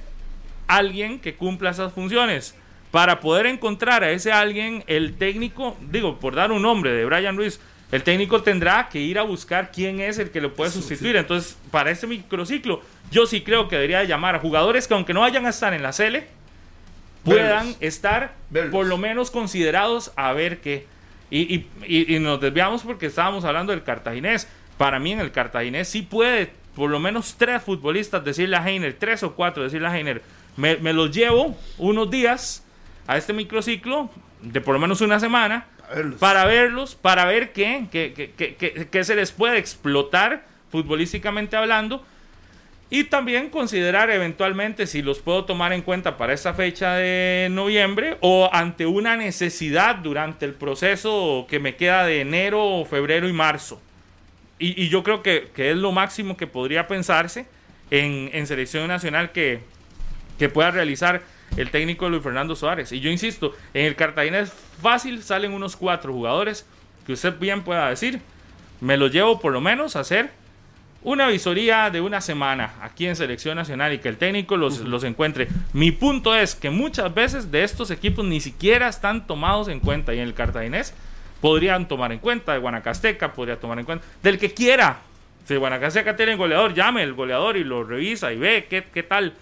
[0.67, 2.55] alguien que cumpla esas funciones.
[2.91, 7.35] Para poder encontrar a ese alguien, el técnico, digo, por dar un nombre de Brian
[7.35, 7.59] Ruiz,
[7.91, 11.15] el técnico tendrá que ir a buscar quién es el que lo puede sustituir.
[11.15, 12.81] Entonces, para ese microciclo,
[13.11, 15.83] yo sí creo que debería llamar a jugadores que aunque no vayan a estar en
[15.83, 16.27] la Cele,
[17.23, 17.77] puedan Verlos.
[17.81, 18.71] estar Verlos.
[18.71, 20.85] por lo menos considerados a ver qué.
[21.29, 24.47] Y, y- y- y nos desviamos porque estábamos hablando del cartaginés.
[24.77, 28.93] Para mí en el cartaginés sí puede por lo menos tres futbolistas decirle a Heiner,
[28.93, 30.21] tres o cuatro decirle a Heiner,
[30.55, 32.63] me, me los llevo unos días
[33.07, 34.09] a este microciclo
[34.41, 36.19] de por lo menos una semana verlos.
[36.19, 42.05] para verlos, para ver qué, qué, qué- qué- se les puede explotar futbolísticamente hablando
[42.89, 48.17] y también considerar eventualmente si los puedo tomar en cuenta para esta fecha de noviembre
[48.21, 53.81] o ante una necesidad durante el proceso que me queda de enero, febrero y marzo.
[54.59, 57.45] Y, y yo creo que, que es lo máximo que podría pensarse
[57.91, 59.59] en, en selección nacional que,
[60.39, 61.21] que pueda realizar
[61.55, 62.91] el técnico Luis Fernando Suárez.
[62.91, 64.45] Y yo insisto, en el Cartagena
[64.81, 66.65] fácil salen unos cuatro jugadores
[67.05, 68.19] que usted bien pueda decir,
[68.81, 70.31] me lo llevo por lo menos a hacer
[71.03, 75.03] una visoría de una semana aquí en selección nacional y que el técnico los, los
[75.03, 75.47] encuentre.
[75.71, 80.13] Mi punto es que muchas veces de estos equipos ni siquiera están tomados en cuenta
[80.13, 80.93] y en el cartaginés
[81.39, 84.99] podrían tomar en cuenta, de Guanacasteca podría tomar en cuenta, del que quiera.
[85.45, 89.33] Si Guanacasteca tiene goleador, llame el goleador y lo revisa y ve qué, qué tal.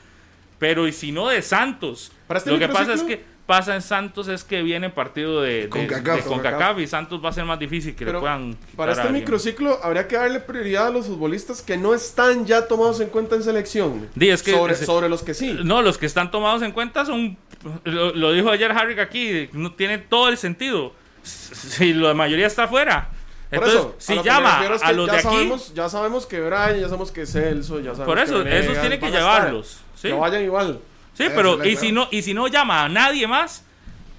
[0.60, 4.28] Pero y si no de Santos, este lo que pasa es que pasa en Santos
[4.28, 6.78] es que viene partido de, de, Concacaf.
[6.78, 9.80] de y Santos va a ser más difícil que le Pero puedan para este microciclo
[9.84, 13.44] habría que darle prioridad a los futbolistas que no están ya tomados en cuenta en
[13.44, 14.10] selección.
[14.16, 15.58] Di, es que sobre, sobre los que sí.
[15.64, 17.38] No, los que están tomados en cuenta son.
[17.84, 20.94] Lo, lo dijo ayer Harry aquí, no tiene todo el sentido.
[21.24, 23.10] Si la mayoría está afuera.
[23.50, 26.42] Por Entonces, eso, a si llama a los ya de aquí, Sabemos, ya sabemos que
[26.42, 29.85] Brian, ya sabemos que Celso, ya sabemos por eso, que esos tienen que llevarlos.
[30.10, 30.14] ¿Sí?
[30.14, 30.80] Que vayan igual.
[31.14, 33.64] Sí, pero y si no y si no llama a nadie más,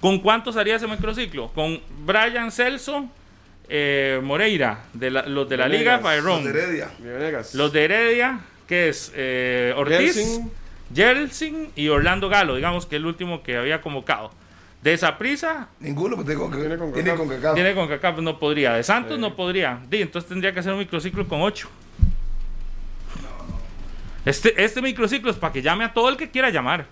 [0.01, 1.49] ¿con cuántos haría ese microciclo?
[1.53, 3.05] Con Brian Celso,
[3.69, 6.89] eh, Moreira, de la- los de la Venegas, Liga Los de Fairón, Heredia.
[6.99, 7.53] Venegas.
[7.55, 10.41] los de Heredia, que es eh, Ortiz,
[10.95, 11.71] Jelsin.
[11.75, 14.31] Y Orlando Galo, digamos que el último que había convocado.
[14.81, 17.17] De esa prisa, Ninguno, pues tiene con, Tiene con Cacao.
[17.17, 17.53] con Cacao.
[17.55, 18.73] tiene con Kaká, no podría.
[18.73, 19.21] De Santos Sí.
[19.21, 19.79] no podría.
[19.91, 21.67] Entonces tendría que hacer un microciclo con ocho.
[24.27, 26.85] Este, este microciclo es para que llame a todo el que quiera llamar.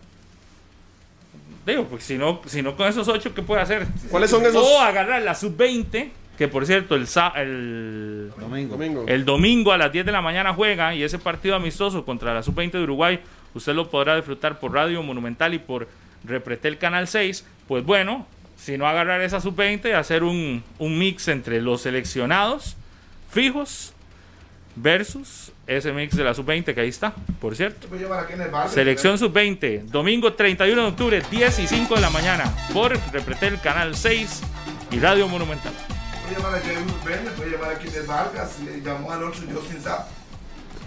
[1.66, 3.88] Digo, pues si no, si no con esos ocho, ¿qué puede hacer?
[4.10, 4.64] ¿Cuáles son esos?
[4.64, 8.74] O agarrar la sub-20, que por cierto, el, sa- el, Domingo.
[8.78, 9.06] Domingo.
[9.08, 12.44] el domingo a las 10 de la mañana juega y ese partido amistoso contra la
[12.44, 13.20] Sub-20 de Uruguay,
[13.56, 15.88] usted lo podrá disfrutar por Radio Monumental y por
[16.24, 17.44] Repretel Canal 6.
[17.68, 18.28] Pues bueno,
[18.58, 22.76] si no agarrar esa Sub-20 y hacer un, un mix entre los seleccionados
[23.32, 23.94] fijos
[24.76, 27.88] versus ese mix de la Sub-20 que ahí está, por cierto.
[28.70, 33.96] Selección Sub-20, domingo 31 de octubre, 10 y 5 de la mañana, por Repretel Canal
[33.96, 34.42] 6
[34.92, 35.74] y Radio Monumental.
[36.24, 40.08] Puede llamar a James llamar a Kenneth Vargas, llamó al otro Justin Sapp.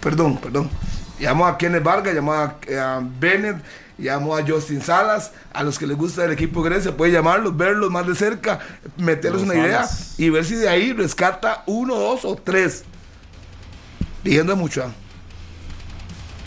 [0.01, 0.69] Perdón, perdón.
[1.19, 3.57] Llamó a Kenneth Vargas, llamó a, a Bennett,
[3.97, 7.91] llamó a Justin Salas, a los que les gusta el equipo Grecia, puede llamarlos, verlos
[7.91, 8.59] más de cerca,
[8.97, 9.85] meterles Los una idea
[10.17, 12.85] y ver si de ahí rescata uno, dos o tres.
[14.23, 14.83] Diciendo mucho.
[14.83, 14.91] ¿ah?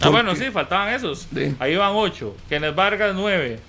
[0.01, 1.29] Ah, bueno, sí, faltaban esos.
[1.35, 1.55] Sí.
[1.59, 2.37] Ahí van 8.
[2.49, 3.53] Kenneth Vargas 9.
[3.55, 3.61] Eh,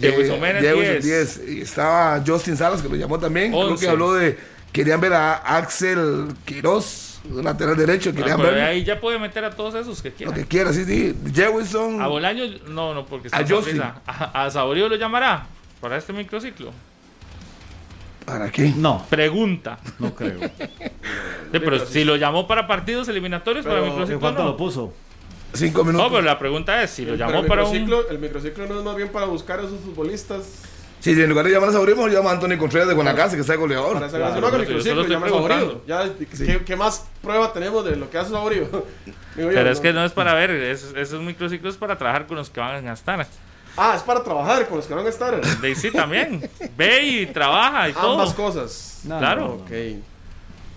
[0.00, 1.46] Jefferson Bennett Jefferson 10.
[1.46, 1.58] 10.
[1.58, 3.52] Y estaba Justin Salas, que lo llamó también.
[3.52, 4.38] Creo que habló de.
[4.72, 8.10] Querían ver a Axel Quiroz, lateral derecho.
[8.10, 10.34] Ah, Querían pero ver ahí ya puede meter a todos esos que lo quieran.
[10.34, 11.14] que quiera, sí, sí.
[11.34, 12.00] Jefferson.
[12.00, 13.82] A Bolaño, no, no, porque está A Justin.
[13.82, 15.46] A, a Saborío lo llamará
[15.80, 16.72] para este microciclo.
[18.30, 18.72] ¿Para qué?
[18.76, 19.78] No, Pregunta.
[19.98, 20.38] no creo.
[21.52, 24.48] Sí, pero si lo llamó para partidos eliminatorios, para Pero, ¿En microciclo cuánto no.
[24.50, 24.92] lo puso?
[25.52, 26.06] Cinco minutos.
[26.08, 27.72] No, pero la pregunta es si lo Pero llamó el para un...
[27.72, 30.44] microciclo, el microciclo no es más bien para buscar a esos futbolistas.
[31.00, 33.42] Sí, sí, en lugar de llamar a mejor llama a Anthony Contreras de Guanacaste, que
[33.42, 33.94] de goleador.
[33.94, 35.82] Para no, yo microciclo, llama a.
[35.88, 36.04] Ya,
[36.46, 38.62] ¿qué, qué más prueba tenemos de lo que hace Saborío?
[39.34, 42.28] Digo yo, Pero es que no es para ver, es- esos microciclos es para trabajar
[42.28, 43.26] con los que van a estar.
[43.76, 45.40] Ah, es para trabajar con los que van a estar.
[45.40, 46.48] De sí también.
[46.76, 48.12] Ve y trabaja y todo.
[48.20, 49.00] Ambas cosas.
[49.04, 49.40] No, Claro.
[49.42, 49.54] no, no.
[49.62, 49.70] Ok.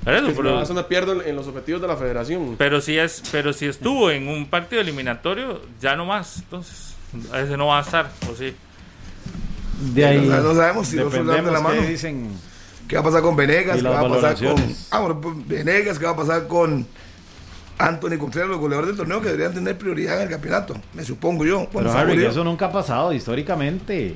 [0.03, 1.95] Por eso, Que si pero- no, eso me pierdo en, en los objetivos de la
[1.97, 2.55] federación.
[2.57, 6.37] Pero si es, pero si estuvo en un partido eliminatorio, ya no más.
[6.39, 6.93] Entonces,
[7.35, 8.53] ese no va a estar, o sí.
[9.93, 10.19] De ahí.
[10.27, 11.81] No, no sabemos si los de la dependemos mano.
[11.81, 12.29] qué dicen.
[12.87, 13.77] ¿Qué va a pasar con Venegas?
[13.77, 14.75] ¿Qué va a pasar con.
[14.91, 16.85] Ah, bueno, pues, Venegas, ¿qué va a pasar con
[17.77, 20.75] Anthony Contreras, los goleadores del torneo que deberían tener prioridad en el campeonato?
[20.93, 21.67] Me supongo yo.
[21.73, 24.15] Pero Harry, eso nunca ha pasado históricamente.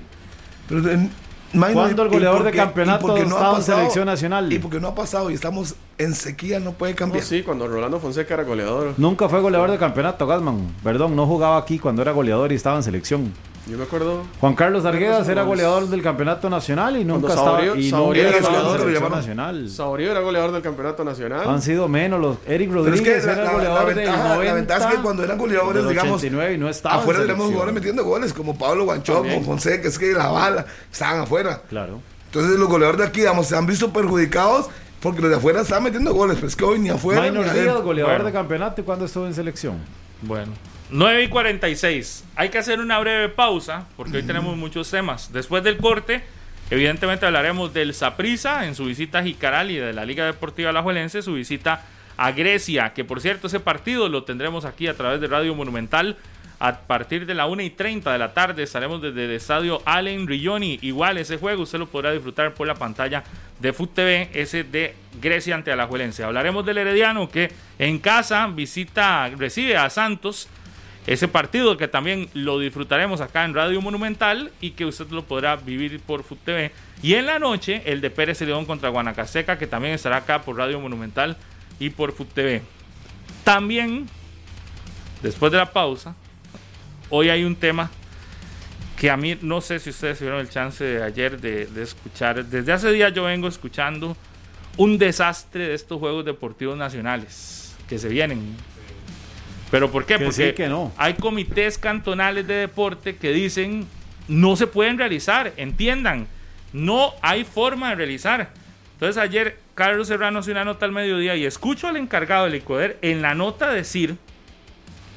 [0.70, 1.10] Pero, eh,
[1.54, 4.52] ¿Cuándo el ¿y goleador de campeonato no en selección nacional?
[4.52, 7.24] Y porque no ha pasado y estamos en sequía, no puede No, cambiar.
[7.24, 8.94] sí, cuando Rolando Fonseca era goleador.
[8.98, 10.76] Nunca fue goleador de campeonato, Gasman.
[10.84, 13.34] Perdón, no jugaba aquí cuando era goleador y estaba en selección.
[13.70, 14.24] Yo me acuerdo.
[14.40, 18.40] Juan Carlos Arguedas era goleador del campeonato nacional y nunca estaba y Saborío era era
[18.40, 19.18] goleador goleador, de lo selección llamaron.
[19.20, 19.70] nacional.
[19.70, 21.50] Saborío era goleador del campeonato nacional.
[21.50, 24.54] Han sido menos los Eric Rodríguez que la, era la- goleador del ventaja, 90, la
[24.54, 27.46] ventaja es que cuando eran goleadores, del digamos, 89 y no estaba en afuera tenemos
[27.48, 31.62] jugadores metiendo goles, como Pablo Guanchón, como Fonseca, es que la bala, estaban afuera.
[31.70, 32.00] Claro.
[32.28, 34.68] Entonces los goleadores de aquí, digamos, se han visto perjudicados
[35.02, 37.54] porque los de afuera están metiendo goles, pero es que hoy ni afuera ni Minor
[37.54, 38.26] Díaz, goleador Bueno.
[38.26, 39.76] de campeonato y cuando estuvo en selección.
[40.22, 40.54] Bueno.
[40.90, 42.24] 9 y 46.
[42.38, 45.34] Hay que hacer una breve pausa porque hoy tenemos muchos temas.
[45.34, 46.24] Después del corte,
[46.70, 51.22] evidentemente hablaremos del Saprissa en su visita a Jicaral y de la Liga Deportiva Alajuelense,
[51.22, 51.84] su visita
[52.16, 52.94] a Grecia.
[52.94, 56.16] Que por cierto, ese partido lo tendremos aquí a través de Radio Monumental.
[56.60, 60.26] A partir de la 1 y 30 de la tarde estaremos desde el estadio Allen
[60.26, 60.80] Rigioni.
[60.82, 63.26] Igual ese juego usted lo podrá disfrutar por la pantalla
[63.60, 66.24] de Foot TV, ese de Grecia ante Alajuelense.
[66.24, 70.48] Hablaremos del Herediano que en casa visita, recibe a Santos
[71.08, 75.56] ese partido que también lo disfrutaremos acá en Radio Monumental y que usted lo podrá
[75.56, 76.72] vivir por Foot TV.
[77.02, 80.58] Y en la noche, el de Pérez León contra Guanacasteca, que también estará acá por
[80.58, 81.38] Radio Monumental
[81.80, 82.62] y por Foot TV.
[83.46, 84.08] También,
[85.24, 86.14] después de la pausa,
[87.10, 87.90] hoy hay un tema
[88.98, 92.44] que a mí no sé si ustedes tuvieron el chance de ayer de, de escuchar.
[92.44, 94.18] Desde hace días yo vengo escuchando
[94.76, 98.58] un desastre de estos Juegos Deportivos Nacionales que se vienen.
[99.72, 100.18] ¿Pero por qué?
[100.18, 100.92] Que Porque sí, que no.
[100.98, 103.88] hay comités cantonales de deporte que dicen
[104.28, 106.28] no se pueden realizar, entiendan,
[106.74, 108.50] no hay forma de realizar.
[108.94, 112.98] Entonces ayer Carlos Serrano hace una nota al mediodía y escucho al encargado del ICODER
[113.02, 114.18] en la nota decir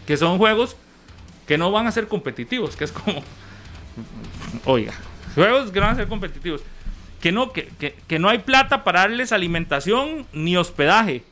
[0.07, 0.77] que son juegos
[1.47, 3.23] que no van a ser competitivos, que es como,
[4.65, 4.93] oiga,
[5.35, 6.63] juegos que no van a ser competitivos,
[7.21, 11.23] que no, que, que- que no hay plata para darles alimentación ni hospedaje.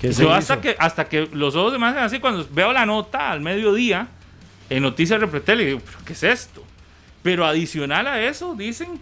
[0.00, 2.84] ¿Qué Yo hasta que, hasta que los ojos se me hacen así cuando veo la
[2.84, 4.08] nota al mediodía
[4.70, 6.64] en Noticias Repretel y digo, ¿pero qué es esto?
[7.22, 9.00] Pero adicional a eso, dicen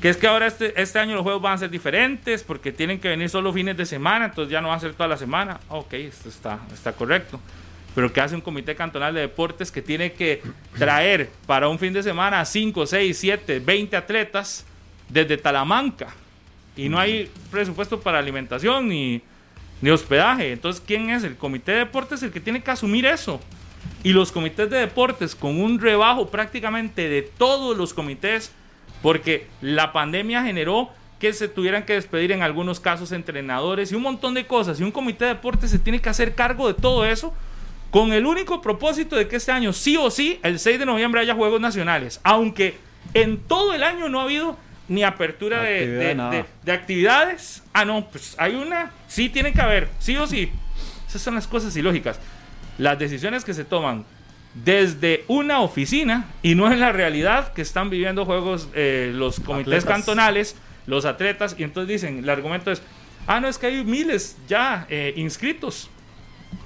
[0.00, 3.00] que es que ahora este, este año los juegos van a ser diferentes porque tienen
[3.00, 5.58] que venir solo fines de semana, entonces ya no va a ser toda la semana.
[5.68, 7.40] Ok, esto está, está correcto.
[7.94, 10.40] Pero que hace un comité cantonal de deportes que tiene que
[10.78, 14.64] traer para un fin de semana a 5, 6, 7, 20 atletas
[15.08, 16.08] desde Talamanca.
[16.76, 19.20] Y no hay presupuesto para alimentación ni,
[19.80, 20.52] ni hospedaje.
[20.52, 21.24] Entonces, ¿quién es?
[21.24, 23.40] El comité de deportes el que tiene que asumir eso.
[24.02, 28.52] Y los comités de deportes con un rebajo prácticamente de todos los comités,
[29.02, 34.02] porque la pandemia generó que se tuvieran que despedir en algunos casos entrenadores y un
[34.02, 34.78] montón de cosas.
[34.80, 37.34] Y un comité de deportes se tiene que hacer cargo de todo eso
[37.90, 41.20] con el único propósito de que este año sí o sí, el 6 de noviembre
[41.20, 42.20] haya Juegos Nacionales.
[42.22, 42.76] Aunque
[43.14, 44.56] en todo el año no ha habido
[44.88, 47.62] ni apertura de, de- de- de actividades.
[47.72, 50.52] Ah, no, pues hay una, sí tiene que haber, sí o sí.
[51.08, 52.20] Esas son las cosas ilógicas.
[52.76, 54.04] Las decisiones que se toman
[54.54, 59.84] desde una oficina y no en la realidad que están viviendo juegos eh, los comités
[59.84, 59.84] Atletas.
[59.84, 60.56] cantonales,
[60.86, 62.82] los atletas, y entonces dicen, el argumento es,
[63.26, 65.90] ah, no, es que hay miles ya eh, inscritos.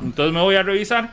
[0.02, 1.12] Entonces me voy a revisar.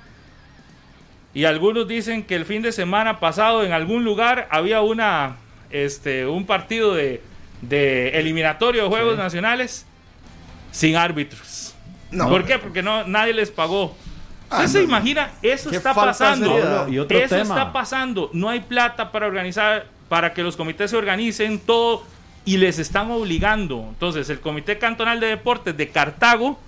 [1.33, 5.37] Y algunos dicen que el fin de semana pasado en algún lugar había una,
[5.69, 7.21] este, un partido de,
[7.61, 9.85] de eliminatorio de Juegos Nacionales
[10.71, 11.73] sin árbitros.
[12.11, 12.29] No.
[12.29, 12.57] ¿Por qué?
[12.59, 13.95] Porque no, nadie les pagó.
[14.49, 14.83] Ah, ¿Usted se no.
[14.85, 15.31] imagina?
[15.41, 16.47] Eso está pasando.
[16.47, 16.87] seriedad.
[16.87, 17.55] Y otro Eso tema.
[17.55, 18.29] está pasando.
[18.33, 22.03] No hay plata para organizar, para que los comités se organicen todo
[22.45, 23.85] y les están obligando.
[23.89, 26.59] Entonces, el Comité Cantonal de Deportes de Cartago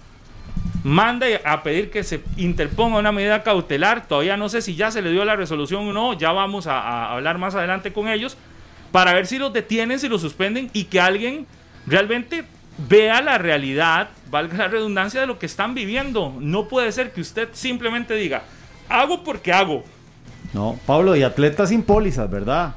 [0.84, 4.08] manda a pedir que se interponga una medida cautelar.
[4.08, 6.14] Todavía no sé si ya se le dio la resolución o no.
[6.14, 8.38] Ya vamos a, a hablar más adelante con ellos
[8.92, 11.48] para ver si los detienen, si los suspenden y que alguien
[11.88, 12.44] realmente
[12.78, 16.34] vea la realidad, valga la redundancia, de lo que están viviendo.
[16.40, 18.44] No puede ser que usted simplemente diga,
[18.90, 19.84] hago porque hago.
[20.54, 22.76] No, Pablo, y atletas sin pólizas, ¿verdad?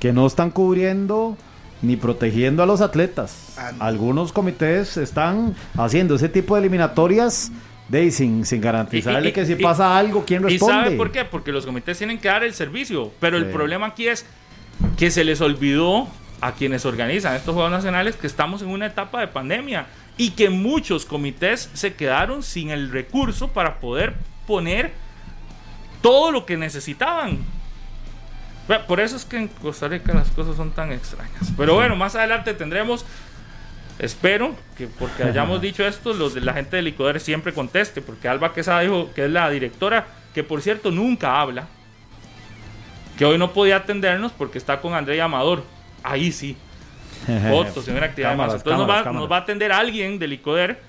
[0.00, 1.36] Que no están cubriendo
[1.82, 3.54] ni protegiendo a los atletas.
[3.78, 3.84] No.
[3.84, 7.52] Algunos comités están haciendo ese tipo de eliminatorias
[7.88, 10.74] de sin, sin garantizarle Y- y- que si y- pasa algo, ¿quién ¿Y responde?
[10.84, 11.24] sabe por qué?
[11.24, 13.12] Porque los comités tienen que dar el servicio.
[13.20, 14.26] Pero el problema aquí es
[14.96, 16.08] que se les olvidó
[16.40, 20.50] a quienes organizan estos Juegos Nacionales que estamos en una etapa de pandemia y que
[20.50, 24.14] muchos comités se quedaron sin el recurso para poder
[24.46, 24.92] poner
[26.00, 27.38] todo lo que necesitaban.
[28.88, 31.52] Por eso es que en Costa Rica las cosas son tan extrañas.
[31.56, 33.04] Pero bueno, más adelante tendremos,
[33.98, 38.28] espero que porque hayamos dicho esto, los de la gente de Licoder siempre conteste, porque
[38.28, 41.68] Alba Quesada dijo que es la directora, que por cierto nunca habla,
[43.16, 45.75] que hoy no podía atendernos porque está con Andrea Amador.
[46.02, 46.56] Ahí sí,
[47.50, 48.56] fotos, en una actividad de Cámaras, masa.
[48.58, 50.80] Entonces nos, va, cámaras, nos va a atender alguien del ICODER,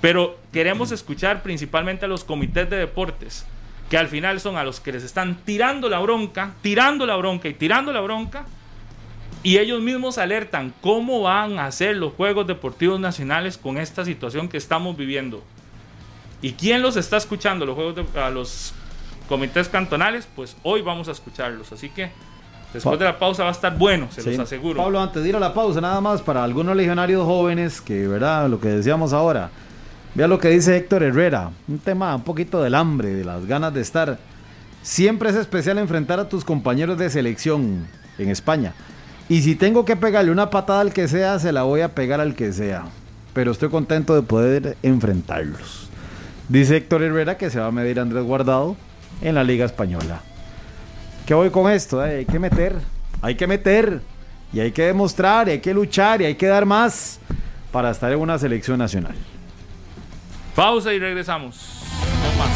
[0.00, 3.46] pero queremos escuchar principalmente a los comités de deportes,
[3.90, 7.48] que al final son a los que les están tirando la bronca, tirando la bronca
[7.48, 8.44] y tirando la bronca,
[9.42, 14.48] y ellos mismos alertan cómo van a hacer los Juegos Deportivos Nacionales con esta situación
[14.48, 15.44] que estamos viviendo.
[16.42, 18.74] ¿Y quién los está escuchando, los juegos de- a los
[19.28, 20.28] comités cantonales?
[20.34, 21.70] Pues hoy vamos a escucharlos.
[21.72, 22.10] Así que
[22.72, 24.30] después Pa- de la pausa va a estar bueno, se Sí.
[24.30, 24.82] los aseguro.
[24.82, 28.48] Pablo, antes de ir a la pausa, nada más para algunos legionarios jóvenes que, ¿verdad?
[28.48, 29.50] Lo que decíamos ahora.
[30.14, 31.50] Vea lo que dice Héctor Herrera.
[31.68, 34.18] Un tema un poquito del hambre, de las ganas de estar.
[34.82, 37.86] Siempre es especial enfrentar a tus compañeros de selección
[38.18, 38.72] en España.
[39.28, 42.20] Y si tengo que pegarle una patada al que sea, se la voy a pegar
[42.20, 42.84] al que sea.
[43.34, 45.90] Pero estoy contento de poder enfrentarlos.
[46.48, 48.76] Dice Héctor Herrera que se va a medir a Andrés Guardado
[49.20, 50.20] en la Liga Española.
[51.26, 52.06] ¿Qué voy con esto?
[52.06, 52.76] Eh, hay que meter,
[53.20, 54.00] hay que meter,
[54.52, 57.18] y hay que demostrar, y hay que luchar, y hay que dar más
[57.72, 59.16] para estar en una selección nacional.
[60.54, 61.82] Pausa y regresamos.
[62.22, 62.50] No más.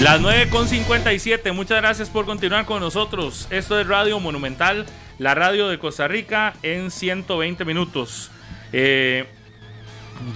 [0.00, 3.48] Las 9.57, muchas gracias por continuar con nosotros.
[3.50, 4.86] Esto es Radio Monumental,
[5.18, 8.30] la radio de Costa Rica en 120 minutos.
[8.72, 9.26] Eh,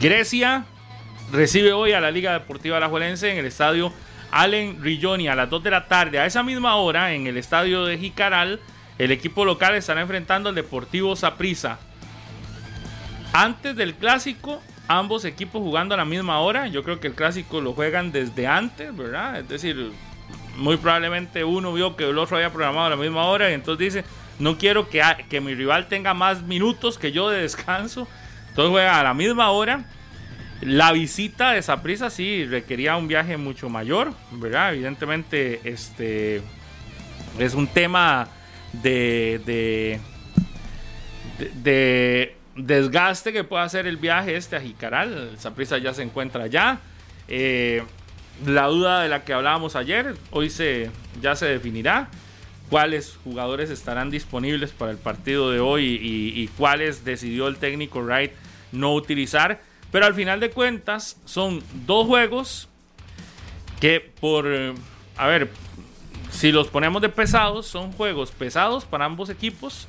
[0.03, 0.67] Grecia
[1.33, 3.93] recibe hoy a la Liga Deportiva Alajuelense en el estadio
[4.31, 6.19] Allen Rilloni a las 2 de la tarde.
[6.19, 8.61] A esa misma hora, en el estadio de Jicaral,
[8.99, 11.79] el equipo local estará enfrentando al Deportivo Saprissa.
[13.33, 16.67] Antes del clásico, ambos equipos jugando a la misma hora.
[16.69, 19.41] Yo creo que el clásico lo juegan desde antes, ¿verdad?
[19.41, 19.93] Es decir,
[20.57, 23.95] muy probablemente uno vio que el otro había programado a la misma hora y entonces
[23.95, 24.09] dice,
[24.39, 28.07] no quiero que, que mi rival tenga más minutos que yo de descanso.
[28.51, 29.85] Entonces juega a la misma hora.
[30.65, 34.73] La visita de Saprissa sí requería un viaje mucho mayor, ¿verdad?
[34.75, 36.41] Evidentemente, este
[37.39, 38.29] es un tema
[38.73, 40.01] de, de,
[41.39, 45.31] de- de desgaste que puede hacer el viaje este a Jicaral.
[45.33, 46.79] El Saprissa ya se encuentra allá.
[47.29, 47.83] Eh,
[48.47, 50.91] la duda de la que hablábamos ayer, hoy se,
[51.21, 52.09] ya se definirá
[52.71, 58.01] cuáles jugadores estarán disponibles para el partido de hoy y, y cuáles decidió el técnico
[58.01, 58.33] Wright
[58.73, 59.61] no utilizar.
[59.95, 62.69] Pero al final de cuentas son dos juegos
[63.79, 64.75] que por, eh,
[65.17, 65.53] a ver,
[66.33, 69.87] si los ponemos de pesados, son juegos pesados para ambos equipos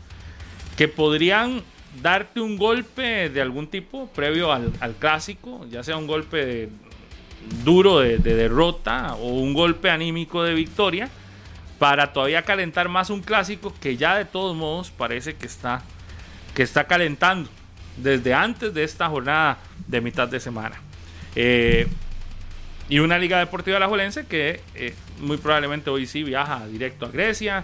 [0.77, 1.63] que podrían
[2.03, 6.69] darte un golpe de algún tipo previo al, al clásico, ya sea un golpe de-
[7.63, 11.09] duro de, de derrota o un golpe anímico de victoria,
[11.79, 15.81] para todavía calentar más un clásico que ya de todos modos parece que está,
[16.53, 17.49] que está calentando
[17.97, 20.75] desde antes de esta jornada de mitad de semana.
[21.35, 21.87] Eh,
[22.89, 27.63] y una Liga Deportiva Alajuelense que eh, muy probablemente hoy sí viaja directo a Grecia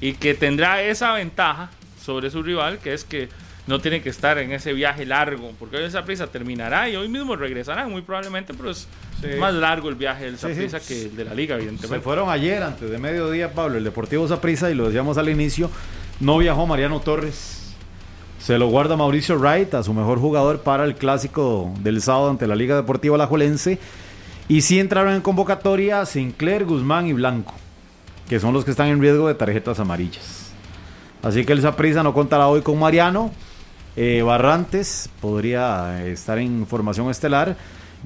[0.00, 1.70] y que tendrá esa ventaja
[2.02, 3.28] sobre su rival, que es que
[3.66, 7.08] no tiene que estar en ese viaje largo, porque hoy esa prisa terminará y hoy
[7.08, 8.86] mismo regresarán muy probablemente, pero es
[9.20, 9.28] Sí.
[9.40, 10.68] más largo el viaje del Sí, sí.
[10.68, 12.04] Saprissa que el de la Liga, Se evidentemente.
[12.04, 15.70] fueron ayer, antes de mediodía, Pablo, el Deportivo Saprissa, y lo decíamos al inicio,
[16.20, 17.65] no viajó Mariano Torres.
[18.38, 22.46] Se lo guarda Mauricio Wright, a su mejor jugador para el clásico del sábado ante
[22.46, 23.78] la Liga Deportiva Alajuelense.
[24.48, 27.54] Y sí entraron en convocatoria Sinclair, Guzmán y Blanco,
[28.28, 30.52] que son los que están en riesgo de tarjetas amarillas.
[31.22, 33.32] Así que el Saprissa no contará hoy con Mariano.
[33.96, 37.56] Eh, Barrantes podría eh, estar en formación estelar.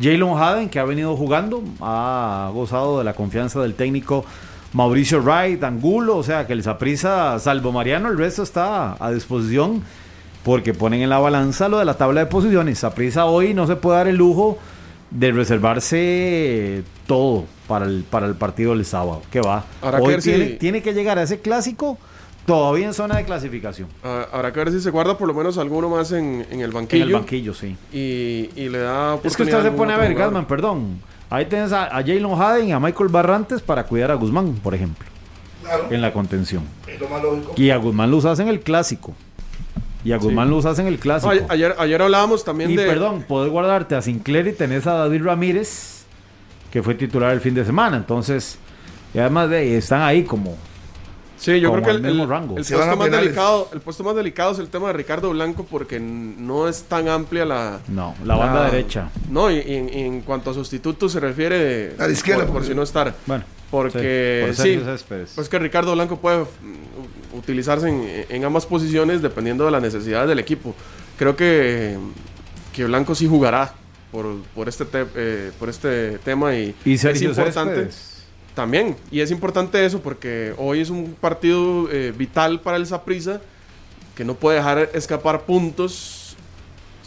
[0.00, 4.24] Jalen Haden, que ha venido jugando, ha gozado de la confianza del técnico
[4.72, 9.82] Mauricio Wright, Angulo, o sea que el Saprissa, salvo Mariano, el resto está a disposición
[10.50, 12.80] porque ponen en la balanza lo de la tabla de posiciones.
[12.80, 14.58] Saprissa hoy no se puede dar el lujo
[15.12, 19.22] de reservarse todo para el, para el partido del sábado.
[19.30, 19.64] que va?
[19.80, 21.98] Que hoy si- tiene, que llegar a ese clásico
[22.46, 23.86] todavía en zona de clasificación.
[24.02, 26.70] Ah, habrá que ver si se guarda por lo menos alguno más en, en el
[26.70, 27.04] En banquillo.
[27.04, 27.76] el banquillo, sí.
[27.92, 29.18] Y, y le da.
[29.22, 31.00] Es que usted se a pone a ver, Gasman, perdón.
[31.30, 34.74] Ahí tienes a, a Jalen Haden y a Michael Barrantes para cuidar a Guzmán, por
[34.74, 35.06] ejemplo,
[35.62, 36.64] Claro, en la contención.
[36.88, 37.52] es lo más lógico.
[37.56, 39.14] Y a Guzmán lo usas en el clásico.
[40.04, 41.30] Y a Guzmán lo usas en el clásico.
[41.48, 42.86] ayer, ayer hablábamos también y de.
[42.86, 46.04] perdón, podés guardarte a Sinclair y tenés a David Ramírez,
[46.72, 47.96] que fue titular el fin de semana.
[47.98, 48.58] Entonces,
[49.12, 50.56] y además de están ahí como
[51.36, 52.56] Sí, yo como creo que el, mismo el- rango.
[52.58, 55.98] el puesto más delicado, el puesto más delicado es el tema de Ricardo Blanco porque
[55.98, 59.08] no es tan amplia la, No, la banda derecha.
[59.30, 62.54] No, y, y en, y en cuanto a sustitutos se refiere A la izquierda, por,
[62.56, 63.14] por si no estar.
[63.24, 64.74] Bueno, Porque por sí,
[65.34, 70.28] pues que Ricardo Blanco puede mm, utilizarse en, en ambas posiciones dependiendo de las necesidades
[70.28, 70.74] del equipo.
[71.16, 71.96] Creo que,
[72.72, 73.74] que Blanco sí jugará
[74.10, 77.00] por, por, este, te- eh, por este tema y, y es
[77.44, 77.74] importante.
[77.84, 78.06] Céspedes.
[78.54, 83.40] También, y es importante eso porque hoy es un partido eh, vital para el Saprissa
[84.16, 86.19] que no puede dejar escapar puntos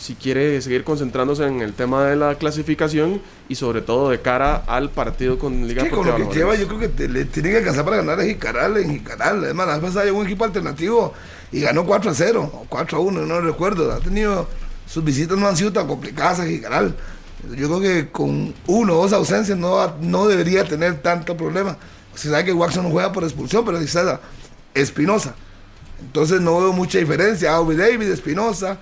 [0.03, 4.57] si quiere seguir concentrándose en el tema de la clasificación y sobre todo de cara
[4.67, 7.51] al partido con Liga Que con lo que lleva, yo creo que te- le tiene
[7.51, 9.41] que alcanzar para ganar a Jicaral en Jicaral.
[9.45, 11.13] Además, la vez pasada llegó un equipo alternativo
[11.53, 13.93] y ganó 4 a 0 o 4 a 1, no recuerdo.
[13.93, 14.45] Ha tenido,
[14.85, 16.93] sus visitas no han sido tan complicadas a Jicaral.
[17.55, 21.77] Yo creo que con uno o dos ausencias no, no debería tener tanto problema.
[22.13, 24.01] Se sabe que Watson no juega por expulsión, pero dice
[24.73, 25.35] Espinosa.
[26.01, 27.53] Entonces no veo mucha diferencia.
[27.55, 28.79] Aubrey David, Espinosa,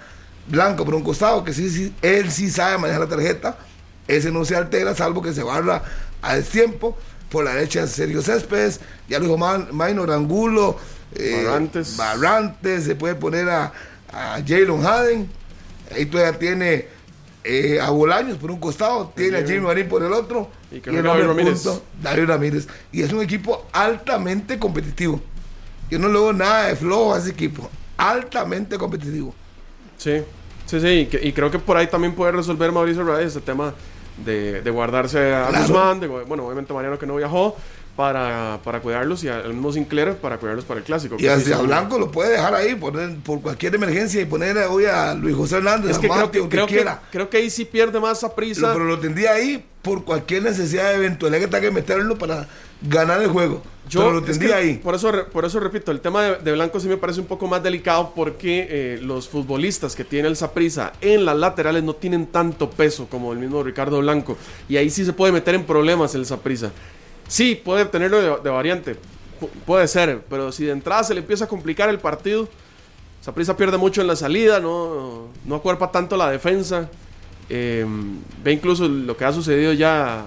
[0.48, 3.58] Blanco por un costado, que sí, sí, él sí sabe manejar la tarjeta.
[4.08, 5.84] Ese no se altera, salvo que se barra
[6.22, 6.98] a destiempo.
[7.30, 9.38] Por la derecha Sergio Céspedes, ya lo dijo
[9.72, 10.78] Minor Angulo,
[11.16, 11.96] eh, Barrantes.
[11.96, 13.72] Barrantes, se puede poner a,
[14.12, 15.30] a Jalen Haden.
[15.96, 16.88] Ahí todavía tiene
[17.46, 20.50] eh, a Bolaños por un costado, tiene a Jimmy Marín por el otro.
[20.72, 21.64] Y que el David hombre Ramírez.
[21.64, 22.68] punto, David Ramírez.
[22.92, 25.22] Y es un equipo altamente competitivo.
[25.90, 27.70] Yo no le veo nada de flojo a ese equipo.
[27.96, 29.34] Altamente competitivo.
[30.02, 30.24] Sí,
[30.66, 33.42] sí, sí, y, que- y creo que por ahí también puede resolver Mauricio Reyes ese
[33.42, 33.74] tema
[34.26, 35.62] de, de guardarse a Claro.
[35.64, 37.56] Guzmán, de, bueno, obviamente Mariano que no viajó,
[37.96, 41.16] para, para cuidarlos y al mismo Sinclair para cuidarlos para el clásico.
[41.16, 44.58] Y que sí hacia Blanco lo puede dejar ahí poner, por cualquier emergencia y poner
[44.60, 47.02] hoy a Luis José Hernández, Es a que creo que, que que, quiera.
[47.12, 48.68] creo que ahí sí pierde más a prisa.
[48.68, 52.48] Lo- pero lo tendría ahí por cualquier necesidad de eventualidad que tenga que meterlo para
[52.84, 53.62] ganar el juego.
[53.92, 54.74] pero lo tendría que ahí.
[54.78, 57.48] Por eso, por eso repito, el tema de, de Blanco sí me parece un poco
[57.48, 62.28] más delicado porque eh, los futbolistas que tiene el Saprisa en las laterales no tienen
[62.28, 64.38] tanto peso como el mismo Ricardo Blanco.
[64.70, 66.72] Y ahí sí se puede meter en problemas el Saprisa.
[67.32, 68.98] Sí, puede tenerlo de, variante,
[69.40, 72.50] pu- puede ser, pero si de entrada se le empieza a complicar el partido,
[73.22, 76.90] Saprisa pierde mucho en la salida, no, no acuerpa tanto la defensa.
[77.50, 77.86] Eh,
[78.44, 80.26] ve incluso lo que ha sucedido ya,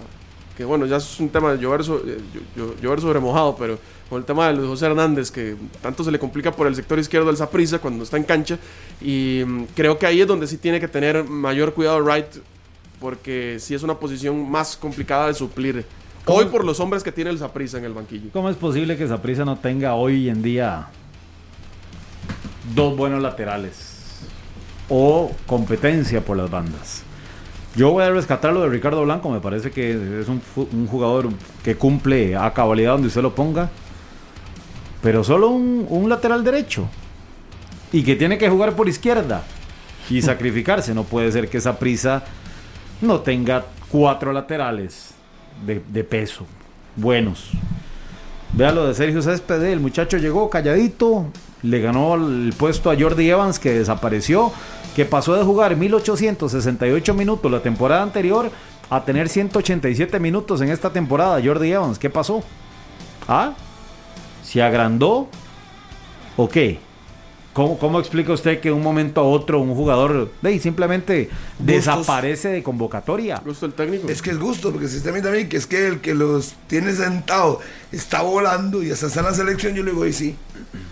[0.56, 3.78] que bueno, ya es un tema de llover, so- eh, sobre mojado, pero
[4.08, 6.98] con el tema de Luis José Hernández, que tanto se le complica por el sector
[6.98, 8.58] izquierdo del Saprissa cuando está en cancha,
[9.02, 12.36] y mm, creo que ahí es donde sí tiene que tener mayor cuidado Wright,
[12.98, 15.84] porque sí es una posición más complicada de suplir.
[16.26, 18.30] Hoy por los hombres que tiene el Saprissa en el banquillo.
[18.32, 20.86] ¿Cómo es posible que Saprissa no tenga hoy en día
[22.74, 24.20] dos buenos laterales
[24.88, 27.02] o competencia por las bandas?
[27.76, 31.28] Yo voy a rescatar lo de Ricardo Blanco, me parece que es un jugador
[31.62, 33.68] que cumple a cabalidad donde usted lo ponga,
[35.02, 36.88] pero solo un, un lateral derecho
[37.92, 39.42] y que tiene que jugar por izquierda
[40.08, 40.94] y sacrificarse.
[40.94, 42.24] No puede ser que esa prisa
[43.02, 45.13] no tenga cuatro laterales
[45.64, 46.46] de, peso
[46.96, 47.50] buenos.
[48.52, 51.26] Vea lo de Sergio Céspedes, el muchacho llegó calladito,
[51.62, 54.52] le ganó el puesto a Jordi Evans que desapareció,
[54.94, 58.50] que pasó de jugar 1868 minutos la temporada anterior
[58.90, 61.40] a tener 187 minutos en esta temporada.
[61.44, 62.44] Jordi Evans, ¿qué pasó?
[63.26, 63.54] ¿Ah?
[64.44, 65.28] ¿Se agrandó?
[66.36, 66.78] ¿O qué?
[67.54, 71.30] ¿Cómo, cómo explica usted que de un momento a otro un jugador de, simplemente
[71.60, 73.40] desaparece de convocatoria?
[73.44, 74.08] Gusto el técnico.
[74.08, 76.54] Es que es gusto, porque si usted me también que es que el que los
[76.66, 77.60] tiene sentado
[77.92, 80.34] está volando y hasta está en la selección, yo le digo, y sí.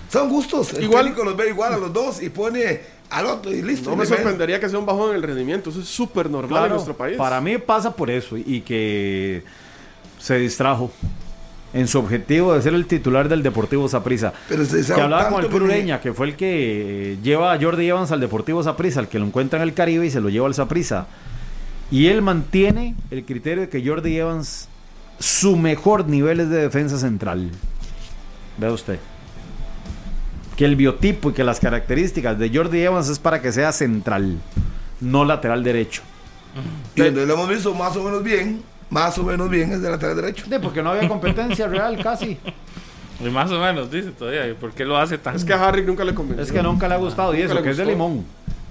[0.08, 0.72] Son gustos.
[0.74, 3.90] El Igual- técnico los ve igual a los dos y pone al otro y listo.
[3.90, 5.70] no y me sorprendería que sea un bajón en el rendimiento.
[5.70, 7.16] Eso es súper normal en nuestro país.
[7.18, 9.42] Para mí pasa por eso y que
[10.20, 10.92] se distrajo
[11.74, 14.32] en su objetivo de ser el titular del Deportivo Saprissa.
[14.48, 17.88] Pero se Que hablaba con el tanto que- fue el que eh, lleva a Jordi
[17.88, 20.46] Evans al Deportivo Saprissa, el que lo encuentra en el Caribe y se lo lleva
[20.46, 21.06] al Saprissa.
[21.90, 24.68] Y él mantiene el criterio de que Jordi Evans,
[25.18, 27.50] su mejor nivel es de defensa central.
[28.58, 28.98] Vea usted.
[30.56, 34.38] Que el biotipo y que las características de Jordi Evans es para que sea central,
[35.00, 36.02] no lateral derecho.
[36.94, 38.62] Y donde lo hemos visto más o menos bien,
[38.92, 40.44] más o menos bien es de lateral derecho.
[40.46, 42.38] De porque no había competencia real casi.
[43.20, 44.46] Y más o menos, dice todavía.
[44.48, 45.34] ¿y ¿Por qué lo hace tan.?
[45.34, 46.42] Es que a Harry nunca le convenció.
[46.44, 48.24] Es que nunca le ha gustado y eso, que es de limón.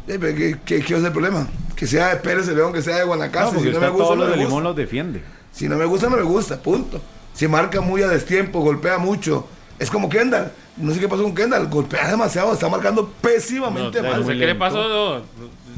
[0.07, 1.47] Eh, ¿Qué, qué, qué es el problema?
[1.75, 3.55] Que sea de Pérez de León, que sea de No, Guanacaste.
[3.55, 4.67] porque si no me gusta, todos no los de me limón gusta.
[4.69, 5.23] los defiende.
[5.51, 7.01] Si no me gusta, no me gusta, punto.
[7.33, 9.47] Si marca muy a destiempo, golpea mucho,
[9.79, 10.51] Es como Kendall.
[10.77, 11.67] No sé qué pasó con Kendall.
[11.67, 14.19] Golpea demasiado, está marcando pésimamente No, mal.
[14.21, 14.87] no sé qué le pasó.
[14.87, 15.21] no,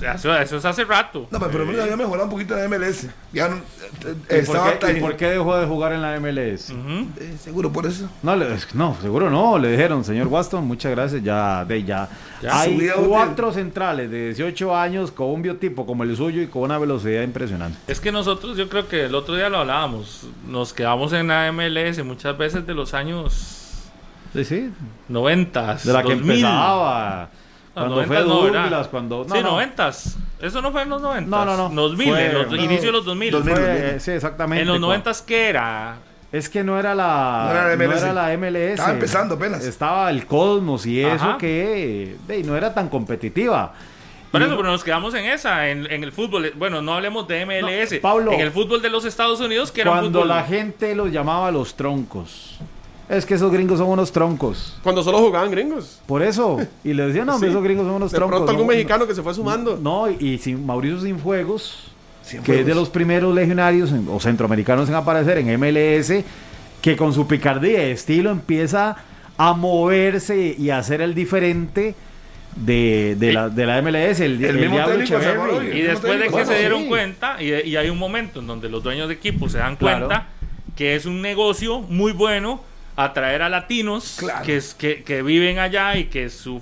[0.05, 1.27] Eso, eso es hace rato.
[1.31, 3.07] No, pero por lo menos había mejorado un poquito en la MLS.
[3.31, 6.19] Ya no, eh, ¿Y estaba por, qué, y por qué dejó de jugar en la
[6.19, 6.69] MLS?
[6.71, 8.09] Eh, seguro por eso.
[8.21, 12.09] No, le- no, seguro no, le dijeron, señor Waston, muchas gracias, ya, de, ya.
[12.41, 12.91] Ya, Hay útil.
[13.07, 17.21] cuatro centrales de 18 años con un biotipo como el suyo y con una velocidad
[17.23, 17.77] impresionante.
[17.87, 21.49] Es que nosotros, yo creo que el otro día lo hablábamos, nos quedamos en la
[21.51, 23.59] MLS muchas veces de los años
[24.33, 24.71] Sí, sí,
[25.09, 26.31] 90, de la que 2000.
[26.37, 27.29] empezaba,
[27.73, 28.89] cuando No, fue 90 no, Douglas, ¿verdad?
[28.91, 29.25] cuando...
[29.31, 29.89] sí, 90.
[30.41, 31.29] Eso no fue en los 90.
[31.29, 31.81] No, no, no.
[31.89, 32.55] 2000, Fue- en los no.
[32.57, 33.31] inicios de los 2000.
[33.31, 33.55] 2000.
[33.55, 34.61] Fue, sí, exactamente.
[34.61, 35.95] en los 90, ¿qué era?
[36.31, 38.01] Es que no era la, No era la no MLS.
[38.03, 38.55] era la MLS.
[38.73, 39.63] Estaba empezando apenas.
[39.63, 41.37] Estaba el Cosmos y eso Ajá.
[41.37, 43.71] que de, no era tan competitiva.
[44.31, 46.51] Por Y- eso, pero nos quedamos en esa, en, en el fútbol.
[46.55, 47.93] Bueno, no hablemos de MLS.
[47.93, 50.35] No, Pablo, en el fútbol de los Estados Unidos, que era un Cuando fútbol.
[50.35, 52.57] la gente los llamaba los troncos.
[53.09, 54.77] Es que esos gringos son unos troncos.
[54.81, 55.99] Cuando solo jugaban gringos.
[56.05, 56.59] Por eso.
[56.83, 57.45] Y le decían, no, Sí.
[57.47, 58.37] esos gringos son unos De troncos.
[58.37, 59.77] pronto algún no, mexicano que se fue sumando.
[59.81, 61.91] No, y sin Mauricio Sinfuegos,
[62.23, 66.23] Sin que es de los primeros legionarios en- o centroamericanos en aparecer en MLS,
[66.81, 68.95] que con su picardía y estilo empieza
[69.37, 71.95] a moverse y a hacer el diferente
[72.55, 75.25] de, de, la, de la MLS, el, El Diablo de Echeverry.
[75.25, 76.87] Salvador, Y después de que Bueno, se dieron sí.
[76.87, 80.07] cuenta, y, y hay un momento en donde los dueños de equipos se dan Claro.
[80.07, 80.27] cuenta
[80.75, 82.61] que es un negocio muy bueno
[82.95, 84.45] atraer a latinos Claro.
[84.45, 86.61] que, es, que, que viven allá y que su,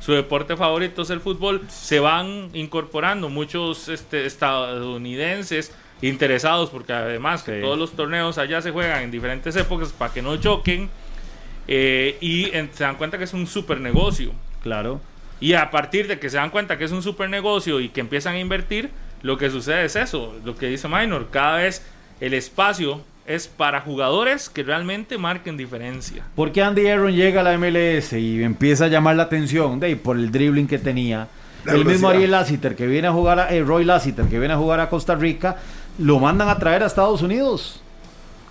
[0.00, 7.42] su deporte favorito es el fútbol, se van incorporando muchos este, estadounidenses interesados, porque además
[7.42, 7.60] que Sí.
[7.62, 10.88] todos los torneos allá se juegan en diferentes épocas para que no choquen,
[11.68, 14.32] eh, y en- se dan cuenta que es un super negocio.
[14.62, 15.00] Claro.
[15.40, 18.00] Y a partir de que se dan cuenta que es un super negocio y que
[18.00, 18.90] empiezan a invertir,
[19.22, 21.84] lo que sucede es eso, lo que dice Minor, cada vez
[22.20, 26.24] el espacio es para jugadores que realmente marquen diferencia.
[26.34, 30.16] Porque Andy Aaron llega a la MLS y empieza a llamar la atención de, por
[30.16, 31.28] el dribbling que tenía.
[31.64, 32.08] La el mismo.
[32.08, 34.88] Ariel Lassiter que viene a jugar a eh, Roy Lassiter que viene a jugar a
[34.88, 35.56] Costa Rica,
[35.98, 37.80] lo mandan a traer a Estados Unidos.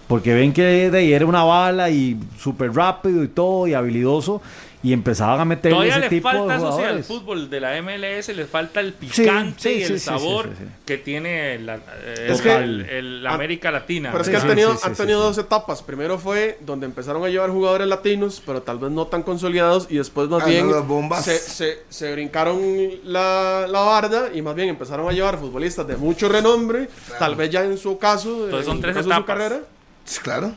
[0.07, 4.41] Porque ven que de ahí era una bala y súper rápido y todo y habilidoso
[4.81, 7.81] y empezaban a Todavía ese le tipo falta de eso sí, al fútbol de la
[7.81, 10.71] MLS, le falta el picante sí, y el sí, sabor sí, sí, sí.
[10.85, 14.09] que tiene la, eh, Es el- que- el- América Latina.
[14.11, 15.83] Pero es que han tenido, sí, han tenido sí, dos etapas.
[15.83, 19.87] Primero fue donde empezaron a llevar jugadores latinos, pero tal vez no tan consolidados.
[19.89, 21.25] Y después más Ah, bien no, las bombas.
[21.25, 22.59] se, se- se brincaron
[23.03, 26.87] la, la barda y más bien empezaron a llevar futbolistas de mucho renombre.
[27.19, 29.59] Tal vez ya en su caso, Entonces son en tres caso de su carrera.
[30.05, 30.53] Sí, Claro.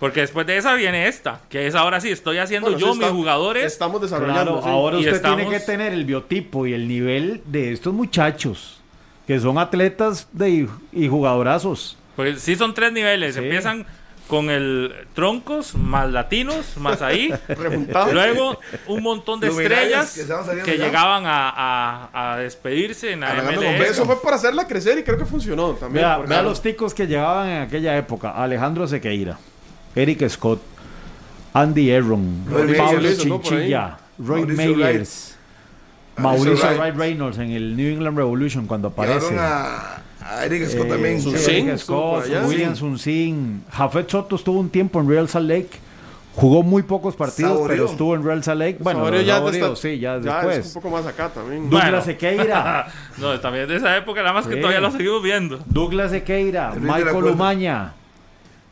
[0.00, 3.06] Porque después de esa viene esta, que es ahora sí, estoy haciendo Bueno, yo mis
[3.08, 3.66] jugadores.
[3.66, 4.54] Estamos desarrollando.
[4.54, 4.68] Claro, sí.
[4.70, 8.80] ahora Y usted estamos- tiene que tener el biotipo y el nivel de estos muchachos,
[9.26, 11.96] que son atletas de, y jugadorazos.
[12.16, 13.34] Porque sí son tres niveles.
[13.34, 13.40] Sí.
[13.42, 13.84] Empiezan
[14.26, 17.32] con el troncos, más latinos, más ahí.
[18.12, 20.18] Luego un montón de estrellas
[20.64, 23.90] que llegaban a, a- a despedirse en la MLS.
[23.90, 26.04] Eso fue para hacerla crecer y creo que funcionó también.
[26.06, 28.30] Vea, vea los ticos que llegaban en aquella época.
[28.30, 29.36] Alejandro Sequeira,
[29.94, 30.60] Eric Scott,
[31.54, 33.08] Andy Aaron, Roy Pablo.
[33.16, 35.36] Chinchilla, Roy Mauricio Meyers,
[36.16, 36.78] Mauricio Mauricio Wright.
[36.80, 39.36] Wright Reynolds en el New England Revolution cuando aparece.
[39.38, 41.20] A, a Eric Scott Eh, también.
[41.22, 42.46] Sun Eric Scott, allá.
[42.46, 45.70] William Sunsin, Jafet Soto estuvo un tiempo en Real Salt Lake.
[46.32, 48.76] Jugó muy pocos partidos, pero estuvo en Real Salt Lake.
[48.80, 50.58] Bueno, ya está- sí, ya, ya después.
[50.58, 51.68] es un poco más acá también.
[51.68, 51.84] Bueno.
[51.86, 52.86] Douglas Sequeira,
[53.18, 54.60] no, también de esa época, nada más que Sí.
[54.60, 55.58] todavía lo seguimos viendo.
[55.66, 57.24] Douglas Sequeira, Michael.
[57.24, 57.94] Umaña.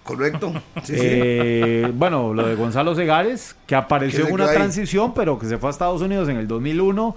[0.08, 0.52] Correcto.
[0.84, 0.96] Sí, sí.
[0.98, 5.68] Eh, bueno, lo de Gonzalo Segares, que apareció en una transición, pero que se fue
[5.68, 7.14] a Estados Unidos en el 2001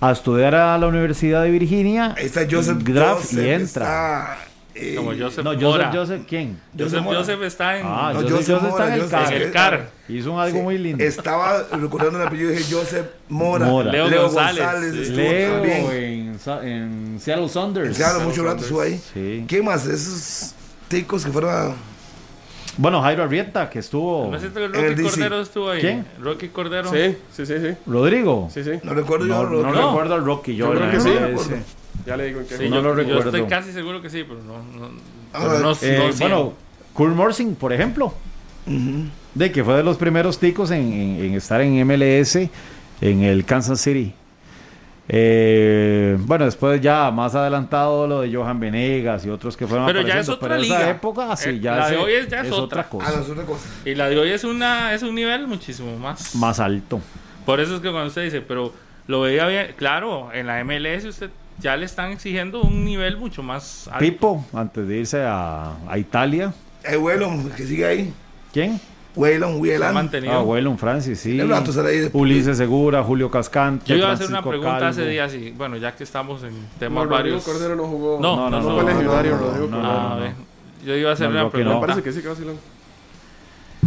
[0.00, 2.14] a estudiar a la Universidad de Virginia.
[2.16, 2.78] Ahí está Joseph.
[2.78, 3.64] Draft Joseph y entra.
[3.64, 4.38] está,
[4.74, 5.90] eh, Como Joseph No, Joseph, Mora.
[5.92, 6.60] Joseph, ¿quién?
[6.78, 7.18] Joseph, Mora.
[7.18, 9.20] Joseph está en, Ah, No, Joseph, está en el CAR.
[9.24, 9.90] Joseph- en el CAR.
[10.08, 11.02] Hizo algo Sí, muy lindo.
[11.04, 13.66] Estaba recordando el apellido y dije Joseph Mora.
[13.66, 13.90] Mora.
[13.90, 16.38] Leo González, estuvo Leo también.
[16.46, 17.96] en, en Seattle Saunders.
[17.96, 19.00] Claro, mucho rato estuvo ahí.
[19.12, 19.44] Sí.
[19.48, 19.86] ¿Qué más?
[19.86, 20.54] Esos
[20.88, 21.74] ticos que fueron a...
[22.78, 24.28] Bueno, Jairo Arrieta, que estuvo.
[24.30, 25.02] ¿No es cierto que Rocky.
[25.02, 25.80] Cordero estuvo ahí?
[25.80, 26.06] ¿Quién?
[26.20, 26.90] Rocky Cordero.
[26.90, 27.74] Sí, sí, sí, sí.
[27.86, 28.48] Rodrigo.
[28.52, 28.70] Sí, sí.
[28.82, 29.48] No recuerdo No, yo.
[29.50, 29.86] no Ro- No.
[29.88, 30.56] recuerdo al Rocky.
[30.56, 31.10] Yo, Yo creo que sí.
[32.06, 32.56] Ya le digo en qué.
[32.56, 33.24] Sí, No yo, lo yo recuerdo.
[33.28, 34.58] estoy casi seguro que sí, pero no.
[34.78, 34.90] no,
[35.34, 36.52] Ah, pero no, Eh, bueno,
[36.94, 38.14] Kurt Morsing, por ejemplo,
[39.34, 42.48] de que fue de los primeros ticos en, en- en estar en MLS
[43.00, 44.14] en el Kansas City.
[45.14, 50.00] Eh, bueno, después ya más adelantado lo de Johan Venegas y otros que fueron Pero
[50.00, 50.90] ya es otra pero esa liga.
[50.90, 52.84] época sí, Eh, ya la de hoy es- ya es otra.
[52.88, 53.68] cosa, Ah, no, es otra cosa.
[53.84, 56.34] Y la de hoy es, una, es un nivel muchísimo más.
[56.36, 56.98] más alto.
[57.44, 58.72] Por eso es que cuando usted dice, pero
[59.06, 63.42] lo veía bien, claro, en la MLS usted ya le están exigiendo un nivel mucho
[63.42, 63.98] más alto.
[63.98, 66.54] Pipo, antes de irse a, a Italia,
[66.84, 68.14] El vuelo que sigue ahí.
[68.50, 68.80] ¿quién?
[69.14, 69.92] Whelan.
[69.94, 70.32] mantenido.
[70.32, 71.38] Ah, Waylon Francis, sí.
[71.38, 73.84] El rato será ahí de- Ulises Segura, Julio Cascante.
[73.86, 76.68] Yo iba a hacer una pregunta hace días y bueno, ya que estamos en No,
[76.78, 77.44] temas Rodrigo varios.
[77.44, 78.18] Cordero no jugó.
[78.20, 79.78] No, No, no, no.
[79.84, 80.32] Ah.
[80.84, 81.46] Yo iba a hacer No, una no.
[81.46, 81.80] Me pregunta.
[81.80, 82.56] parece que sí, que vacilón.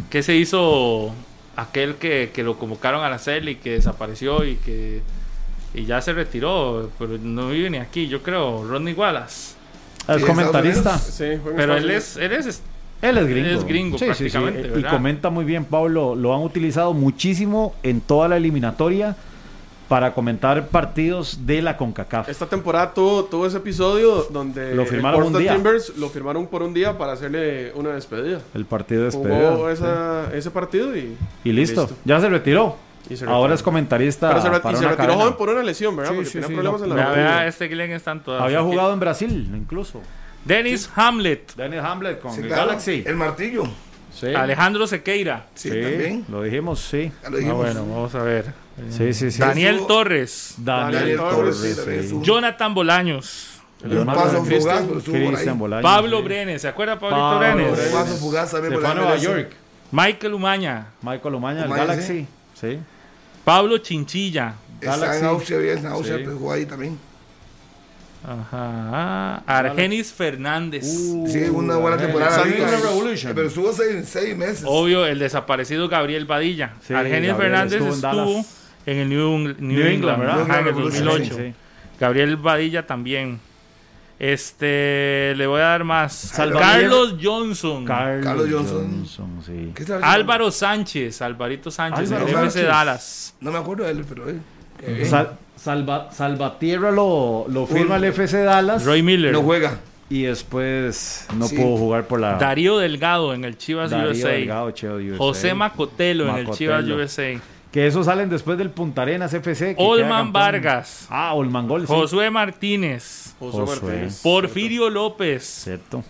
[0.09, 1.11] ¿Qué se hizo
[1.55, 5.01] aquel que, que lo convocaron a la CEL y que desapareció y que
[5.73, 6.89] y ya se retiró?
[6.99, 8.63] Pero no vive ni aquí, yo creo.
[8.65, 9.55] Rodney Wallace.
[10.07, 10.97] Es Sí, comentarista.
[10.99, 12.61] Sí, Pero él es, él es
[13.01, 13.49] Él es gringo.
[13.49, 14.37] Es gringo, Sí, sí, sí.
[14.37, 16.15] prácticamente, Y comenta muy bien, Pablo.
[16.15, 19.15] Lo han utilizado muchísimo en toda la eliminatoria
[19.87, 22.27] para comentar partidos de la CONCACAF.
[22.27, 25.53] Esta temporada tuvo, tuvo ese episodio donde Lo el firmaron un Portland día.
[25.53, 28.39] Timbers lo firmaron por un día para hacerle una despedida.
[28.55, 29.27] El partido de Jugó
[29.67, 29.71] despedida.
[29.71, 31.87] esa- ese partido y, Y listo.
[32.03, 32.77] Ya se retiró.
[33.27, 35.21] Ahora es comentarista Pero se, para y se una retiró cadena.
[35.21, 36.09] joven por una lesión, ¿verdad?
[36.13, 36.87] Sí, Porque sí, tenía sí, problemas no.
[36.87, 38.41] en la vea, este Glenn están todas.
[38.41, 38.67] Había aquí.
[38.67, 40.01] jugado en Brasil, incluso.
[40.45, 42.67] Dennis Hamlet, Daniel Hamlet con Sí, el claro.
[42.67, 43.03] Galaxy.
[43.05, 43.63] El martillo.
[44.13, 44.27] Sí.
[44.33, 45.47] Alejandro Sequeira.
[45.55, 46.25] Sí, Sí, también.
[46.29, 47.11] Lo dijimos, sí.
[47.23, 47.57] Lo Ah, dijimos.
[47.57, 48.45] bueno, vamos a ver.
[48.89, 49.39] Sí, sí, sí.
[49.39, 52.19] Daniel Estuvo- Torres, Daniel, Daniel Torres, Torres, sí, sí.
[52.21, 54.61] Jonathan Bolaños, El hermano paso de Cristian.
[54.61, 55.27] fugaz, pero estuvo por ahí.
[55.29, 55.83] Cristian Bolaños.
[55.83, 56.23] Pablo sí.
[56.23, 57.79] Brenes, ¿se acuerda Pablito Pablo Brenes?
[57.91, 59.17] Paso fugaz también Se por fue a Nueva.
[59.17, 59.51] York.
[59.91, 62.27] Michael Umaña, Michael Umaña, el Galaxy.
[62.59, 62.79] Sí.
[63.43, 65.19] Pablo Chinchilla, Está Galaxy.
[65.19, 66.23] en Austria, bien, en Austria, Sí.
[66.25, 66.97] pero jugó ahí también.
[68.28, 69.36] Ajá.
[69.45, 70.84] Argenis Fernández.
[70.86, 72.43] Uh, Sí, una buena temporada.
[72.43, 73.34] Revolution.
[73.36, 74.63] Pero estuvo seis, seis meses.
[74.65, 76.73] Obvio, el desaparecido Gabriel Badilla.
[76.82, 78.45] Sí, Argenis Gabriel Fernández estuvo
[78.86, 80.41] en el New, New New England, England, ¿verdad?
[80.41, 81.36] ajá, en el New England 2008.
[81.38, 81.53] Sí.
[81.99, 83.39] Gabriel Badilla también.
[84.17, 86.13] Este, le voy a dar más.
[86.13, 87.86] Salvador- Carlos Johnson.
[87.86, 88.95] Carlos, Carlos Johnson.
[88.99, 89.43] Johnson.
[89.45, 89.71] sí.
[89.76, 90.03] ¿Qué tal?
[90.03, 92.67] Álvaro Sánchez, Alvarito Sánchez, Álvaro el FC Sánchez.
[92.67, 93.36] Dallas.
[93.41, 94.26] No me acuerdo de él, pero.
[95.05, 99.31] Sal- Salva, Salvatierra lo, lo firma el FC Dallas Roy Miller.
[99.31, 99.79] No juega.
[100.09, 101.55] y después no Sí.
[101.55, 104.29] pudo jugar por la Darío Delgado en el Chivas Darío USA.
[104.29, 105.17] Delgado, Cheo USA.
[105.17, 106.85] José Macotelo en el Chivas.
[106.85, 107.39] USA.
[107.71, 109.75] Que esos salen después del Punta Arenas FC.
[109.77, 110.31] Olman.
[110.31, 111.07] Vargas.
[111.09, 111.87] Ah, Olman Gol, sí.
[111.87, 113.35] Josué Martínez.
[113.39, 113.75] José Josué.
[113.91, 114.21] Martínez.
[114.23, 115.43] Porfirio López.
[115.43, 116.03] Cierto.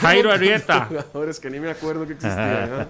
[0.00, 0.86] Jairo Arrieta.
[0.86, 2.70] Jugadores que ni me acuerdo que existían.
[2.72, 2.86] ¿eh?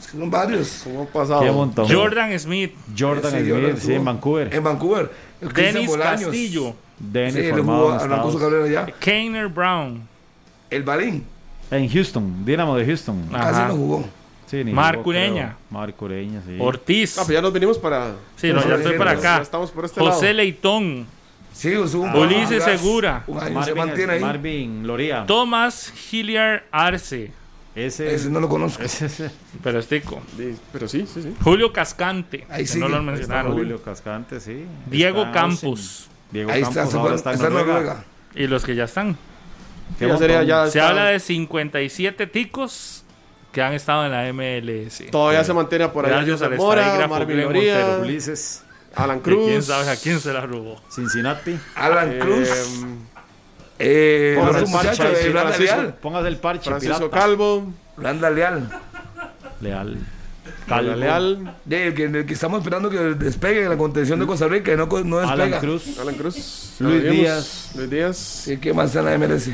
[0.00, 0.80] Son varios.
[0.84, 1.40] ¿Cómo han pasado?
[1.42, 1.88] Qué montón.
[1.88, 2.72] Jordan Smith.
[2.98, 4.54] Jordan Sí, Smith, Jordan sí, en Vancouver.
[4.54, 5.10] En Vancouver.
[5.40, 5.90] Denis.
[5.96, 6.74] Castillo.
[6.98, 8.94] Dennis Sí, formado jugó, carrera allá.
[8.98, 10.06] Keiner Brown.
[10.68, 11.24] El Balín.
[11.70, 13.28] En Houston, Dinamo de Houston.
[13.32, 13.50] Ajá.
[13.52, 14.04] Casi no jugó.
[14.46, 15.22] Sí, ni Marc jugó, creo.
[15.30, 15.56] Ureña.
[15.70, 16.56] Marc Ureña, sí.
[16.58, 17.16] Ortiz.
[17.18, 18.14] Ah, pues ya nos venimos para.
[18.36, 19.42] Sí, no, ya estoy para Ya acá.
[19.42, 20.36] estamos por este José lado.
[20.38, 21.06] Leitón.
[21.52, 22.62] Sí, estuvo un buen Ulises.
[22.64, 23.24] Segura.
[23.26, 24.20] Un año se Marvin, mantiene ahí.
[24.20, 25.26] Marvin Loría.
[25.26, 27.32] Tomás Hilliard Arce.
[27.74, 28.82] Ese, Ese no lo conozco.
[28.82, 29.22] ese es
[29.62, 30.20] Pero estico.
[30.36, 31.34] Sí, Pero sí, sí, sí.
[31.42, 32.46] Julio Cascante.
[32.50, 32.80] Ahí sigue.
[32.80, 33.52] no lo mencionaron.
[33.52, 34.64] Julio Cascante, sí.
[34.86, 36.08] Diego Está Campos.
[36.30, 37.78] Diego Ahí Campos está, se ahora está en está en Noruega.
[37.80, 38.04] Noruega.
[38.34, 39.16] Y los que ya están.
[39.98, 43.04] Qué Ya sería ya Se está- habla de 57 ticos
[43.52, 45.10] que han estado en la MLS.
[45.10, 48.02] Todavía se mantiene por ahí Gracias al Mora, Marvin Loría, Montero.
[48.02, 48.64] Ulises,
[48.94, 49.46] Alan Cruz.
[49.46, 50.80] quién sabe a quién se la robó.
[50.90, 51.58] Cincinnati.
[51.74, 52.48] Alan eh, Cruz.
[53.78, 55.76] Eh, el muchacho parche, de Francisco.
[55.76, 55.94] Leal.
[55.94, 56.64] Póngase el parche.
[56.64, 57.18] Francisco pirata.
[57.18, 57.72] Calvo.
[57.96, 58.68] Randa Leal.
[59.60, 59.98] Leal.
[60.68, 60.94] Calvo.
[60.96, 61.56] Leal.
[61.64, 64.72] De, el que, el que estamos esperando que despegue en la contención de Costa Rica
[64.72, 65.32] y no, no despega.
[65.32, 65.98] Alan Cruz.
[65.98, 66.76] Alan Cruz.
[66.80, 67.02] Luis.
[67.02, 67.70] Díaz.
[67.76, 68.16] Luis Díaz.
[68.16, 69.50] Sí, ¿qué en la MLS?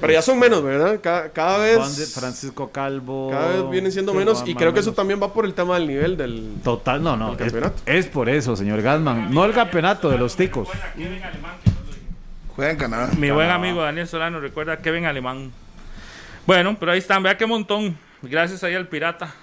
[0.00, 1.00] Pero ya son menos, ¿verdad?
[1.02, 2.14] Cada, cada Juan de vez.
[2.14, 3.30] Francisco Calvo.
[3.30, 4.44] Cada vez vienen siendo menos.
[4.46, 6.54] Y creo que eso también va por el tema del nivel del.
[6.62, 7.28] Total, no, no.
[7.32, 7.82] El Es, campeonato.
[7.86, 9.32] es por eso, señor Gasman.
[9.34, 10.68] No el campeonato de los ticos.
[12.54, 13.10] Juega en Canadá.
[13.16, 15.50] Mi buen amigo Daniel Solano recuerda a Kevin Alemán.
[16.46, 17.96] Bueno, pero ahí están, vea qué montón.
[18.22, 19.34] Gracias ahí al pirata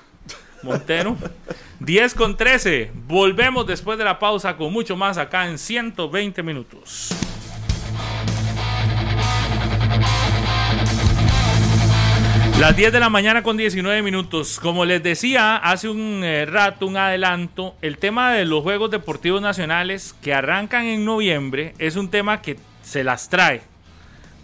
[0.64, 1.16] Montero.
[1.80, 2.92] 10 con 13.
[3.08, 7.10] Volvemos después de la pausa con mucho más acá en 120 minutos.
[12.60, 14.62] Las 10 de la mañana con 19 minutos.
[14.62, 19.42] Como les decía hace un eh, rato, un adelanto, el tema de los Juegos Deportivos
[19.42, 23.62] Nacionales que arrancan en noviembre es un tema que se las trae.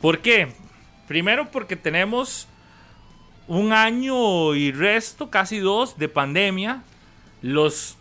[0.01, 0.49] ¿Por qué?
[1.07, 2.49] Primero porque tenemos
[3.47, 6.83] un año y resto, casi dos, de pandemia.
[7.41, 7.95] Los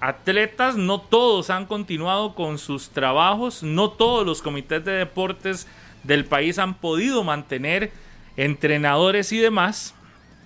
[0.00, 5.66] atletas, no todos han continuado con sus trabajos, no todos los comités de deportes
[6.02, 7.92] del país han podido mantener
[8.36, 9.94] entrenadores y demás.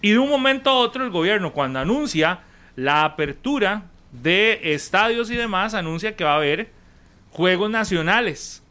[0.01, 2.40] Y de un momento a otro el gobierno, cuando anuncia
[2.77, 6.70] la apertura de estadios y demás, anuncia que va a haber
[7.31, 8.62] Juegos Nacionales.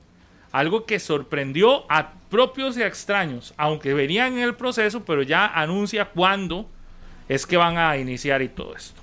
[0.52, 5.48] Algo que sorprendió a propios y a extraños, aunque venían en el proceso, pero ya
[5.48, 6.70] anuncia cuándo
[7.28, 9.02] es que van a iniciar y todo esto.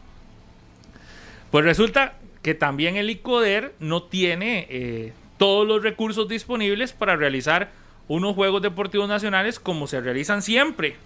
[1.51, 7.71] Pues resulta que también el ICODER no tiene eh, todos los recursos disponibles para realizar
[8.11, 10.97] unos Juegos Deportivos Nacionales como se realizan siempre.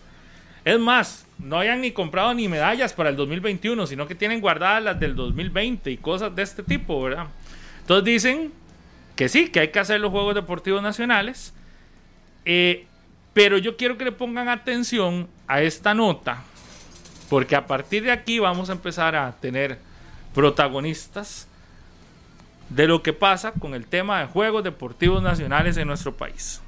[0.64, 4.82] Es más, no hayan ni comprado ni medallas para el 2021, sino que tienen guardadas
[4.82, 7.26] las del 2020 y cosas de este tipo, ¿verdad?
[7.80, 8.52] Entonces dicen
[9.16, 11.52] que sí, que hay que hacer los Juegos Deportivos Nacionales,
[12.46, 12.86] eh,
[13.34, 16.42] pero yo quiero que le pongan atención a esta nota,
[17.28, 19.78] porque a partir de aquí vamos a empezar a tener
[20.32, 21.48] protagonistas
[22.70, 26.63] de lo que pasa con el tema de Juegos Deportivos Nacionales en nuestro país.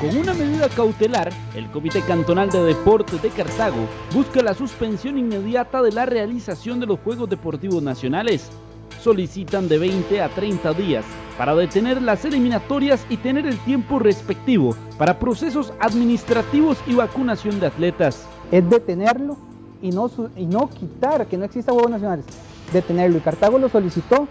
[0.00, 5.82] Con una medida cautelar, el Comité Cantonal de Deportes de Cartago busca la suspensión inmediata
[5.82, 8.50] de la realización de los Juegos Deportivos Nacionales.
[9.00, 11.04] Solicitan de 20 a 30 días
[11.38, 17.68] para detener las eliminatorias y tener el tiempo respectivo para procesos administrativos y vacunación de
[17.68, 18.26] atletas.
[18.50, 19.36] Es detenerlo
[19.80, 22.24] y no, y no quitar que no exista Juegos Nacionales,
[22.72, 23.18] detenerlo.
[23.18, 24.26] Y Cartago lo solicitó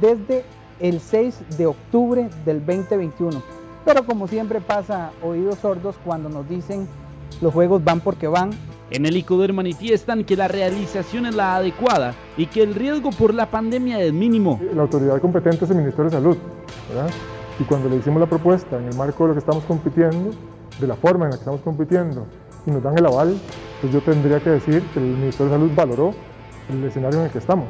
[0.00, 0.44] desde
[0.80, 6.88] el 6 de octubre del 2021 pero como siempre pasa, oídos sordos cuando nos dicen
[7.40, 8.50] los juegos van porque van.
[8.90, 13.34] En el ICODER manifiestan que la realización es la adecuada y que el riesgo por
[13.34, 14.60] la pandemia es mínimo.
[14.74, 16.36] La autoridad competente es el Ministerio de Salud,
[16.88, 17.10] ¿verdad?
[17.58, 20.30] Y cuando le hicimos la propuesta en el marco de lo que estamos compitiendo,
[20.78, 22.26] de la forma en la que estamos compitiendo,
[22.66, 23.36] y nos dan el aval,
[23.80, 26.14] pues yo tendría que decir que el Ministerio de Salud valoró
[26.68, 27.66] el escenario en el que estamos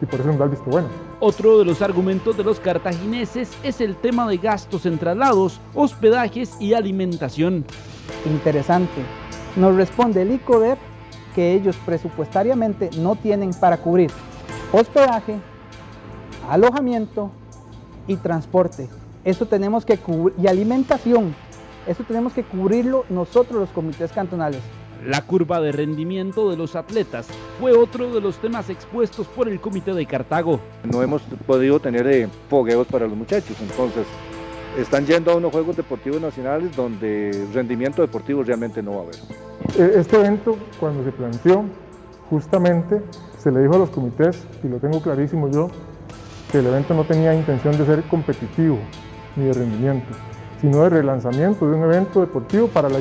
[0.00, 0.88] y por eso nos da el visto bueno.
[1.20, 6.56] Otro de los argumentos de los cartagineses es el tema de gastos en traslados, hospedajes
[6.60, 7.64] y alimentación.
[8.26, 9.02] Interesante.
[9.56, 10.76] Nos responde el ICODER
[11.34, 14.10] que ellos presupuestariamente no tienen para cubrir
[14.72, 15.38] hospedaje,
[16.48, 17.30] alojamiento
[18.06, 18.88] y transporte.
[19.24, 21.34] Eso tenemos que cubrir, y alimentación.
[21.86, 24.60] Eso tenemos que cubrirlo nosotros los comités cantonales.
[25.04, 27.26] La curva de rendimiento de los atletas
[27.60, 30.60] fue otro de los temas expuestos por el Comité de Cartago.
[30.90, 34.06] No hemos podido tener eh, fogueos para los muchachos, entonces
[34.78, 39.16] están yendo a unos Juegos Deportivos Nacionales donde rendimiento deportivo realmente no va a haber.
[39.78, 41.64] E, este evento, cuando se planteó,
[42.30, 43.02] justamente
[43.36, 45.68] se le dijo a los comités, y lo tengo clarísimo yo,
[46.50, 48.78] que el evento no tenía intención de ser competitivo
[49.36, 50.16] ni de rendimiento,
[50.62, 52.98] sino de relanzamiento de un evento deportivo para la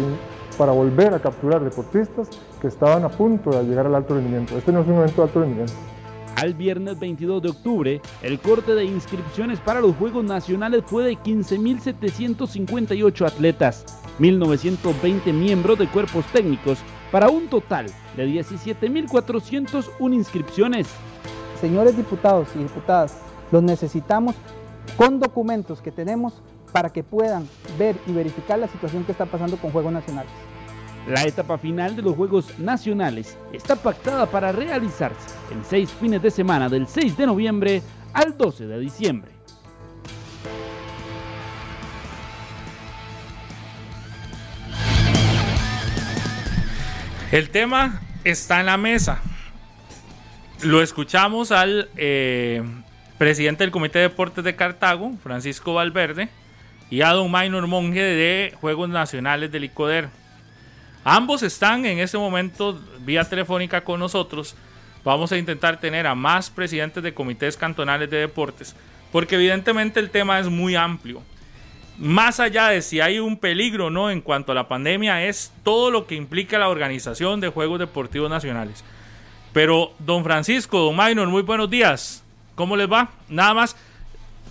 [0.53, 2.29] para volver a capturar deportistas
[2.61, 4.57] que estaban a punto de llegar al alto rendimiento.
[4.57, 5.73] Este no es un evento de alto rendimiento.
[6.35, 11.13] Al viernes 22 de octubre, el corte de inscripciones para los Juegos Nacionales fue de
[11.13, 13.85] 15.758 atletas,
[14.19, 16.79] 1.920 miembros de cuerpos técnicos,
[17.11, 17.85] para un total
[18.17, 20.87] de 17.401 inscripciones.
[21.61, 23.19] Señores diputados y diputadas,
[23.51, 24.35] los necesitamos
[24.97, 26.41] con documentos que tenemos
[26.73, 27.47] para que puedan
[27.77, 30.31] ver y verificar la situación que está pasando con Juegos Nacionales.
[31.07, 36.31] La etapa final de los Juegos Nacionales está pactada para realizarse en seis fines de
[36.31, 37.81] semana del 6 de noviembre
[38.13, 39.31] al 12 de diciembre.
[47.31, 49.21] El tema está en la mesa.
[50.61, 52.63] Lo escuchamos al eh,
[53.17, 56.29] presidente del Comité de Deportes de Cartago, Francisco Valverde,
[56.93, 60.09] y a don Minor Monge de Juegos Nacionales del ICODER.
[61.03, 64.55] Ambos están en este momento vía telefónica con nosotros.
[65.03, 68.75] Vamos a intentar tener a más presidentes de comités cantonales de deportes,
[69.11, 71.23] porque evidentemente el tema es muy amplio.
[71.97, 75.51] Más allá de si hay un peligro o no en cuanto a la pandemia, es
[75.63, 78.83] todo lo que implica la organización de Juegos Deportivos Nacionales.
[79.51, 82.23] Pero, don Francisco, don Minor, muy buenos días.
[82.53, 83.09] ¿Cómo les va?
[83.29, 83.75] Nada más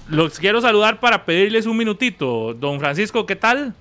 [0.08, 2.54] los quiero saludar para pedirles un minutito.
[2.54, 3.74] Don Francisco, ¿qué tal?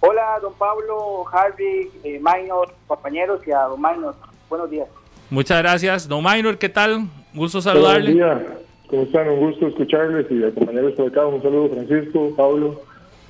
[0.00, 4.14] Hola, don Pablo, Harvey, eh, Minor, compañeros y a don Minor.
[4.48, 4.88] Buenos días.
[5.30, 6.08] Muchas gracias.
[6.08, 7.06] Don Minor, ¿qué tal?
[7.32, 8.14] Gusto saludarle.
[8.14, 8.58] Buenos días.
[8.88, 9.28] ¿Cómo están?
[9.28, 11.24] Un gusto escucharles y a compañeros de acá.
[11.26, 12.82] Un saludo, Francisco, Pablo.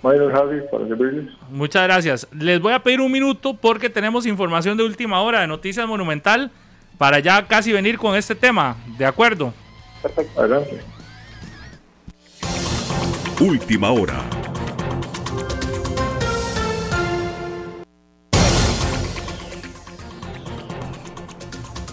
[0.02, 1.30] Minor Harvey, para servirles.
[1.50, 2.26] Muchas gracias.
[2.32, 6.50] Les voy a pedir un minuto porque tenemos información de última hora de Noticias Monumental
[6.98, 8.76] para ya casi venir con este tema.
[8.98, 9.52] ¿De acuerdo?
[10.02, 10.40] Perfecto.
[10.40, 10.80] Adelante.
[13.40, 14.22] Última hora.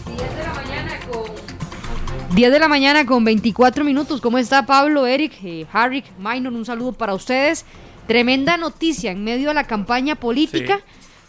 [0.05, 4.21] de la mañana con 10 de la mañana con 24 minutos.
[4.21, 6.53] ¿Cómo está Pablo, Eric, eh, Harry, Minor?
[6.53, 7.65] Un saludo para ustedes.
[8.05, 10.81] Tremenda noticia en medio de la campaña política.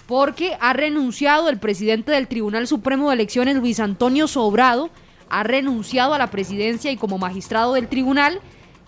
[0.07, 4.91] Porque ha renunciado el presidente del Tribunal Supremo de Elecciones, Luis Antonio Sobrado,
[5.29, 8.41] ha renunciado a la presidencia y como magistrado del tribunal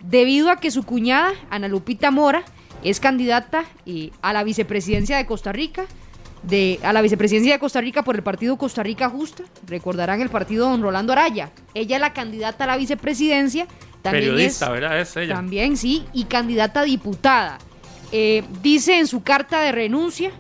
[0.03, 2.45] debido a que su cuñada, Ana Lupita Mora,
[2.83, 5.85] es candidata eh, a la vicepresidencia de Costa Rica,
[6.43, 10.29] de, a la vicepresidencia de Costa Rica por el partido Costa Rica Justa, recordarán el
[10.29, 11.53] partido don Rolando Araya.
[11.74, 13.66] Ella es la candidata a la vicepresidencia.
[14.03, 15.01] También Periodista, ¿verdad?
[15.01, 15.35] Es ella.
[15.37, 17.59] También, sí, y candidata a diputada.
[18.11, 20.33] eh, dice en su carta de renuncia,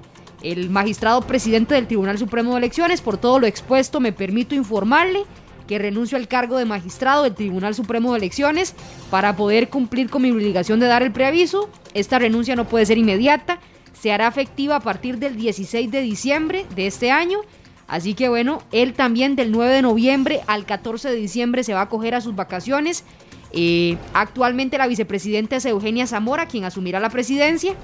[0.42, 5.24] el magistrado presidente del Tribunal Supremo de Elecciones, por todo lo expuesto, me permito informarle
[5.72, 8.74] que renuncio al cargo de magistrado del Tribunal Supremo de Elecciones
[9.10, 11.70] para poder cumplir con mi obligación de dar el preaviso.
[11.94, 13.58] Esta renuncia no puede ser inmediata,
[13.98, 17.38] se hará efectiva a partir del 16 de diciembre de este año.
[17.86, 21.80] Así que bueno, él también del 9 de noviembre al 14 de diciembre se va
[21.80, 23.04] a coger a sus vacaciones.
[23.52, 27.74] Eh, actualmente la vicepresidenta es Eugenia Zamora, quien asumirá la presidencia.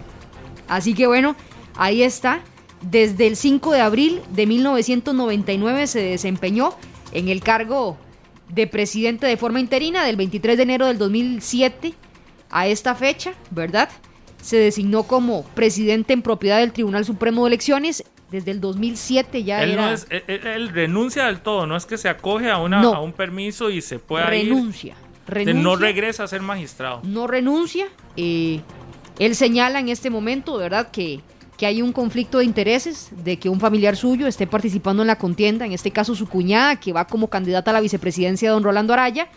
[0.69, 1.37] Así que bueno,
[1.75, 2.43] ahí está.
[2.83, 6.75] Desde el 5 de abril de 1999 se desempeñó
[7.13, 7.97] en el cargo
[8.49, 11.95] de presidente de forma interina del 23 de enero del 2007
[12.51, 13.89] a esta fecha, ¿verdad?
[14.43, 18.05] Se designó como presidente en propiedad del Tribunal Supremo de Elecciones.
[18.31, 19.87] Desde el 2007 ya él era...
[19.87, 23.13] No es, él, renuncia del todo, no es que se acoge a, una, a un
[23.13, 25.35] permiso y se pueda renuncia, ir.
[25.35, 25.63] Renuncia.
[25.63, 27.01] No regresa a ser magistrado.
[27.05, 27.87] No renuncia.
[28.17, 28.61] Eh,
[29.19, 31.21] él señala en este momento, ¿verdad?, que
[31.59, 35.19] que hay un conflicto de intereses, de que un familiar suyo esté participando en la
[35.19, 38.63] contienda, en este caso su cuñada, que va como candidata a la vicepresidencia de don
[38.63, 39.29] Rolando Araya.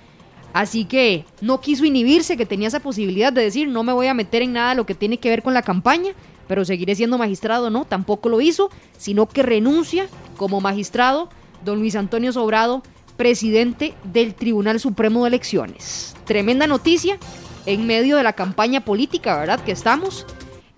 [0.54, 4.14] Así que no quiso inhibirse, que tenía esa posibilidad de decir, no me voy a
[4.14, 6.12] meter en nada lo que tiene que ver con la campaña,
[6.48, 10.08] pero seguiré siendo magistrado, no, tampoco lo hizo, sino que renuncia
[10.38, 11.28] como magistrado
[11.66, 12.84] don Luis Antonio Sobrado,
[13.18, 16.16] presidente del Tribunal Supremo de Elecciones.
[16.26, 17.18] Tremenda noticia
[17.66, 19.60] en medio de la campaña política, ¿verdad?
[19.62, 20.28] Que estamos.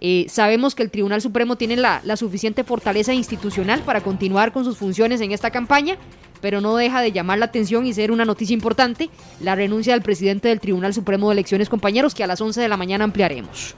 [0.06, 4.66] Eh, sabemos que el Tribunal Supremo tiene la, la, suficiente fortaleza institucional para continuar con
[4.66, 5.96] sus funciones en esta campaña,
[6.42, 9.10] pero no deja de llamar la atención y ser una noticia importante
[9.40, 12.68] la renuncia del presidente del Tribunal Supremo de Elecciones, compañeros, que a las 11 de
[12.68, 13.76] la mañana ampliaremos.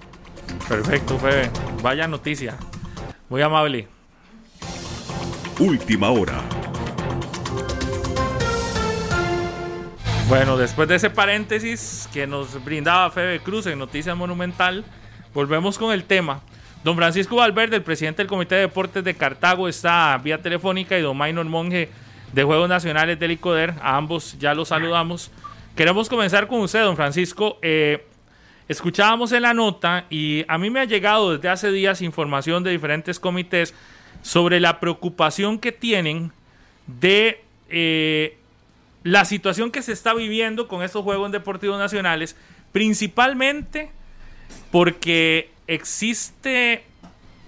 [0.67, 1.51] Perfecto, Febe.
[1.83, 2.57] Vaya noticia.
[3.29, 3.87] Muy amable.
[5.59, 6.41] Última hora.
[10.27, 14.85] Bueno, después de ese paréntesis que nos brindaba Febe Cruz en Noticias Monumental,
[15.35, 16.39] Volvemos con el tema.
[16.85, 21.01] Don Francisco Valverde, el presidente del Comité de Deportes de Cartago, está vía telefónica y
[21.01, 21.89] don Maynor Monge
[22.31, 23.73] de Juegos Nacionales del ICODER.
[23.81, 25.31] A ambos ya los saludamos.
[25.75, 27.59] Queremos comenzar con usted, don Francisco.
[27.61, 28.07] Eh,
[28.69, 32.71] escuchábamos en la nota y a mí me ha llegado desde hace días información de
[32.71, 33.73] diferentes comités
[34.21, 36.31] sobre la preocupación que tienen
[36.87, 38.37] de eh,
[39.03, 42.37] la situación que se está viviendo con estos Juegos Deportivos Nacionales,
[42.71, 43.91] principalmente
[44.71, 46.83] porque existe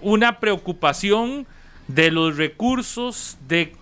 [0.00, 1.46] una preocupación
[1.88, 3.74] de los recursos, de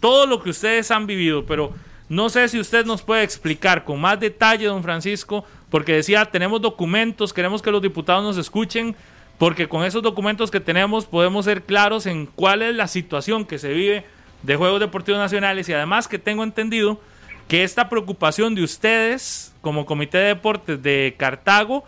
[0.00, 1.72] todo lo que ustedes han vivido, pero
[2.08, 6.60] no sé si usted nos puede explicar con más detalle, don Francisco, porque decía, tenemos
[6.60, 8.94] documentos, queremos que los diputados nos escuchen,
[9.38, 13.58] porque con esos documentos que tenemos podemos ser claros en cuál es la situación que
[13.58, 14.04] se vive
[14.42, 15.68] de Juegos Deportivos Nacionales.
[15.68, 17.00] Y además que tengo entendido
[17.48, 21.84] que esta preocupación de ustedes como Comité de Deportes de Cartago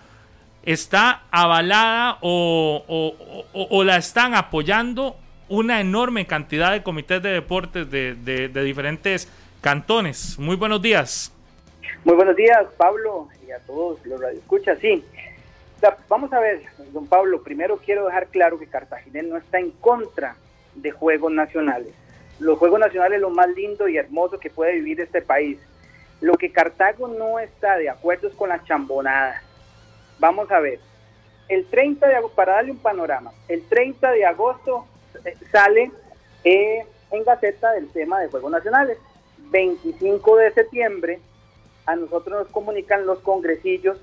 [0.65, 5.17] está avalada o, la están apoyando
[5.49, 9.29] una enorme cantidad de comités de deportes de, diferentes
[9.61, 10.39] cantones.
[10.39, 11.33] Muy buenos días.
[12.05, 14.79] Muy buenos días, Pablo, y a todos los radioescuchas.
[14.81, 15.05] Sí,
[16.09, 16.63] vamos a ver,
[16.93, 20.37] don Pablo, primero quiero dejar claro que Cartagena no está en contra
[20.75, 21.93] de Juegos Nacionales.
[22.41, 25.59] Los Juegos Nacionales es lo más lindo y hermoso que puede vivir este país.
[26.21, 29.44] Lo que Cartago no está de acuerdo es con las chambonadas
[30.19, 30.81] Vamos a ver.
[31.49, 34.87] El 30 de agosto, para darle un panorama, el 30 de agosto
[35.25, 35.91] eh, sale
[36.43, 38.99] eh, en Gaceta del tema de Juegos Nacionales.
[39.51, 41.21] 25 de septiembre
[41.87, 43.99] a nosotros nos comunican los congresillos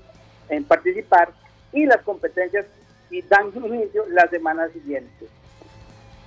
[0.48, 1.30] en participar
[1.72, 2.66] y las competencias
[3.10, 5.26] y dan inicio la semana siguiente.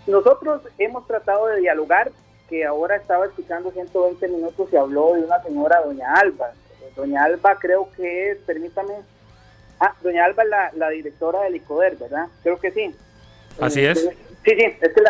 [0.08, 2.12] Nosotros hemos tratado de dialogar,
[2.50, 6.52] que ahora estaba escuchando 120 minutos y habló de una señora, doña Alba.
[6.96, 8.94] Doña Alba creo que es, permítame,
[9.80, 12.28] Ah, doña Alba es la, directora del ICODER, ¿verdad?
[12.44, 12.96] Creo que sí.
[13.60, 14.00] Así es.
[14.00, 15.02] Sí, sí, es que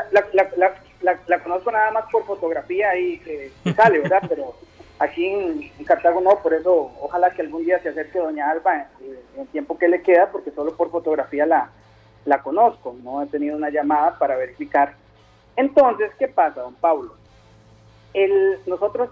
[1.02, 4.24] la, conozco nada más por fotografía y que, sale, ¿verdad?
[4.28, 4.56] Pero
[5.00, 9.20] aquí en, Cartago no, por eso ojalá que algún día se acerque doña Alba eh,
[9.36, 11.70] en, el tiempo que le queda, porque solo por fotografía la,
[12.26, 14.94] la conozco, no he tenido una llamada para verificar.
[15.56, 17.16] Entonces, ¿qué pasa, don Pablo?
[18.14, 19.10] El, nosotros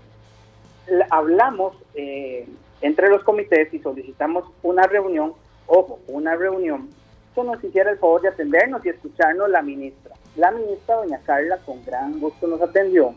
[1.09, 2.47] hablamos eh,
[2.81, 5.33] entre los comités y solicitamos una reunión,
[5.67, 6.89] ojo, una reunión,
[7.33, 10.15] que nos hiciera el favor de atendernos y escucharnos la ministra.
[10.35, 13.13] La ministra, doña Carla, con gran gusto nos atendió.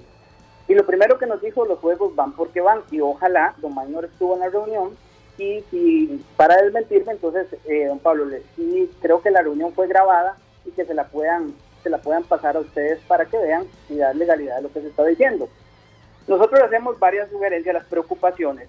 [0.68, 2.82] Y lo primero que nos dijo, los juegos van porque van.
[2.90, 4.97] Y ojalá, don Mayor estuvo en la reunión.
[5.39, 9.86] Y si, para desmentirme, entonces, eh, don Pablo, les sí, creo que la reunión fue
[9.86, 13.64] grabada y que se la puedan se la puedan pasar a ustedes para que vean
[13.89, 15.48] y dar legalidad a lo que se está diciendo.
[16.27, 18.68] Nosotros hacemos varias sugerencias, las preocupaciones,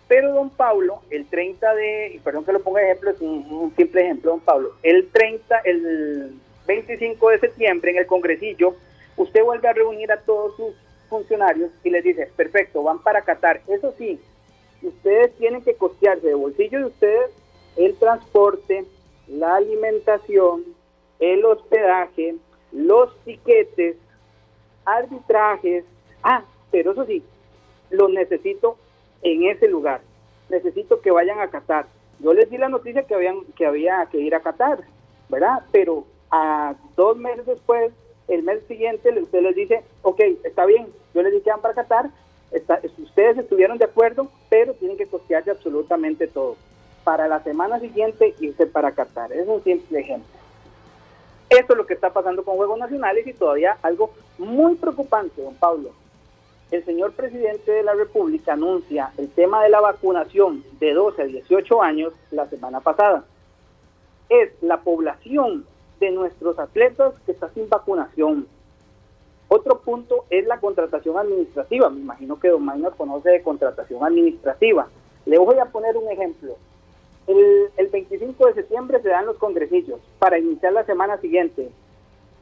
[0.09, 3.75] Pero don Pablo, el 30 de, y perdón que lo ponga ejemplo, es un, un,
[3.75, 6.35] simple ejemplo, don Pablo, el 30, el
[6.67, 8.75] 25 de septiembre en el Congresillo,
[9.17, 10.75] usted vuelve a reunir a todos sus
[11.09, 13.63] funcionarios y les dice, perfecto, van para Qatar.
[13.69, 14.21] Eso sí,
[14.83, 17.31] ustedes tienen que costearse de bolsillo de ustedes
[17.77, 18.85] el transporte,
[19.29, 20.65] la alimentación,
[21.19, 22.37] el hospedaje,
[22.73, 23.97] los tiquetes,
[24.85, 25.85] arbitrajes.
[26.23, 27.23] Ah, pero eso sí,
[27.91, 28.77] los necesito
[29.23, 30.01] en ese lugar.
[30.49, 31.87] Necesito que vayan a Qatar.
[32.21, 34.81] Yo les di la noticia que, habían, que había que ir a Qatar,
[35.29, 35.65] ¿verdad?
[35.71, 37.93] Pero a dos meses después,
[38.29, 41.75] el mes siguiente, usted les dice, ok, está bien, yo les dije que van para
[41.75, 42.11] Qatar,
[42.99, 46.57] ustedes estuvieron de acuerdo, pero tienen que costearse absolutamente todo.
[47.05, 49.33] Para la semana siguiente irse para Qatar.
[49.33, 50.37] Es un simple ejemplo.
[51.49, 55.55] Esto es lo que está pasando con Juegos Nacionales y todavía algo muy preocupante, don
[55.55, 55.91] Pablo.
[56.73, 61.27] El señor presidente de la República anuncia el tema de la vacunación de 12 a
[61.27, 63.25] 18 años la semana pasada.
[64.29, 65.65] Es la población
[66.01, 68.49] de nuestros atletas que está sin vacunación.
[69.57, 71.89] Otro punto es la contratación administrativa.
[71.89, 74.87] Me imagino que Don Maynor conoce de contratación administrativa.
[75.25, 76.57] Le voy a poner un ejemplo.
[77.27, 81.71] El, el 25 de septiembre se dan los congresillos para iniciar la semana siguiente.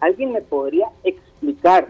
[0.01, 1.87] ¿Alguien me podría explicar?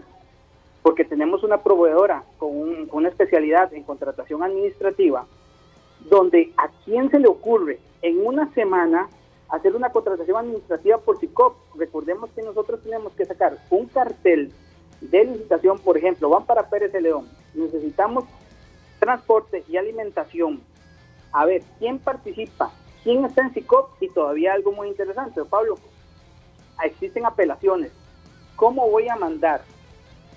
[0.83, 5.25] Porque tenemos una proveedora con, un, con una especialidad en contratación administrativa,
[6.07, 9.09] donde a quién se le ocurre en una semana
[9.49, 11.55] hacer una contratación administrativa por SICOP.
[11.77, 14.53] Recordemos que nosotros tenemos que sacar un cartel
[15.01, 18.25] de licitación, por ejemplo, van para Pérez de León, necesitamos
[18.99, 20.61] transporte y alimentación.
[21.31, 22.71] A ver, ¿quién participa?
[23.03, 24.01] ¿Quién está en SICOP?
[24.01, 25.77] Y todavía algo muy interesante, Pablo,
[26.83, 27.91] existen apelaciones.
[28.55, 29.61] ¿Cómo voy a mandar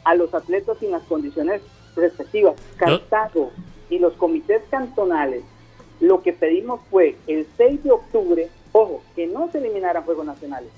[0.05, 1.63] a los atletas sin las condiciones
[1.95, 2.55] respectivas?
[2.77, 3.53] Cartago
[3.89, 5.45] y los comités cantonales,
[6.01, 10.71] lo que pedimos fue el 6 de octubre, ojo, que no se eliminaran Juegos Nacionales,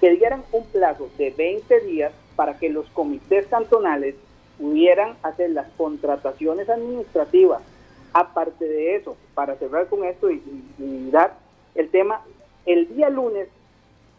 [0.00, 4.14] que dieran un plazo de 20 días para que los comités cantonales
[4.60, 7.62] pudieran hacer las contrataciones administrativas
[8.12, 10.42] Aparte de eso, para cerrar con esto y,
[10.78, 11.34] y, dar
[11.74, 12.22] el tema,
[12.64, 13.48] el día lunes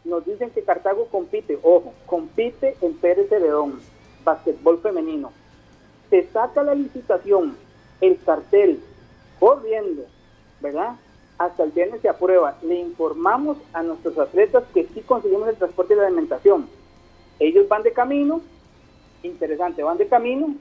[0.04, 3.80] nos dicen que Cartago compite, ojo, compite en Pérez de León,
[4.24, 5.32] basquetbol femenino.
[6.10, 7.58] Se saca la licitación,
[8.00, 8.80] el cartel,
[9.40, 10.04] corriendo,
[10.62, 10.96] ¿verdad?
[11.38, 12.58] Hasta el viernes se aprueba.
[12.62, 16.70] Le informamos a nuestros atletas que sí conseguimos el transporte y la alimentación.
[17.40, 18.41] Ellos van de camino,
[19.24, 20.56] interesante, van de camino,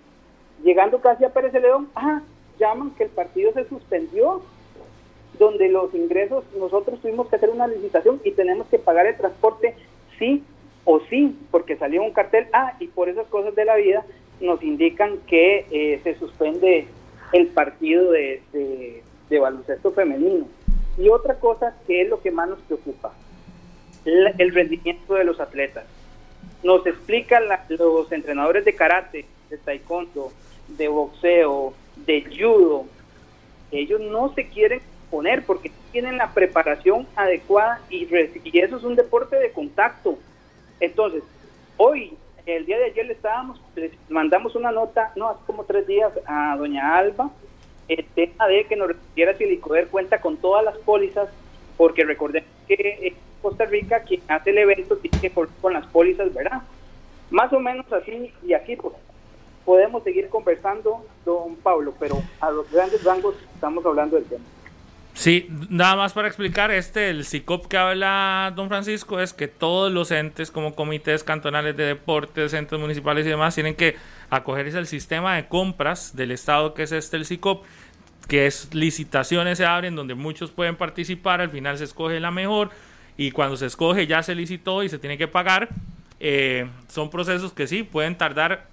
[0.62, 2.22] llegando casi a Pérez de León, ah,
[2.58, 4.42] llaman que el partido se suspendió,
[5.38, 9.76] donde los ingresos, nosotros tuvimos que hacer una licitación y tenemos que pagar el transporte
[10.18, 10.42] sí
[10.84, 14.04] o sí, porque salió un cartel, ah, y por esas cosas de la vida
[14.40, 16.86] nos indican que eh, se suspende
[17.32, 20.46] el partido de, baloncesto femenino.
[20.96, 23.12] Y otra cosa que es lo que más nos preocupa,
[24.04, 25.84] el rendimiento de los atletas.
[26.62, 30.32] Nos explican la, los entrenadores de karate, de taekwondo,
[30.68, 32.86] de boxeo, de judo,
[33.70, 34.80] ellos no se quieren
[35.10, 38.06] poner porque tienen la preparación adecuada y,
[38.44, 40.18] y eso es un deporte de contacto.
[40.80, 41.22] Entonces,
[41.76, 42.16] hoy,
[42.46, 46.12] el día de ayer le estábamos, les mandamos una nota, no, hace como tres días
[46.26, 47.30] a doña Alba,
[47.88, 51.28] el tema de que nos requiera si el ICODER cuenta con todas las pólizas,
[51.76, 55.86] porque recordemos que en Costa Rica quien hace el evento tiene que correr con las
[55.86, 56.62] pólizas, ¿verdad?
[57.30, 58.94] Más o menos así, y aquí pues
[59.64, 64.44] podemos seguir conversando, don Pablo, pero a los grandes rangos estamos hablando del tema.
[65.18, 69.90] Sí, nada más para explicar, este, el CICOP que habla don Francisco es que todos
[69.92, 73.96] los entes como comités cantonales de deportes, entes municipales y demás tienen que
[74.30, 77.64] acogerse al sistema de compras del Estado que es este el CICOP,
[78.28, 82.70] que es licitaciones se abren donde muchos pueden participar, al final se escoge la mejor
[83.18, 85.68] y cuando se escoge ya se licitó y se tiene que pagar.
[86.20, 88.66] Eh, son procesos que sí pueden tardar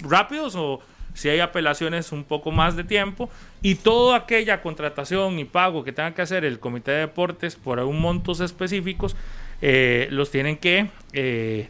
[0.00, 0.80] rápidos o
[1.14, 3.30] si hay apelaciones un poco más de tiempo
[3.62, 7.78] y toda aquella contratación y pago que tenga que hacer el comité de deportes por
[7.78, 9.16] un montos específicos
[9.62, 11.68] eh, los tienen que eh,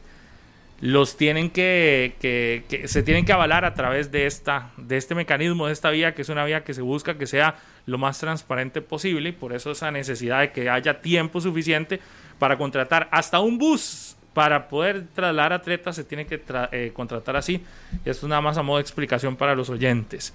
[0.80, 5.72] los tienen que, se tienen que avalar a través de esta de este mecanismo de
[5.72, 7.56] esta vía que es una vía que se busca que sea
[7.86, 12.00] lo más transparente posible y por eso esa necesidad de que haya tiempo suficiente
[12.38, 16.42] para contratar hasta un bus para poder trasladar atletas se tiene que
[16.72, 17.62] eh, contratar así.
[18.04, 20.34] Esto es nada más a modo de explicación para los oyentes.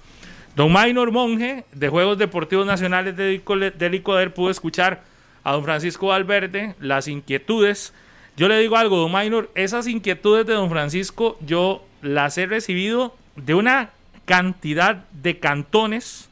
[0.56, 5.04] Don Maynor Monge, de Juegos Deportivos Nacionales de, Licoder, pudo escuchar
[5.44, 7.94] a don Francisco Valverde las inquietudes.
[8.36, 13.14] Yo le digo algo, don Maynor, esas inquietudes de don Francisco yo las he recibido
[13.36, 13.90] de una
[14.24, 16.28] cantidad de cantones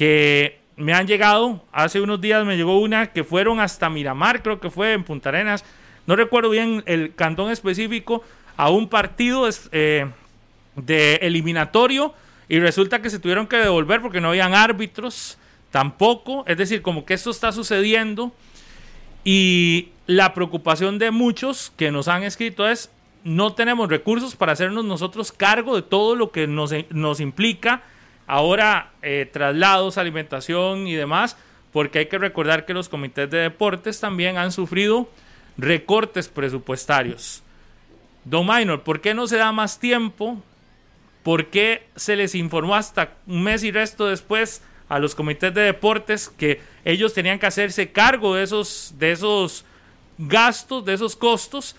[0.00, 1.62] que me han llegado.
[1.72, 5.28] Hace unos días me llegó una que fueron hasta Miramar, creo que fue en Punta
[5.28, 5.62] Arenas
[6.06, 8.24] no recuerdo bien el cantón específico,
[8.56, 10.10] a un partido eh,
[10.74, 12.14] de eliminatorio
[12.48, 15.36] y resulta que se tuvieron que devolver porque no habían árbitros
[15.70, 16.44] tampoco.
[16.46, 18.32] Es decir, como que esto está sucediendo
[19.22, 22.90] y la preocupación de muchos que nos han escrito es
[23.22, 27.82] no tenemos recursos para hacernos nosotros cargo de todo lo que nos, nos implica
[28.30, 31.36] ahora eh, traslados, alimentación y demás,
[31.72, 35.10] porque hay que recordar que los comités de deportes también han sufrido
[35.58, 37.42] recortes presupuestarios.
[38.24, 40.40] Don Minor, ¿por qué no se da más tiempo?
[41.24, 45.62] ¿Por qué se les informó hasta un mes y resto después a los comités de
[45.62, 49.64] deportes que ellos tenían que hacerse cargo de esos, de esos
[50.18, 51.74] gastos, de esos costos?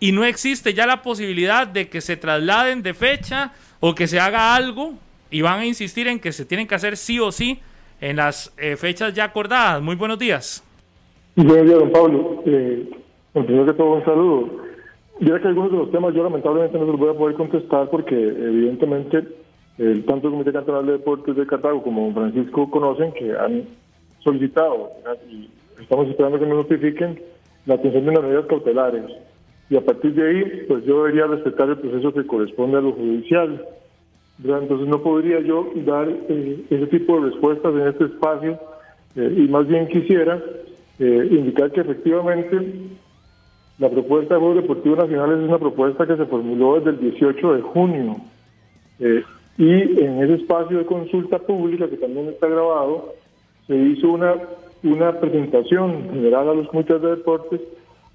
[0.00, 4.18] Y no existe ya la posibilidad de que se trasladen de fecha o que se
[4.18, 4.98] haga algo
[5.32, 7.58] y van a insistir en que se tienen que hacer sí o sí
[8.00, 9.82] en las eh, fechas ya acordadas.
[9.82, 10.62] Muy buenos días.
[11.34, 12.42] Buenos días, don Pablo.
[12.46, 12.90] Eh,
[13.32, 14.50] primero que todo, un saludo.
[15.20, 18.14] Ya que algunos de los temas yo lamentablemente no los voy a poder contestar porque
[18.14, 19.22] evidentemente
[20.06, 23.64] tanto el Comité Cantonal de Deportes de Cartago como Francisco conocen que han
[24.20, 24.90] solicitado
[25.28, 25.48] y
[25.80, 27.20] estamos esperando que nos notifiquen
[27.66, 29.04] la atención de unas medidas cautelares.
[29.70, 32.92] Y a partir de ahí, pues yo debería respetar el proceso que corresponde a lo
[32.92, 33.66] judicial.
[34.38, 38.58] Entonces no podría yo dar eh, ese tipo de respuestas en este espacio
[39.14, 40.42] eh, y más bien quisiera
[40.98, 42.74] eh, indicar que efectivamente
[43.78, 47.54] la propuesta de Juegos Deportivos Nacionales es una propuesta que se formuló desde el 18
[47.54, 48.16] de junio.
[49.58, 53.14] Y en ese espacio de consulta pública, que también está grabado,
[53.66, 54.34] se hizo una,
[54.84, 57.60] una presentación general a los comités de deportes,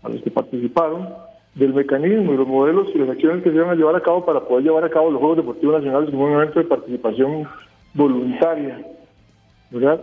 [0.03, 1.10] a los que participaron,
[1.58, 4.24] del mecanismo y los modelos y las acciones que se iban a llevar a cabo
[4.24, 7.48] para poder llevar a cabo los Juegos Deportivos Nacionales como un evento de participación
[7.96, 8.86] voluntaria.
[9.72, 10.00] ¿verdad?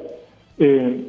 [0.58, 1.04] Eh,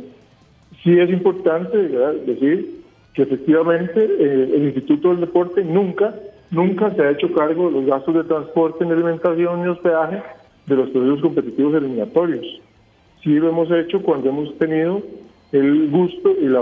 [0.84, 6.14] sí es importante decir que efectivamente eh, el Instituto del Deporte nunca,
[6.52, 10.22] nunca se ha hecho cargo de los gastos de transporte, en alimentación y hospedaje
[10.68, 12.46] de los procesos competitivos eliminatorios.
[13.24, 15.02] Sí lo hemos hecho cuando hemos tenido
[15.52, 16.62] el gusto y la,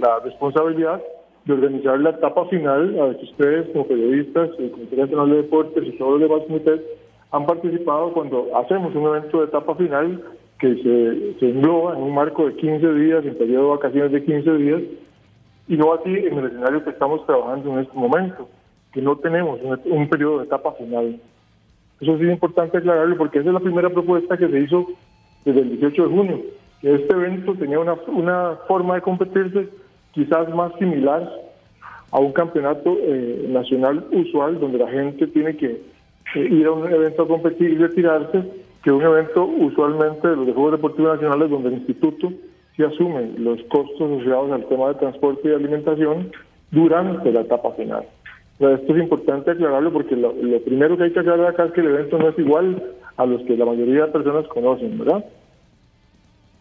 [0.00, 1.00] la responsabilidad
[1.48, 5.36] de organizar la etapa final a la que ustedes como periodistas, el Comité Nacional de
[5.36, 6.80] Deportes y todos los demás
[7.30, 10.22] han participado cuando hacemos un evento de etapa final
[10.58, 14.24] que se, se engloba en un marco de 15 días, en periodo de vacaciones de
[14.24, 14.82] 15 días,
[15.68, 18.48] y no así en el escenario que estamos trabajando en este momento,
[18.92, 21.18] que no tenemos un, periodo de etapa final.
[22.00, 24.86] Eso sí es importante aclararlo porque esa es la primera propuesta que se hizo
[25.46, 26.40] desde el 18 de junio,
[26.82, 29.68] que este evento tenía una, una forma de competirse
[30.12, 31.30] quizás más similar
[32.10, 35.82] a un campeonato eh, nacional usual donde la gente tiene que
[36.34, 38.42] eh, ir a un evento a competir y retirarse,
[38.82, 42.32] que un evento usualmente de los Juegos Deportivos Nacionales donde el instituto
[42.76, 46.30] se asumen los costos asociados al tema de transporte y alimentación
[46.70, 48.04] durante la etapa final.
[48.60, 50.32] esto es importante aclararlo porque lo,
[50.64, 52.82] primero que hay que aclarar acá es que el evento no es igual
[53.16, 55.24] a los que la mayoría de personas conocen, ¿verdad?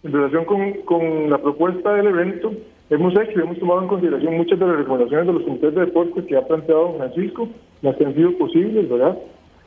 [0.03, 2.53] En relación con, con la propuesta del evento,
[2.89, 5.81] hemos hecho y hemos tomado en consideración muchas de las recomendaciones de los comités de
[5.81, 7.49] deportes que ha planteado Francisco,
[7.81, 9.17] las que han sido posibles, ¿verdad?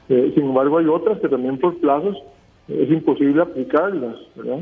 [0.09, 2.17] Eh, sin embargo, hay otras que también por plazos
[2.69, 4.61] es imposible aplicarlas, ¿verdad?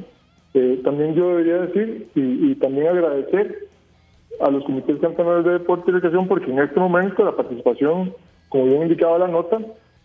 [0.54, 3.68] Eh, también yo debería decir y, también agradecer
[4.40, 8.14] a los comités cantonales de deporte y recreación porque en este momento la participación,
[8.48, 9.58] como bien indicaba la nota,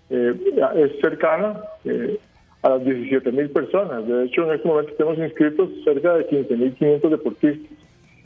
[0.09, 0.33] eh,
[0.75, 2.19] es cercana eh,
[2.61, 4.05] a las 17 mil personas.
[4.05, 7.77] De hecho, en este momento tenemos inscritos cerca de 15.500 deportistas.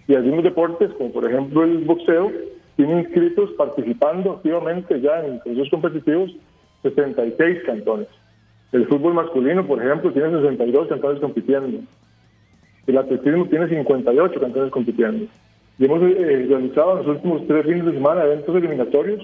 [0.07, 2.31] Y algunos deportes, como por ejemplo el boxeo,
[2.75, 6.31] tienen inscritos participando activamente ya en procesos competitivos
[6.83, 8.07] 66 cantones.
[8.71, 11.79] El fútbol masculino, por ejemplo, tiene 62 cantones compitiendo.
[12.85, 15.25] El atletismo tiene 58 cantones compitiendo.
[15.79, 19.23] Y hemos eh, realizado en los últimos tres fines de semana eventos eliminatorios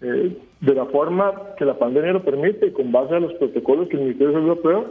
[0.00, 3.96] eh, de la forma que la pandemia lo permite, con base a los protocolos que
[3.96, 4.84] el Ministerio de Salud aprueba,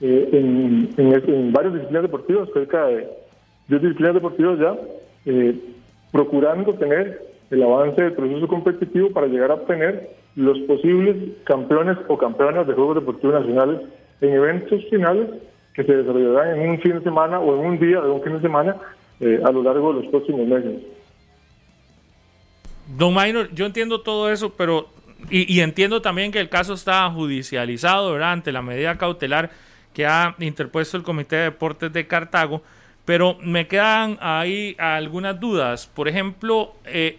[0.00, 3.08] eh, en, en, varias disciplinas deportivas, cerca de
[3.68, 4.76] 10 disciplinas deportivas ya,
[5.26, 5.58] eh,
[6.12, 7.20] procurando tener
[7.50, 12.74] el avance del proceso competitivo para llegar a obtener los posibles campeones o campeonas de
[12.74, 13.80] Juegos Deportivos Nacionales
[14.20, 15.28] en eventos finales
[15.74, 18.34] que se desarrollarán en un fin de semana o en un día de un fin
[18.34, 18.76] de semana
[19.20, 20.82] a lo largo de los próximos meses.
[22.98, 24.88] Don Minor, yo entiendo todo eso, pero
[25.30, 28.32] y, entiendo también que el caso está judicializado ¿verdad?
[28.32, 29.50] ante la medida cautelar
[29.94, 32.62] que ha interpuesto el Comité de Deportes de Cartago,
[33.04, 35.86] pero me quedan ahí algunas dudas.
[35.86, 37.18] Por ejemplo, eh,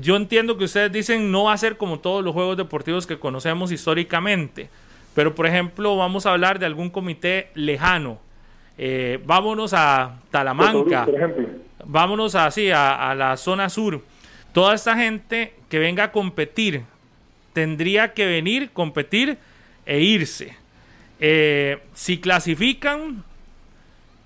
[0.00, 3.18] yo entiendo que ustedes dicen no va a ser como todos los juegos deportivos que
[3.18, 4.68] conocemos históricamente,
[5.14, 8.18] pero por ejemplo vamos a hablar de algún comité lejano.
[8.78, 11.06] Eh, vámonos a Talamanca,
[11.84, 14.00] vámonos así a, a la zona sur
[14.52, 16.82] Toda esta gente que venga a competir
[17.54, 19.38] tendría que venir, competir
[19.86, 20.54] e irse.
[21.20, 23.24] Eh, si clasifican,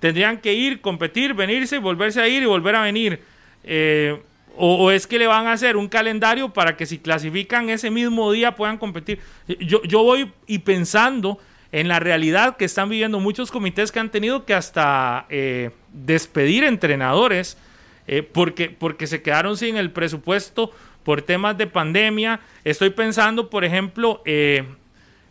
[0.00, 3.20] tendrían que ir, competir, venirse, volverse a ir y volver a venir.
[3.64, 4.20] Eh,
[4.58, 8.32] o, es que le van a hacer un calendario para que si clasifican ese mismo
[8.32, 9.18] día puedan competir.
[9.60, 11.38] Yo, yo voy y pensando
[11.72, 16.64] en la realidad que están viviendo muchos comités que han tenido que hasta eh, despedir
[16.64, 17.58] entrenadores
[18.06, 20.70] eh, porque, porque se quedaron sin el presupuesto
[21.02, 22.40] por temas de pandemia.
[22.64, 24.64] Estoy pensando, por ejemplo, eh,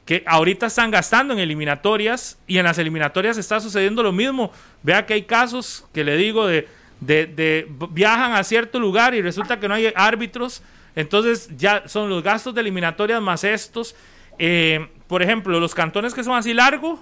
[0.06, 4.52] que ahorita están gastando en eliminatorias y en las eliminatorias está sucediendo lo mismo.
[4.84, 6.68] Vea que hay casos que le digo de,
[7.00, 10.62] de, viajan a cierto lugar y resulta que no hay árbitros.
[10.96, 13.96] Entonces ya son los gastos de eliminatorias más estos.
[14.38, 17.00] Eh, por ejemplo, los cantones que son así largos,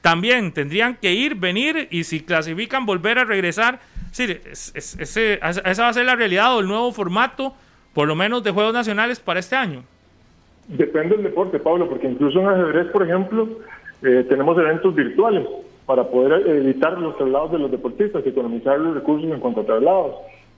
[0.00, 3.80] también tendrían que ir, venir y si clasifican volver a regresar
[4.14, 7.52] Sí, esa va a ser la realidad o el nuevo formato,
[7.94, 9.82] por lo menos de Juegos Nacionales para este año.
[10.68, 13.48] Depende del deporte, Pablo, porque incluso en ajedrez, por ejemplo,
[14.02, 15.46] eh, tenemos eventos virtuales
[15.86, 20.14] para poder evitar los traslados de los deportistas, economizar los recursos en cuanto a traslados.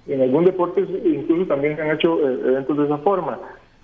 [0.06, 3.38] En algún deporte incluso también se han hecho eh, eventos de esa forma.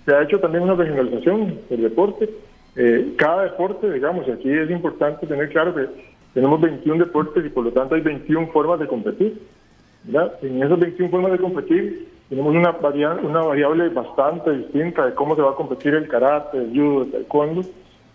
[0.05, 2.29] Se ha hecho también una regionalización del deporte.
[2.77, 5.87] Eh, cada deporte, digamos, aquí es importante tener claro que
[6.33, 9.41] tenemos 21 deportes y por lo tanto hay 21 formas de competir.
[10.41, 15.35] En esas 21 formas de competir tenemos una, variable, una variable bastante distinta de cómo
[15.35, 17.61] se va a competir el karate, el judo, el taekwondo.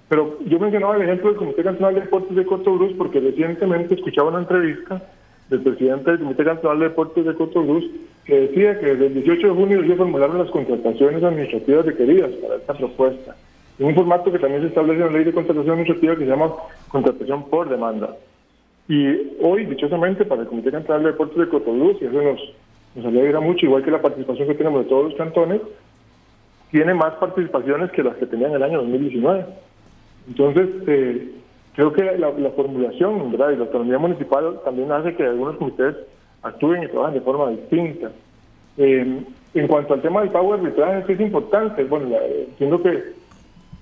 [0.09, 4.31] Pero yo mencionaba el ejemplo del Comité Nacional de Deportes de Cotobruz porque recientemente escuchaba
[4.31, 5.01] una entrevista
[5.51, 7.85] del presidente del Comité Nacional de Deportes de Cotobruz
[8.25, 12.57] que decía que desde el 18 de junio ya formularon las contrataciones administrativas requeridas para
[12.57, 13.37] esta propuesta.
[13.79, 16.31] En un formato que también se establece en la ley de contratación administrativa que se
[16.31, 16.55] llama
[16.89, 18.17] contratación por demanda.
[18.89, 19.07] Y
[19.41, 22.41] hoy, dichosamente, para el Comité Central de Deportes de Cotobruz, y eso nos,
[22.99, 25.61] nos alegra mucho, igual que la participación que tenemos de todos los cantones,
[26.71, 29.47] tiene más participaciones que las que tenían el año 2019.
[30.29, 31.33] Entonces, eh,
[31.75, 33.51] creo que la, formulación ¿verdad?
[33.51, 35.95] y la autonomía municipal también hace que algunos comités
[36.43, 38.11] actúen y trabajen de forma distinta.
[38.77, 39.23] Eh,
[39.55, 41.85] en cuanto al tema del pago de arbitraje, es importante.
[41.85, 42.15] Bueno,
[42.49, 43.03] entiendo que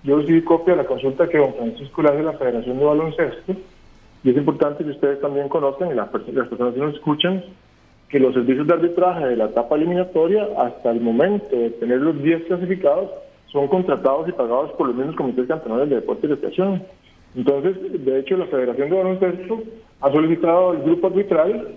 [0.04, 3.54] yo sí copia la consulta que don Francisco le hace la Federación de Baloncesto
[4.26, 7.44] y es importante que ustedes también conozcan, y las, personas que nos escuchan,
[8.08, 12.22] que los servicios de arbitraje de la etapa eliminatoria, hasta el momento de tener los
[12.22, 13.10] 10 clasificados,
[13.46, 16.82] son contratados y pagados por los mismos comités cantonales de deporte y recreación.
[17.34, 19.62] Entonces, de hecho, la Federación de Baloncesto
[20.00, 21.68] ha solicitado al grupo arbitral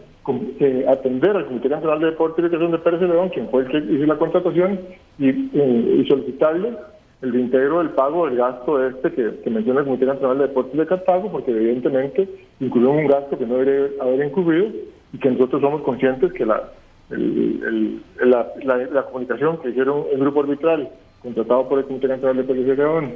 [0.59, 3.67] eh, atender al Comité Cantonal de Deporte y Recreación de Pérez León, quien fue el
[3.69, 4.79] que hizo la contratación,
[5.17, 6.73] y, eh, y solicitarle
[7.21, 10.85] el reintegro del pago del gasto este que, menciona el Comité Nacional de Deportes de
[10.85, 12.29] Cartago, porque evidentemente
[12.59, 14.67] incluyó un gasto que no debería haber incurrido
[15.13, 16.71] y que nosotros somos conscientes que la,
[17.09, 20.89] la, comunicación que hicieron el grupo arbitral
[21.21, 23.13] contratado por el Comité Nacional de de León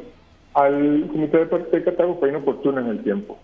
[0.54, 3.40] al Comité de Cartago fue inoportuna en el tiempo.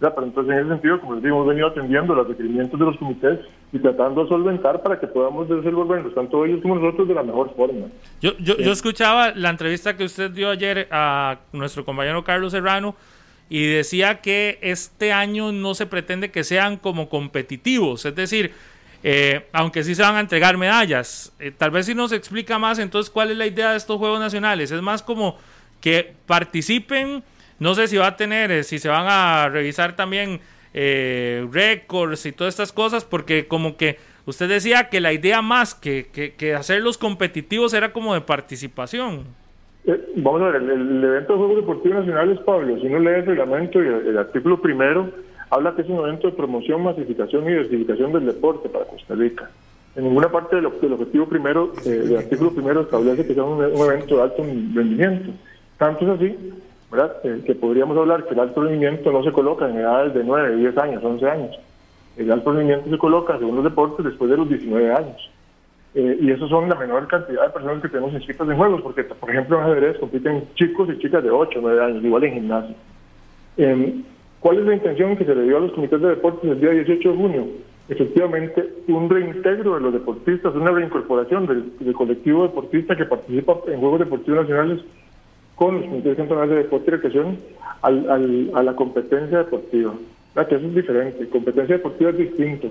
[0.00, 2.96] Pero entonces, en ese sentido, como les digo, hemos venido atendiendo los requerimientos de los
[2.98, 3.40] comités
[3.72, 7.54] y tratando de solventar para que podamos desenvolvernos, tanto ellos como nosotros, de la mejor
[7.54, 7.86] forma.
[8.20, 12.94] Yo, yo, yo escuchaba la entrevista que usted dio ayer a nuestro compañero Carlos Serrano
[13.54, 18.52] y decía que este año no se pretende que sean como competitivos, es decir,
[19.04, 21.32] eh, aunque sí se van a entregar medallas.
[21.38, 24.18] Eh, tal vez si nos explica más entonces cuál es la idea de estos Juegos
[24.18, 24.72] Nacionales.
[24.72, 25.38] Es más como
[25.80, 27.22] que participen
[27.60, 30.40] No sé si va a tener, eh, si se van a revisar también
[30.72, 35.76] eh, récords y todas estas cosas, porque como que usted decía que la idea más
[35.76, 39.43] que, que, que hacerlos competitivos era como de participación.
[39.86, 43.26] Eh, vamos a ver, el, evento de Juegos Deportivos Nacionales, Pablo, si uno lee el
[43.26, 45.10] reglamento y el, artículo primero,
[45.50, 49.50] habla que es un evento de promoción, masificación y diversificación del deporte para Costa Rica.
[49.94, 53.86] En ninguna parte del, objetivo primero, eh, del artículo primero establece que sea un, un,
[53.86, 55.32] evento de alto rendimiento.
[55.76, 56.54] Tanto es así,
[56.90, 57.16] ¿verdad?
[57.22, 60.56] Eh, que podríamos hablar que el alto rendimiento no se coloca en edades de 9,
[60.56, 61.60] 10 años, 11 años.
[62.16, 65.30] El alto rendimiento se coloca, según los deportes, después de los 19 años.
[65.94, 69.04] Eh, y eso son la menor cantidad de personas que tenemos inscritas en juegos, porque,
[69.04, 72.34] por ejemplo, en ajedrez compiten chicos y chicas de 8 o 9 años, igual en
[72.34, 72.74] gimnasio.
[73.56, 74.02] Eh,
[74.40, 76.70] ¿Cuál es la intención que se le dio a los comités de deportes el día
[76.70, 77.46] 18 de junio?
[77.88, 84.00] Efectivamente, un reintegro de los deportistas, una reincorporación del, colectivo deportista que participa en Juegos
[84.00, 84.84] Deportivos Nacionales
[85.54, 87.38] con los comités cantonales de deporte y recreación
[87.82, 89.94] al, a la competencia deportiva.
[90.34, 90.48] ¿verdad?
[90.48, 92.68] Que eso es diferente, competencia deportiva es distinto.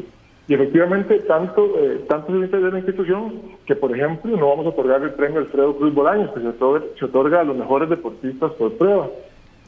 [0.48, 4.70] Y efectivamente, tanto, eh, tanto se de la institución que, por ejemplo, no vamos a
[4.70, 8.52] otorgar el premio Alfredo Cruz Bolaños, que se otorga, se otorga a los mejores deportistas
[8.54, 9.08] por prueba.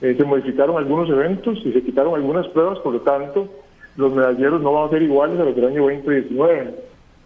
[0.01, 3.47] Eh, se modificaron algunos eventos y se quitaron algunas pruebas, por lo tanto,
[3.95, 6.75] los medalleros no van a ser iguales a los del año 2019.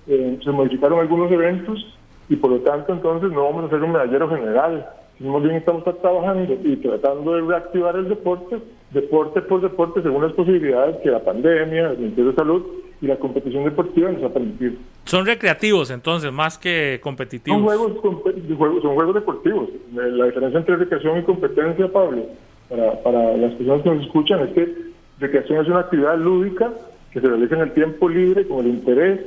[0.07, 1.97] Eh, se modificaron algunos eventos
[2.29, 4.87] y, por lo tanto, entonces no vamos a hacer un medallero general.
[5.19, 8.59] Más bien estamos trabajando y tratando de reactivar el deporte,
[8.91, 12.63] deporte por deporte, según las posibilidades que la pandemia, el Ministerio de Salud
[13.01, 14.73] y la competición deportiva nos ha permitido.
[15.05, 17.59] Son recreativos entonces, más que competitivos.
[17.59, 19.69] Son juegos, son juegos deportivos.
[19.93, 22.23] La diferencia entre recreación y competencia, Pablo,
[22.69, 24.75] para, para las personas que nos escuchan, es que
[25.19, 26.71] recreación es una actividad lúdica
[27.11, 29.21] que se realiza en el tiempo libre con el interés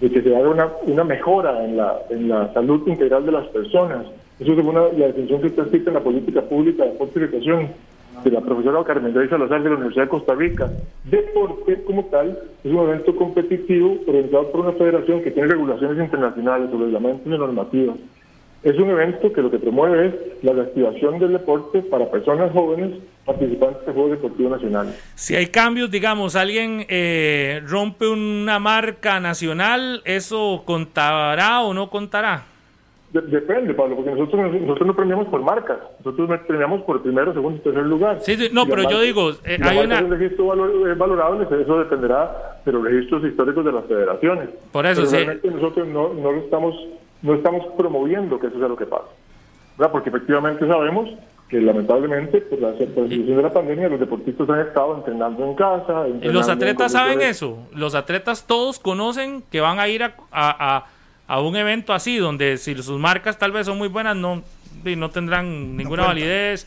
[0.00, 3.46] de que se haga una, una mejora en la, en la salud integral de las
[3.48, 4.06] personas.
[4.40, 7.22] Eso es una, la definición que está escrita en la política pública de deporte y
[7.22, 7.68] recreación
[8.24, 10.70] de la profesora Carmen Rey Salazar de la Universidad de Costa Rica.
[11.04, 16.70] Deporte como tal es un evento competitivo organizado por una federación que tiene regulaciones internacionales
[16.70, 17.96] sobre reglamentos y normativas.
[18.62, 22.92] Es un evento que lo que promueve es la reactivación del deporte para personas jóvenes
[23.24, 25.12] participantes de Juegos Deportivos Nacionales.
[25.16, 32.51] Si hay cambios, digamos, alguien eh, rompe una marca nacional, ¿eso contará o no contará?
[33.12, 37.58] De depende, Pablo, porque nosotros, nosotros no premiamos por marcas, nosotros premiamos por primero, segundo
[37.58, 38.18] y tercer lugar.
[38.22, 40.02] Sí, sí no, pero yo digo, eh, hay una...
[40.02, 44.48] un registro valor, valorable, eso dependerá de los registros históricos de las federaciones.
[44.72, 45.16] Por eso, sí.
[45.16, 46.74] Realmente nosotros no, no, estamos,
[47.20, 49.08] no estamos promoviendo que eso sea lo que pasa,
[49.76, 49.92] ¿verdad?
[49.92, 51.10] Porque efectivamente sabemos
[51.50, 55.44] que lamentablemente por la, por la situación de la pandemia los deportistas han estado entrenando
[55.44, 56.06] en casa.
[56.08, 57.58] ¿Y los atletas saben eso?
[57.74, 60.86] Los atletas todos conocen que van a ir a, a, a
[61.32, 64.42] a un evento así, donde si sus marcas tal vez son muy buenas, no,
[64.84, 66.66] no tendrán ninguna no validez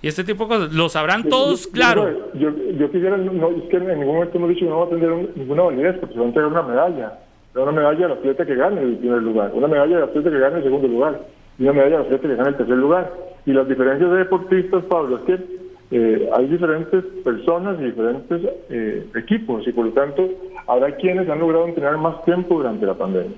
[0.00, 0.72] y este tipo de cosas.
[0.72, 1.66] ¿Lo sabrán todos?
[1.66, 2.32] Yo, claro.
[2.32, 2.48] Yo,
[2.78, 5.36] yo, quisiera, no, es que en ningún momento hemos dicho que no va a tener
[5.36, 7.18] ninguna validez, porque se va a entregar una medalla.
[7.56, 10.56] Una medalla al atleta que gane el primer lugar, una medalla al atleta que gane
[10.56, 11.20] el segundo lugar,
[11.58, 13.12] y una medalla al atleta que gane el tercer lugar.
[13.44, 15.44] Y las diferencias de deportistas, Pablo, es que
[15.90, 18.40] eh, hay diferentes personas y diferentes
[18.70, 20.26] eh, equipos, y por lo tanto
[20.66, 23.36] habrá quienes han logrado entrenar más tiempo durante la pandemia.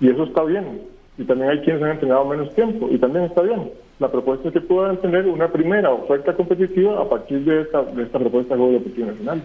[0.00, 0.82] Y eso está bien.
[1.18, 2.88] Y también hay quienes han entrenado menos tiempo.
[2.90, 3.70] Y también está bien.
[3.98, 8.02] La propuesta es que puedan tener una primera oferta competitiva a partir de esta, de
[8.02, 9.42] esta propuesta de Deportivo Nacional.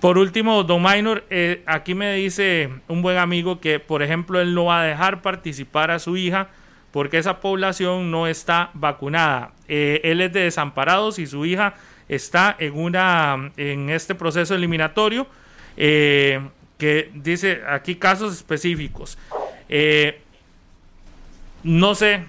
[0.00, 4.54] Por último, Don Minor, eh, aquí me dice un buen amigo que, por ejemplo, él
[4.54, 6.48] no va a dejar participar a su hija
[6.92, 9.52] porque esa población no está vacunada.
[9.66, 11.74] Eh, él es de desamparados y su hija
[12.08, 15.26] está en, una, en este proceso eliminatorio
[15.76, 16.40] eh,
[16.78, 19.18] que dice aquí casos específicos.
[19.68, 20.20] Eh,
[21.62, 22.24] no sé,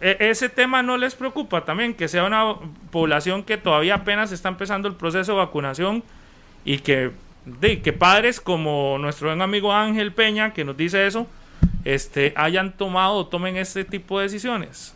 [0.00, 2.56] e ese tema no les preocupa también, que sea una
[2.90, 6.02] población que todavía apenas está empezando el proceso de vacunación
[6.64, 7.12] y que,
[7.46, 11.26] de, que padres como nuestro buen amigo Ángel Peña, que nos dice eso,
[11.84, 14.94] este, hayan tomado o tomen este tipo de decisiones.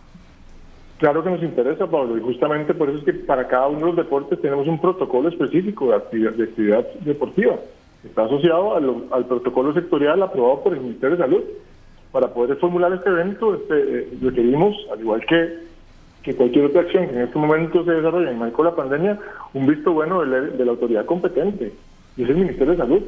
[0.98, 3.86] Claro que nos interesa, Pablo, y justamente por eso es que para cada uno de
[3.86, 7.56] los deportes tenemos un protocolo específico de actividad, de actividad deportiva.
[8.04, 11.42] Está asociado al protocolo sectorial aprobado por el Ministerio de Salud
[12.12, 15.70] para poder formular este evento este, eh, requerimos, al igual que,
[16.36, 19.18] cualquier otra acción que en este momento se desarrolla en marco de la pandemia,
[19.54, 21.72] un visto bueno de la, autoridad competente,
[22.16, 23.02] y es el Ministerio de Salud.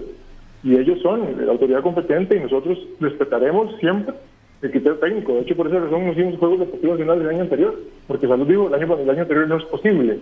[0.64, 4.14] Y ellos son la autoridad competente y nosotros respetaremos siempre
[4.62, 5.34] el criterio técnico.
[5.34, 8.46] De hecho, por esa razón nos hicimos Juegos Deportivos Nacionales el año anterior, porque Salud
[8.46, 10.20] dijo, el año, el año anterior no es posible.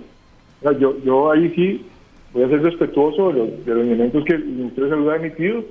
[0.78, 1.86] Yo, yo ahí sí
[2.32, 5.16] voy a ser respetuoso de los, de los elementos que el Ministerio de Salud ha
[5.16, 5.64] emitido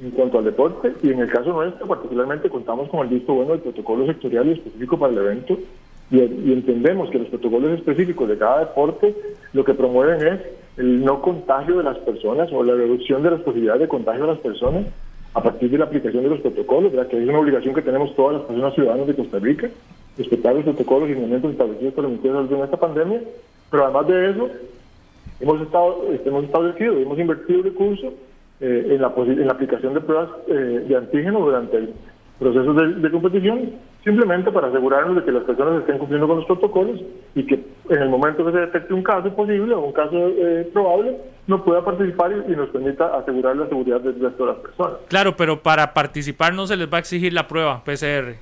[0.00, 3.52] en cuanto al deporte y en el caso nuestro particularmente contamos con el visto bueno
[3.52, 5.58] del protocolo sectorial y específico para el evento
[6.10, 9.14] y, y entendemos que los protocolos específicos de cada deporte
[9.52, 10.40] lo que promueven es
[10.76, 14.32] el no contagio de las personas o la reducción de las posibilidades de contagio de
[14.32, 14.86] las personas
[15.34, 17.08] a partir de la aplicación de los protocolos, ¿verdad?
[17.08, 19.70] que es una obligación que tenemos todas las personas ciudadanas de Costa Rica,
[20.18, 23.20] respetar los protocolos y lineamientos establecidos por el Ministerio de Salud en esta pandemia,
[23.70, 24.50] pero además de eso,
[25.40, 28.12] hemos estado hemos establecido, hemos invertido recursos
[28.60, 31.92] eh, en, la, en la aplicación de pruebas eh, de antígeno durante el
[32.38, 33.72] proceso de, de, competición,
[34.04, 37.00] simplemente para asegurarnos de que las personas estén cumpliendo con los protocolos
[37.34, 37.54] y que
[37.88, 41.16] en el momento que se detecte un caso posible o un caso eh, probable,
[41.46, 44.98] no pueda participar y, y, nos permita asegurar la seguridad del resto de las personas.
[45.08, 48.36] Claro, pero para participar no se les va a exigir la prueba PCR.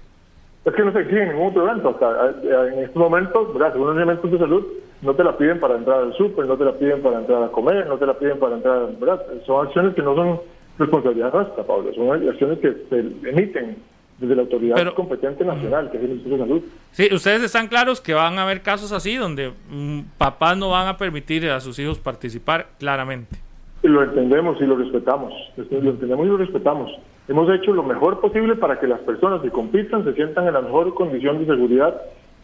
[0.65, 1.89] Es que no se exige ningún otro evento.
[1.91, 3.73] O sea, en estos momentos, ¿verdad?
[3.73, 4.67] según los elementos de salud,
[5.03, 7.49] no te la piden para entrar al súper, no te la piden para entrar a
[7.49, 9.25] comer, no te la piden para entrar, ¿verdad?
[9.47, 10.41] Son acciones que no son
[10.79, 12.99] responsabilidad nuestra, Pablo, son acciones que se
[13.29, 13.77] emiten
[14.19, 16.63] desde la autoridad Pero, competente nacional, que es el Ministerio de Salud.
[16.93, 20.89] Sí, ustedes están claros que van a haber casos así donde mm, papás no van
[20.89, 23.39] a permitir a sus hijos participar claramente.
[23.83, 26.91] Lo entendemos y lo respetamos, lo entendemos y lo respetamos.
[27.29, 30.61] Hemos hecho lo mejor posible para que las personas que compitan se sientan en la
[30.61, 31.99] mejor condición de seguridad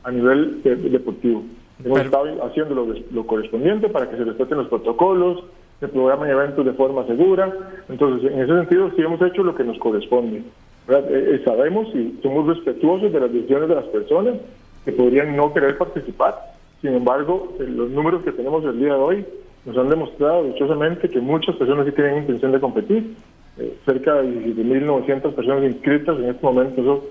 [0.04, 1.42] a nivel de, de deportivo.
[1.84, 5.44] Hemos Pero, estado haciendo lo, lo, correspondiente para que se respeten los protocolos,
[5.78, 7.52] se programen eventos de forma segura.
[7.88, 10.38] Entonces, en ese sentido, sí hemos hecho lo que nos corresponde.
[10.38, 10.44] Eh,
[10.88, 14.36] eh, sabemos y somos respetuosos de las decisiones de las personas
[14.84, 16.34] que podrían no querer participar.
[16.80, 19.26] Sin embargo, eh, los números que tenemos el día de hoy
[19.64, 23.16] nos han demostrado dichosamente que muchas personas sí tienen intención de competir.
[23.58, 26.80] Eh, cerca de 17.900 personas inscritas en este momento.
[26.80, 27.04] Eso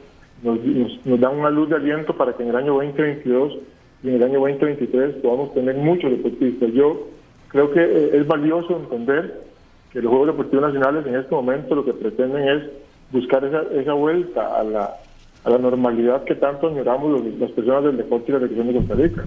[0.44, 3.58] nos, nos, nos da una luz de aliento para que en el año 2022
[4.04, 6.72] y en el año 2023 podamos tener muchos deportistas.
[6.74, 7.08] Yo
[7.50, 9.44] creo que eh, es valioso entender
[9.92, 12.64] que los Juegos Deportivos Nacionales en este momento lo que pretenden es
[13.12, 14.94] buscar esa, esa vuelta a la,
[15.44, 18.74] a la normalidad que tanto añoramos los, las personas del deporte y la región de
[18.74, 19.26] Costa Rica.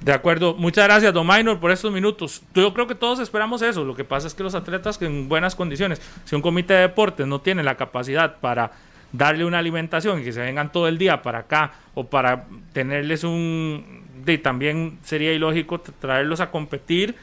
[0.00, 2.42] De acuerdo, muchas gracias, Don Minor, por estos minutos.
[2.54, 3.84] Yo creo que todos esperamos eso.
[3.84, 6.80] Lo que pasa es que los atletas que en buenas condiciones, si un comité de
[6.82, 8.70] deportes no tiene la capacidad para
[9.12, 13.24] darle una alimentación y que se vengan todo el día para acá o para tenerles
[13.24, 17.14] un de, también sería ilógico traerlos a competir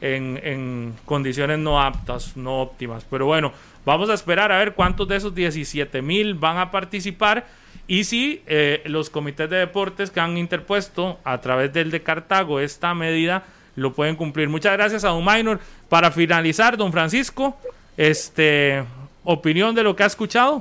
[0.00, 3.06] en, condiciones no aptas, no óptimas.
[3.08, 3.52] Pero bueno,
[3.84, 7.46] vamos a esperar a ver cuántos de esos 17 mil van a participar
[7.86, 12.60] y si eh, los comités de deportes que han interpuesto a través del de Cartago
[12.60, 13.44] esta medida
[13.76, 14.48] lo pueden cumplir.
[14.48, 15.58] Muchas gracias a Don Minor.
[15.88, 17.56] Para finalizar, don Francisco,
[17.96, 18.84] este
[19.24, 20.60] opinión de lo que ha escuchado.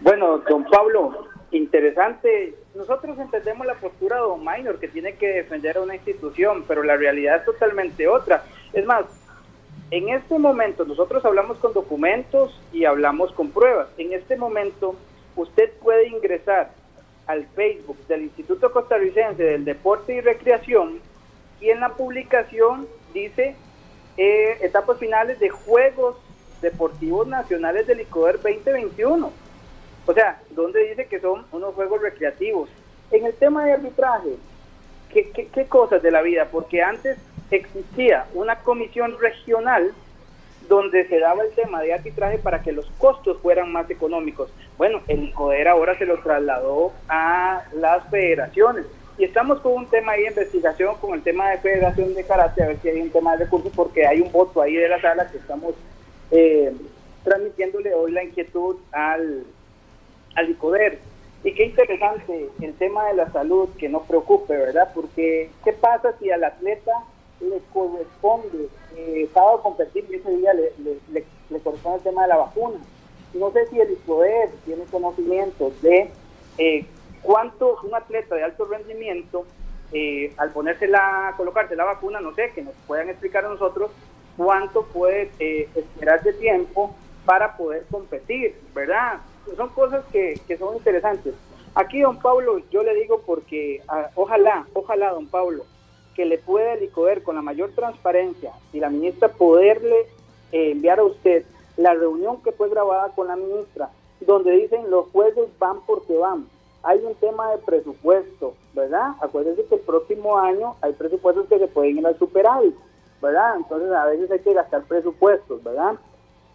[0.00, 5.76] Bueno, don Pablo, interesante nosotros entendemos la postura de Don Minor, que tiene que defender
[5.76, 8.44] a una institución, pero la realidad es totalmente otra.
[8.72, 9.04] Es más,
[9.90, 13.88] en este momento nosotros hablamos con documentos y hablamos con pruebas.
[13.98, 14.94] En este momento
[15.34, 16.70] usted puede ingresar
[17.26, 21.00] al Facebook del Instituto Costarricense del Deporte y Recreación
[21.60, 23.56] y en la publicación dice
[24.16, 26.16] eh, etapas finales de Juegos
[26.62, 29.47] Deportivos Nacionales del ICODER 2021
[30.08, 32.70] o sea, donde dice que son unos juegos recreativos.
[33.10, 34.36] En el tema de arbitraje,
[35.12, 36.48] ¿qué, qué, cosas de la vida?
[36.50, 37.18] Porque antes
[37.50, 39.92] existía una comisión regional
[40.66, 44.50] donde se daba el tema de arbitraje para que los costos fueran más económicos.
[44.78, 48.86] Bueno, el ICODER ahora se lo trasladó a las federaciones.
[49.18, 52.62] Y estamos con un tema ahí de investigación, con el tema de federación de karate,
[52.62, 55.02] a ver si hay un tema de recursos, porque hay un voto ahí de la
[55.02, 55.74] sala que estamos
[56.30, 56.72] eh,
[57.24, 59.44] transmitiéndole hoy la inquietud al
[60.38, 60.98] al ICODER.
[61.44, 64.90] Y qué interesante el tema de la salud que nos preocupe, ¿verdad?
[64.94, 66.92] Porque ¿qué pasa si al atleta
[67.40, 72.78] le corresponde eh, sábado competir y ese día le, corresponde el tema de la vacuna?
[73.34, 76.10] No sé si el ICODER tiene conocimiento de
[76.58, 76.86] eh,
[77.22, 79.44] cuánto un atleta de alto rendimiento,
[79.92, 83.90] eh, al ponerse la, colocarse la vacuna, no sé, que nos puedan explicar a nosotros
[84.36, 86.94] cuánto puede eh, esperar de tiempo
[87.24, 89.20] para poder competir, ¿verdad?
[89.56, 91.34] Son cosas que, que son interesantes.
[91.74, 95.64] Aquí, don Pablo, yo le digo porque ah, ojalá, ojalá, don Pablo,
[96.14, 100.00] que le pueda el ICOER con la mayor transparencia y la ministra poderle
[100.50, 101.44] eh, enviar a usted
[101.76, 106.46] la reunión que fue grabada con la ministra, donde dicen los juegos van porque van.
[106.82, 109.12] Hay un tema de presupuesto, ¿verdad?
[109.20, 112.74] Acuérdense que el próximo año hay presupuestos que se pueden ir al superávit,
[113.22, 113.56] ¿verdad?
[113.56, 115.94] Entonces a veces hay que gastar presupuestos, ¿verdad?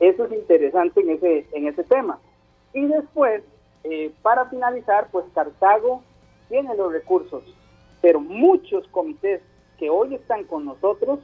[0.01, 2.19] Eso es interesante en ese, en ese tema.
[2.73, 3.43] Y después,
[3.83, 6.03] eh, para finalizar, pues Cartago
[6.49, 7.43] tiene los recursos,
[8.01, 9.41] pero muchos comités
[9.77, 11.19] que hoy están con nosotros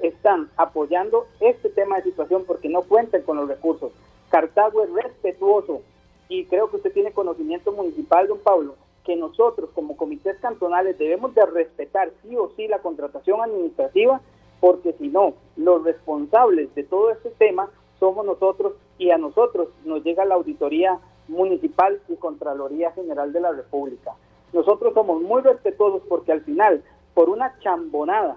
[0.00, 3.92] están apoyando este tema de situación porque no cuentan con los recursos.
[4.30, 5.82] Cartago es respetuoso
[6.28, 8.74] y creo que usted tiene conocimiento municipal, don Pablo,
[9.04, 14.20] que nosotros como comités cantonales debemos de respetar sí o sí la contratación administrativa,
[14.60, 17.70] porque si no, los responsables de todo este tema
[18.00, 20.98] somos nosotros y a nosotros nos llega la auditoría
[21.28, 24.12] municipal y Contraloría General de la República.
[24.52, 26.82] Nosotros somos muy respetuosos porque al final,
[27.14, 28.36] por una chambonada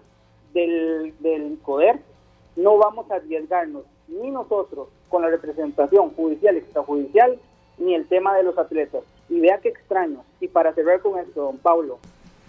[0.54, 2.00] del, del poder,
[2.56, 7.40] no vamos a arriesgarnos ni nosotros con la representación judicial extrajudicial,
[7.78, 9.04] ni el tema de los atletas.
[9.30, 10.24] Y vea qué extraño.
[10.40, 12.00] Y para cerrar con esto, don Pablo,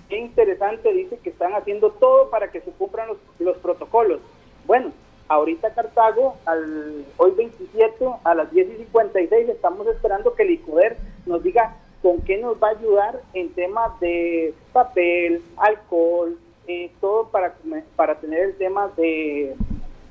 [0.09, 4.21] qué interesante dice que están haciendo todo para que se cumplan los, los protocolos.
[4.67, 4.93] Bueno,
[5.31, 10.97] ahorita Cartago, al, hoy 27 a las 10 y 56, estamos esperando que el ICODER
[11.25, 16.37] nos diga con qué nos va a ayudar en temas de papel, alcohol,
[16.67, 17.55] eh, todo para,
[17.95, 19.55] para tener el tema de,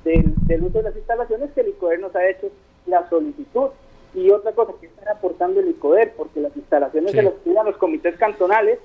[0.04, 2.50] del uso de las instalaciones que el ICODER nos ha hecho
[2.86, 3.68] la solicitud.
[4.14, 7.76] Y otra cosa que están aportando el ICODER, porque las instalaciones se las cuidan los
[7.76, 8.78] comités cantonales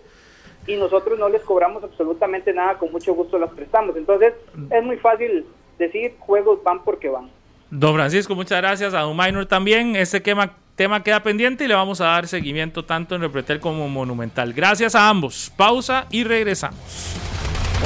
[0.68, 3.96] y nosotros no les cobramos absolutamente nada, con mucho gusto las prestamos.
[3.96, 4.34] Entonces
[4.70, 5.46] es muy fácil
[5.78, 7.30] decir juegos van porque van.
[7.70, 8.94] Don Francisco, muchas gracias.
[8.94, 9.96] A Don Minor también.
[9.96, 13.90] Este tema, tema queda pendiente y le vamos a dar seguimiento tanto en Repretel como
[13.90, 14.54] Monumental.
[14.54, 15.52] Gracias a ambos.
[15.56, 17.16] Pausa y regresamos.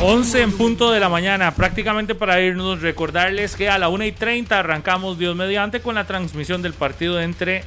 [0.02, 4.12] 11 en punto de la mañana, prácticamente para irnos, recordarles que a la 1 y
[4.14, 7.64] 30 arrancamos Dios mediante con la transmisión del partido entre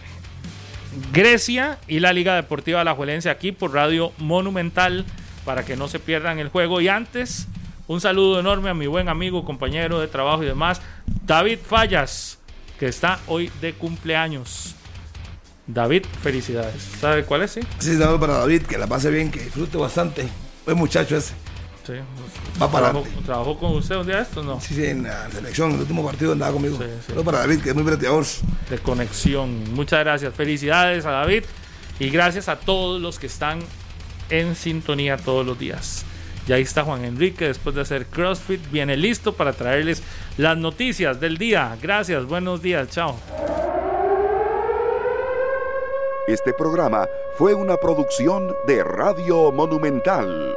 [1.12, 5.04] Grecia y la Liga Deportiva Alajuelense aquí por Radio Monumental
[5.44, 6.80] para que no se pierdan el juego.
[6.80, 7.48] Y antes,
[7.86, 10.80] un saludo enorme a mi buen amigo, compañero de trabajo y demás,
[11.26, 12.38] David Fallas,
[12.78, 14.74] que está hoy de cumpleaños.
[15.66, 16.82] David, felicidades.
[17.00, 17.52] ¿Sabe cuál es?
[17.52, 20.28] Sí, sí para David, que la pase bien, que disfrute bastante.
[20.64, 21.34] Buen muchacho ese.
[21.86, 21.94] Sí.
[22.60, 24.60] Va para ¿Trabajó, ¿Trabajó con usted un día esto no?
[24.60, 26.78] Sí, sí, en la selección, en el último partido andaba conmigo.
[26.78, 27.22] Sí, sí.
[27.24, 28.24] para David, que es muy breteador.
[28.70, 29.74] De conexión.
[29.74, 30.32] Muchas gracias.
[30.34, 31.44] Felicidades a David
[31.98, 33.60] y gracias a todos los que están
[34.30, 36.04] en sintonía todos los días.
[36.46, 40.02] Y ahí está Juan Enrique, después de hacer CrossFit, viene listo para traerles
[40.38, 41.76] las noticias del día.
[41.80, 43.16] Gracias, buenos días, chao.
[46.26, 50.54] Este programa fue una producción de Radio Monumental.